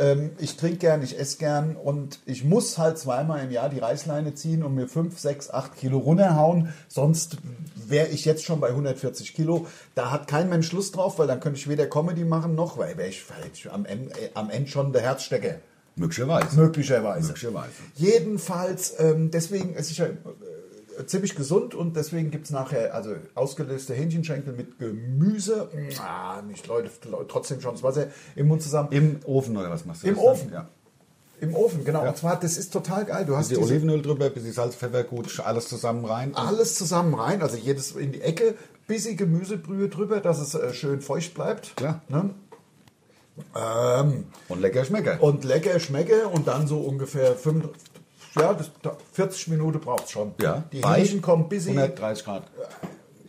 Ähm, 0.00 0.30
ich 0.38 0.56
trinke 0.56 0.78
gern, 0.78 1.02
ich 1.02 1.18
esse 1.18 1.36
gern 1.36 1.76
und 1.76 2.18
ich 2.24 2.42
muss 2.42 2.78
halt 2.78 2.98
zweimal 2.98 3.44
im 3.44 3.50
Jahr 3.50 3.68
die 3.68 3.78
Reißleine 3.78 4.34
ziehen 4.34 4.64
und 4.64 4.74
mir 4.74 4.88
5, 4.88 5.18
6, 5.18 5.50
8 5.50 5.76
Kilo 5.76 5.98
runterhauen. 5.98 6.72
Sonst 6.88 7.36
wäre 7.74 8.08
ich 8.08 8.24
jetzt 8.24 8.44
schon 8.44 8.60
bei 8.60 8.68
140 8.68 9.34
Kilo. 9.34 9.66
Da 9.94 10.10
hat 10.10 10.26
kein 10.26 10.48
Mensch 10.48 10.72
Lust 10.72 10.96
drauf, 10.96 11.18
weil 11.18 11.26
dann 11.26 11.40
könnte 11.40 11.58
ich 11.58 11.68
weder 11.68 11.86
Comedy 11.86 12.24
machen 12.24 12.54
noch, 12.54 12.78
weil 12.78 12.96
wäre 12.96 13.08
ich 13.08 13.22
vielleicht 13.22 13.68
am 13.68 13.84
Ende, 13.84 14.10
äh, 14.12 14.30
am 14.34 14.48
Ende 14.48 14.70
schon 14.70 14.92
der 14.92 15.02
Herzstecker. 15.02 15.56
Möglicherweise. 15.96 16.56
Möglicherweise. 16.56 17.26
Möglicherweise. 17.26 17.72
Jedenfalls, 17.96 18.94
ähm, 18.98 19.30
deswegen 19.30 19.74
esse 19.74 19.92
ich 19.92 19.98
ja 19.98 20.06
äh, 20.06 20.16
ziemlich 21.06 21.34
gesund 21.34 21.74
und 21.74 21.96
deswegen 21.96 22.30
gibt 22.30 22.46
es 22.46 22.50
nachher 22.50 22.94
also 22.94 23.14
ausgelöste 23.34 23.94
Hähnchenschenkel 23.94 24.52
mit 24.52 24.78
Gemüse. 24.78 25.68
Ah, 26.00 26.42
nicht 26.42 26.66
Leute, 26.66 26.90
trotzdem 27.28 27.60
schon 27.60 27.72
das 27.74 27.82
Wasser 27.82 28.08
im 28.36 28.48
Mund 28.48 28.62
zusammen. 28.62 28.88
Im 28.92 29.20
Ofen 29.24 29.56
oder 29.56 29.70
was 29.70 29.84
machst 29.84 30.02
du? 30.02 30.08
Im 30.08 30.14
das 30.16 30.24
dann? 30.24 30.32
Ofen. 30.32 30.52
Ja. 30.52 30.68
Im 31.40 31.54
Ofen, 31.54 31.84
genau. 31.86 32.02
Ja. 32.02 32.10
Und 32.10 32.16
zwar, 32.18 32.38
das 32.38 32.58
ist 32.58 32.70
total 32.70 33.06
geil. 33.06 33.24
Du 33.24 33.34
hast 33.36 33.48
Bisschen 33.48 33.62
diese, 33.62 33.74
Olivenöl 33.74 34.02
drüber, 34.02 34.28
bisschen 34.28 34.52
Salz, 34.52 34.74
Pfeffer, 34.74 35.04
gut, 35.04 35.40
alles 35.40 35.68
zusammen 35.68 36.04
rein. 36.04 36.34
alles 36.34 36.74
zusammen 36.74 37.14
rein, 37.14 37.40
also 37.40 37.56
jedes 37.56 37.92
in 37.92 38.12
die 38.12 38.20
Ecke, 38.20 38.54
bisschen 38.86 39.16
Gemüsebrühe 39.16 39.88
drüber, 39.88 40.20
dass 40.20 40.38
es 40.38 40.54
äh, 40.54 40.74
schön 40.74 41.00
feucht 41.00 41.32
bleibt. 41.32 41.76
Klar. 41.76 42.02
Ne? 42.08 42.30
Ähm, 43.56 44.24
Und 44.48 44.60
lecker 44.60 44.84
schmecker. 44.84 45.22
und 45.22 45.44
lecker 45.44 45.80
schmecke 45.80 46.28
und 46.28 46.46
dann 46.46 46.66
so 46.66 46.80
ungefähr 46.80 47.34
5, 47.36 47.68
ja, 48.36 48.54
das, 48.54 48.70
40 49.12 49.48
Minuten 49.48 49.80
braucht 49.80 50.04
es 50.04 50.10
schon. 50.10 50.32
ja. 50.40 50.64
Die 50.72 50.80
bei 50.80 50.98
Hähnchen 51.00 51.22
kommen 51.22 51.48
bis 51.48 51.66
130 51.66 52.24
Grad. 52.24 52.44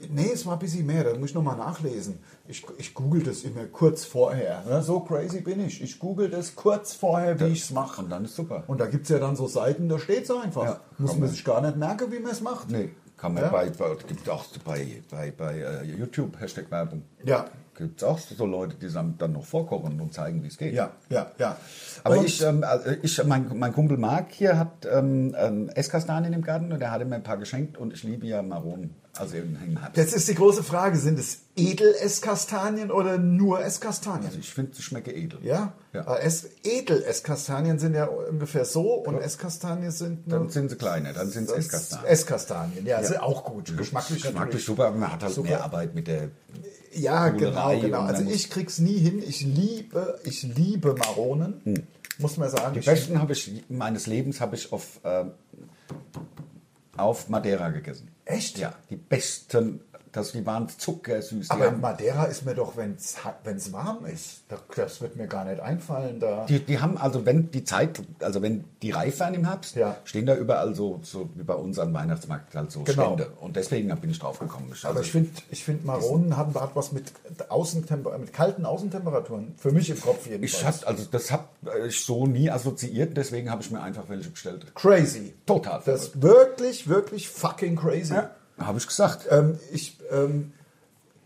Nee, 0.10 0.32
es 0.34 0.45
war 0.45 0.54
ein 0.54 0.60
bisschen 0.60 0.86
mehr, 0.86 1.04
da 1.04 1.18
muss 1.18 1.30
ich 1.30 1.36
nochmal 1.36 1.56
nachlesen. 1.56 2.20
Ich, 2.47 2.66
ich 2.80 2.93
google 2.93 3.22
das 3.24 3.43
immer 3.43 3.66
kurz 3.66 4.04
vorher. 4.04 4.64
Ne? 4.68 4.82
So 4.82 4.99
crazy 4.99 5.41
bin 5.41 5.64
ich. 5.66 5.82
Ich 5.82 5.99
google 5.99 6.28
das 6.30 6.56
kurz 6.56 6.93
vorher, 6.93 7.39
wie 7.39 7.45
ich 7.54 7.62
es 7.62 7.72
mache. 7.72 8.02
Und 8.02 8.10
dann 8.10 8.26
ist 8.26 8.36
super. 8.36 8.64
Und 8.68 8.80
da 8.82 8.88
gibt 8.88 9.04
es 9.04 9.10
ja 9.10 9.20
dann 9.20 9.36
so 9.36 9.47
Seiten, 9.47 9.88
da 9.88 9.99
steht 9.99 10.24
es 10.24 10.32
einfach. 10.32 10.64
Ja, 10.66 10.80
muss 10.97 11.16
man 11.18 11.30
sich 11.30 11.43
gar 11.45 11.62
nicht 11.62 11.78
merken, 11.78 12.12
wie 12.12 12.20
man 12.20 12.32
es 12.32 12.41
macht. 12.41 12.70
Nee, 12.72 12.89
kann 13.16 13.36
man 13.36 13.43
Ja. 13.43 13.49
bei, 13.49 13.70
bei, 13.70 13.95
gibt 14.08 14.28
auch 14.28 14.43
bei, 14.66 15.02
bei, 15.12 15.32
bei 15.32 15.60
äh, 15.60 15.84
YouTube 15.86 16.39
Hashtag 16.41 16.70
Werbung. 16.72 17.04
Ja. 17.24 17.45
Gibt 17.82 18.00
es 18.00 18.08
auch 18.08 18.20
so 18.20 18.46
Leute, 18.46 18.76
die 18.76 18.94
dann 18.94 19.32
noch 19.32 19.44
vorkochen 19.44 20.00
und 20.00 20.14
zeigen, 20.14 20.44
wie 20.44 20.48
es 20.50 20.58
geht. 20.60 20.72
Ja, 20.76 20.92
ja, 21.10 21.32
ja. 21.40 21.58
Aber 22.04 22.20
Und- 22.20 22.26
ich, 22.28 22.40
ähm, 22.44 22.64
also 22.64 22.92
ich 23.02 23.24
mein, 23.24 23.58
mein 23.58 23.74
Kumpel 23.74 23.98
Marc 23.98 24.32
hier 24.34 24.60
hat 24.60 24.86
ähm, 24.86 25.36
ähm, 25.36 25.68
Esskastanien 25.70 26.32
im 26.34 26.44
Garten 26.44 26.72
und 26.72 26.80
der 26.80 26.92
hatte 26.92 27.06
mir 27.06 27.16
ein 27.16 27.24
paar 27.24 27.38
geschenkt 27.38 27.80
und 27.80 27.92
ich 27.92 28.04
liebe 28.04 28.28
ja 28.28 28.44
Maronen. 28.44 28.94
Also 29.18 29.36
im 29.36 29.57
im. 29.66 29.78
Jetzt 29.93 30.14
ist 30.14 30.28
die 30.30 30.36
große 30.36 30.64
Frage, 30.64 30.97
sind 30.97 31.20
es 31.20 31.39
Edel-Esskastanien 31.57 32.91
oder 32.91 33.18
nur 33.18 33.64
Esskastanien? 33.64 34.26
Also 34.26 34.39
ich 34.39 34.53
finde, 34.53 34.74
sie 34.74 34.82
schmecken 34.82 35.14
edel. 35.14 35.39
ja, 35.43 35.74
Ja. 35.93 36.18
Es, 36.18 36.47
Edel-Esskastanien 36.64 37.78
sind 37.78 37.93
ja 37.93 38.05
ungefähr 38.05 38.64
so 38.64 38.93
und 38.93 39.18
Esskastanien 39.20 39.91
sind 39.91 40.28
nur 40.28 40.39
Dann 40.39 40.49
sind 40.49 40.70
sie 40.70 40.78
kleiner, 40.78 41.12
dann 41.12 41.30
sind 41.30 41.49
es 41.49 41.51
Esskastanien. 41.57 42.07
Esskastanien, 42.07 42.86
ja, 42.86 43.03
sind 43.03 43.22
auch 43.22 43.43
gut. 43.43 43.76
Geschmacklich, 43.78 44.24
Geschmacklich 44.24 44.64
super, 44.64 44.88
aber 44.88 44.97
man 44.97 45.12
hat 45.12 45.24
halt 45.24 45.34
Super. 45.34 45.49
mehr 45.49 45.64
Arbeit 45.64 45.93
mit 45.93 46.07
der. 46.07 46.30
Ja, 46.93 47.30
genau, 47.30 47.78
genau. 47.80 48.01
Also 48.01 48.24
ich 48.24 48.49
krieg's 48.49 48.80
nie 48.80 48.97
hin. 48.97 49.22
Ich 49.26 49.41
liebe, 49.41 50.20
ich 50.24 50.43
liebe 50.43 50.93
Maronen. 50.93 51.86
Muss 52.18 52.38
man 52.38 52.49
sagen. 52.49 52.74
Die 52.74 52.82
besten 52.86 53.20
habe 53.20 53.34
ich 53.34 53.64
meines 53.70 54.07
Lebens 54.07 54.41
habe 54.41 54.55
ich 54.55 54.72
auf, 54.72 54.99
ähm, 55.03 55.32
auf 57.02 57.30
Madeira 57.30 57.70
gegessen. 57.70 58.10
Echt? 58.26 58.58
Ja, 58.58 58.74
die 58.89 58.95
besten, 58.95 59.82
das, 60.12 60.34
die 60.34 60.45
waren 60.45 60.68
zuckersüß. 60.68 61.49
Aber 61.51 61.66
haben, 61.68 61.80
Madeira 61.82 62.26
ist 62.26 62.45
mir 62.45 62.53
doch, 62.53 62.76
wenn 62.76 62.95
es 62.95 63.18
warm 63.74 64.05
ist. 64.05 64.41
Das, 64.76 65.01
wird 65.01 65.16
mir 65.16 65.28
gar 65.28 65.45
nicht 65.45 65.59
einfallen. 65.62 66.20
Da. 66.20 66.45
Die, 66.45 66.59
die 66.59 66.80
haben 66.80 66.97
also, 66.97 67.26
wenn 67.26 67.49
die 67.51 67.64
Zeit, 67.64 68.01
also 68.20 68.41
wenn 68.41 68.66
die 68.82 68.91
reif 68.91 69.20
werden 69.20 69.36
im 69.36 69.45
Herbst, 69.45 69.76
Ja. 69.76 69.95
stehen 70.03 70.26
da 70.26 70.36
überall 70.36 70.76
so, 70.76 70.99
so 71.03 71.30
wie 71.36 71.43
bei 71.43 71.53
uns 71.53 71.80
am 71.80 71.93
Weihnachtsmarkt 71.93 72.55
halt 72.55 72.72
so 72.72 72.84
Genau. 72.84 73.16
Stände. 73.16 73.32
Und 73.39 73.55
deswegen 73.55 73.88
bin 73.99 74.09
ich 74.09 74.20
drauf 74.20 74.39
gekommen. 74.39 74.70
Ich, 74.74 74.84
aber 74.84 74.97
also, 74.97 75.01
ich 75.01 75.12
finde, 75.12 75.32
ich 75.49 75.64
find 75.64 75.86
Maronen 75.86 76.36
haben 76.38 76.53
hat 76.55 76.76
was 76.76 76.91
mit, 76.91 77.12
Außentemper 77.49 78.18
mit 78.18 78.34
kalten 78.34 78.66
Außentemperaturen. 78.66 79.53
Für 79.57 79.72
mich 79.72 79.89
im 79.89 79.99
Kopf 80.01 80.28
jedenfalls. 80.28 80.53
ich 80.62 80.66
hab, 80.66 80.88
also 80.88 81.05
das 81.09 81.32
habe 81.32 81.45
ich 81.88 82.03
so 82.03 82.28
nie 82.28 82.49
assoziiert, 82.49 83.16
deswegen 83.16 83.49
habe 83.49 83.62
ich 83.62 83.72
mir 83.72 83.82
einfach 83.82 84.03
welche 84.09 84.30
bestellt. 84.30 84.66
crazy. 84.76 85.34
Total 85.45 85.82
Das 85.86 86.03
ist 86.07 86.22
wirklich, 86.22 86.88
wirklich 86.88 87.30
fucking 87.30 87.76
crazy. 87.76 88.16
Habe 88.58 88.78
ich 88.78 88.88
gesagt. 88.88 89.28
Ähm, 89.30 89.58
ich, 89.72 89.97
ähm, 90.12 90.54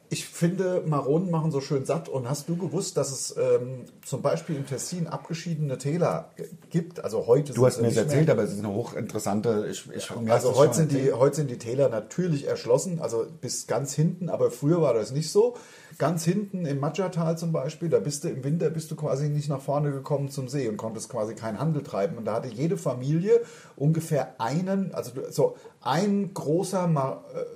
ich 0.09 0.25
finde, 0.25 0.83
Maronen 0.85 1.31
machen 1.31 1.51
so 1.51 1.61
schön 1.61 1.85
satt. 1.85 2.07
Und 2.09 2.29
hast 2.29 2.47
du 2.47 2.55
gewusst, 2.55 2.95
dass 2.97 3.11
es 3.11 3.35
ähm, 3.37 3.85
zum 4.05 4.21
Beispiel 4.21 4.55
im 4.55 4.65
Tessin 4.65 5.07
abgeschiedene 5.07 5.77
Täler 5.77 6.31
gibt? 6.69 7.03
Also 7.03 7.27
heute 7.27 7.53
Du 7.53 7.65
hast 7.65 7.81
mir 7.81 7.87
das 7.87 7.97
erzählt, 7.97 8.27
mehr. 8.27 8.35
aber 8.35 8.43
es 8.43 8.53
ist 8.53 8.59
eine 8.59 8.73
hochinteressante. 8.73 9.67
Ich, 9.69 9.89
ich, 9.91 10.09
hast 10.09 10.29
Also 10.29 10.55
heute 10.55 10.75
sind, 10.75 10.91
die, 10.91 11.11
heute 11.11 11.37
sind 11.37 11.49
die 11.49 11.57
Täler 11.57 11.89
natürlich 11.89 12.47
erschlossen, 12.47 13.01
also 13.01 13.25
bis 13.41 13.67
ganz 13.67 13.93
hinten, 13.93 14.29
aber 14.29 14.51
früher 14.51 14.81
war 14.81 14.93
das 14.93 15.11
nicht 15.11 15.31
so. 15.31 15.55
Ganz 15.97 16.23
hinten 16.25 16.65
im 16.65 16.79
Matschertal 16.79 17.37
zum 17.37 17.51
Beispiel, 17.51 17.89
da 17.89 17.99
bist 17.99 18.23
du 18.23 18.29
im 18.29 18.43
Winter 18.43 18.69
bist 18.69 18.91
du 18.91 18.95
quasi 18.95 19.29
nicht 19.29 19.49
nach 19.49 19.61
vorne 19.61 19.91
gekommen 19.91 20.29
zum 20.29 20.47
See 20.47 20.67
und 20.67 20.77
konntest 20.77 21.09
quasi 21.09 21.35
keinen 21.35 21.59
Handel 21.59 21.83
treiben. 21.83 22.17
Und 22.17 22.25
da 22.25 22.35
hatte 22.35 22.47
jede 22.47 22.77
Familie 22.77 23.41
ungefähr 23.75 24.39
einen, 24.39 24.93
also 24.93 25.11
so 25.29 25.55
ein 25.81 26.33
großer, 26.33 26.89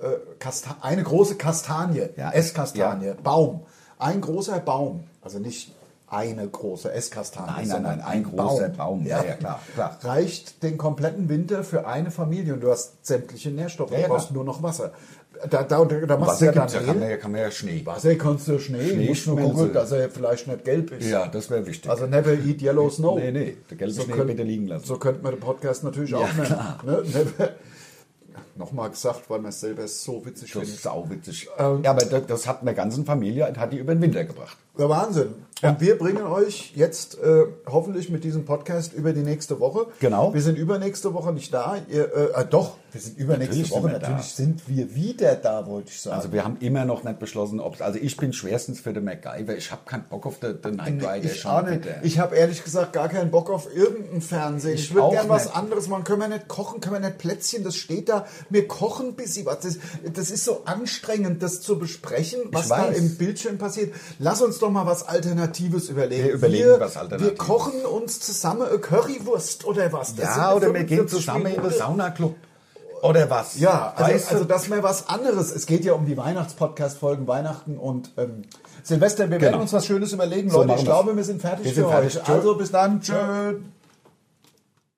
äh, 0.02 0.06
äh, 0.06 0.62
eine 0.80 1.02
große 1.02 1.36
Kastanie, 1.36 2.08
Ja. 2.16 2.30
Esskastanie, 2.30 3.06
Ja. 3.06 3.14
Baum. 3.14 3.66
Ein 3.98 4.20
großer 4.20 4.60
Baum, 4.60 5.04
also 5.20 5.38
nicht 5.38 5.74
eine 6.10 6.46
große 6.48 6.92
Esskastanie, 6.92 7.46
Nein, 7.46 7.56
nein, 7.56 7.68
sondern 7.68 7.98
nein, 7.98 8.06
ein 8.06 8.24
großer 8.24 8.68
Baum. 8.70 9.06
Ja, 9.06 9.22
ja, 9.24 9.34
klar, 9.34 9.60
klar. 9.74 9.98
reicht 10.02 10.62
den 10.62 10.76
kompletten 10.76 11.28
Winter 11.28 11.62
für 11.64 11.86
eine 11.86 12.10
Familie 12.10 12.54
und 12.54 12.60
du 12.60 12.70
hast 12.70 13.06
sämtliche 13.06 13.50
Nährstoffe, 13.50 13.92
Ja, 13.92 13.98
ja, 14.00 14.06
du 14.08 14.14
brauchst 14.14 14.32
nur 14.32 14.44
noch 14.44 14.62
Wasser. 14.62 14.92
Da, 15.48 15.62
da, 15.62 15.84
da, 15.84 15.84
da 15.84 16.16
machst 16.18 16.42
du 16.42 16.46
Wasser 16.46 16.46
ja 16.46 16.52
gibt's 16.52 16.72
dann 16.74 16.82
ja, 16.86 16.88
kann 16.92 17.00
man 17.00 17.10
ja, 17.10 17.16
kann 17.16 17.32
man 17.32 17.40
ja 17.40 17.50
Schnee. 17.50 17.80
Wasser 17.86 18.14
kannst 18.16 18.48
du 18.48 18.58
Schnee, 18.58 18.90
Schnee 18.90 19.08
musst 19.08 19.26
nur 19.26 19.38
gucken, 19.40 19.72
dass 19.72 19.92
er 19.92 20.10
vielleicht 20.10 20.46
nicht 20.48 20.64
gelb 20.64 20.90
ist. 20.92 21.08
Ja, 21.08 21.28
das 21.28 21.48
wäre 21.48 21.64
wichtig. 21.64 21.90
Also 21.90 22.06
never 22.06 22.32
eat 22.32 22.60
yellow 22.60 22.90
snow. 22.90 23.18
Nee, 23.18 23.30
nee, 23.30 23.56
der 23.70 23.76
gelbe 23.78 23.94
Schnee 24.02 24.12
könnt- 24.12 24.26
bitte 24.26 24.42
liegen 24.42 24.66
lassen. 24.66 24.84
So 24.84 24.98
könnte 24.98 25.22
man 25.22 25.32
den 25.32 25.40
Podcast 25.40 25.84
natürlich 25.84 26.14
auch 26.14 26.26
nennen. 26.34 26.44
klar. 26.44 26.78
Ne? 26.84 27.02
Never- 27.06 27.50
Nochmal 28.56 28.90
gesagt, 28.90 29.30
weil 29.30 29.38
man 29.38 29.48
es 29.50 29.60
selber 29.60 29.88
so 29.88 30.24
witzig 30.26 30.50
das 30.52 30.60
findet. 30.60 30.68
ist 30.76 30.82
sauwitzig. 30.82 31.48
Ähm, 31.58 31.82
ja, 31.82 31.90
aber 31.92 32.04
das, 32.04 32.26
das 32.26 32.46
hat 32.46 32.60
eine 32.60 32.74
ganzen 32.74 33.06
Familie, 33.06 33.46
hat 33.56 33.72
die 33.72 33.78
über 33.78 33.94
den 33.94 34.02
Winter 34.02 34.24
gebracht. 34.24 34.56
Der 34.78 34.88
Wahnsinn. 34.88 35.34
Und 35.62 35.80
wir 35.80 35.98
bringen 35.98 36.22
euch 36.22 36.72
jetzt 36.74 37.18
äh, 37.18 37.44
hoffentlich 37.66 38.08
mit 38.08 38.24
diesem 38.24 38.44
Podcast 38.44 38.92
über 38.94 39.12
die 39.12 39.20
nächste 39.20 39.60
Woche. 39.60 39.86
Genau. 40.00 40.32
Wir 40.32 40.40
sind 40.40 40.56
übernächste 40.56 41.12
Woche 41.12 41.32
nicht 41.32 41.52
da. 41.52 41.76
Ihr, 41.88 42.14
äh, 42.14 42.40
äh, 42.40 42.44
doch, 42.48 42.76
wir 42.92 43.00
sind 43.00 43.18
übernächste 43.18 43.56
Natürlich 43.56 43.70
Woche. 43.70 43.82
sind 43.82 43.92
Natürlich 43.92 44.16
da. 44.30 44.36
sind 44.36 44.68
wir 44.68 44.94
wieder 44.94 45.34
da, 45.36 45.66
wollte 45.66 45.90
ich 45.90 46.00
sagen. 46.00 46.16
Also 46.16 46.32
wir 46.32 46.44
haben 46.44 46.56
immer 46.60 46.84
noch 46.86 47.04
nicht 47.04 47.18
beschlossen, 47.18 47.60
ob 47.60 47.80
also 47.82 47.98
ich 48.00 48.16
bin 48.16 48.32
schwerstens 48.32 48.80
für 48.80 48.92
den 48.94 49.04
MacGyver. 49.04 49.54
Ich 49.56 49.70
habe 49.70 49.82
keinen 49.84 50.04
Bock 50.04 50.24
auf 50.26 50.38
den, 50.38 50.60
den 50.62 50.78
Knight 50.78 50.94
Rider. 51.02 51.24
ich 51.30 51.40
schon. 51.40 51.80
Ich 52.02 52.18
habe 52.18 52.36
ehrlich 52.36 52.64
gesagt 52.64 52.94
gar 52.94 53.08
keinen 53.08 53.30
Bock 53.30 53.50
auf 53.50 53.68
irgendein 53.74 54.22
Fernsehen. 54.22 54.74
Ich, 54.74 54.84
Ich 54.84 54.94
würde 54.94 55.04
auch 55.04 55.12
gern 55.12 55.28
was 55.28 55.54
anderes 55.54 55.88
machen. 55.88 56.04
Können 56.04 56.20
wir 56.22 56.28
nicht 56.28 56.48
kochen? 56.48 56.80
Können 56.80 57.02
wir 57.02 57.08
nicht 57.08 57.18
Plätzchen? 57.18 57.64
Das 57.64 57.76
steht 57.76 58.08
da. 58.08 58.26
Wir 58.48 58.66
kochen 58.66 59.08
ein 59.08 59.14
bisschen 59.14 59.44
was. 59.44 59.60
Das, 59.60 59.78
das 60.14 60.30
ist 60.30 60.44
so 60.44 60.62
anstrengend, 60.64 61.42
das 61.42 61.60
zu 61.60 61.78
besprechen, 61.78 62.40
was 62.50 62.68
da 62.68 62.86
im 62.86 63.16
Bildschirm 63.16 63.58
passiert. 63.58 63.92
Lass 64.18 64.40
uns 64.40 64.58
doch 64.58 64.70
mal 64.70 64.86
was 64.86 65.06
Alternatives 65.06 65.49
überlegen. 65.58 66.24
Wir 66.24 66.32
überlegen 66.34 66.70
was 66.78 66.94
Wir 66.94 67.00
Alternatives. 67.02 67.38
kochen 67.38 67.84
uns 67.86 68.20
zusammen 68.20 68.62
eine 68.62 68.78
Currywurst 68.78 69.64
oder 69.64 69.92
was. 69.92 70.14
Das 70.14 70.36
ja, 70.36 70.54
oder 70.54 70.66
wir 70.72 70.84
gehen 70.84 71.08
45 71.08 71.18
zusammen 71.18 71.46
in 71.46 71.62
den. 71.62 71.70
Saunaclub. 71.72 72.36
Oder 73.02 73.30
was? 73.30 73.58
Ja, 73.58 73.94
also, 73.96 74.12
Weißt 74.12 74.30
du? 74.30 74.34
also 74.34 74.44
das 74.44 74.68
wäre 74.70 74.82
was 74.82 75.08
anderes. 75.08 75.50
Es 75.54 75.64
geht 75.66 75.84
ja 75.86 75.94
um 75.94 76.04
die 76.04 76.16
Weihnachtspodcast-Folgen, 76.18 77.26
Weihnachten 77.26 77.78
und 77.78 78.10
ähm, 78.18 78.42
Silvester. 78.82 79.24
Wir 79.24 79.40
werden 79.40 79.52
Genau. 79.52 79.62
uns 79.62 79.72
was 79.72 79.86
Schönes 79.86 80.12
überlegen, 80.12 80.50
So 80.50 80.62
Leute. 80.62 80.78
Ich 80.80 80.84
glaube, 80.84 81.16
wir 81.16 81.24
sind 81.24 81.40
fertig 81.40 81.64
Wir 81.64 81.72
für 81.72 81.80
sind 81.80 81.90
fertig. 81.90 82.16
euch. 82.18 82.22
Tschö. 82.24 82.32
Also 82.32 82.54
bis 82.56 82.70
dann. 82.70 83.00
Tschö. 83.00 83.14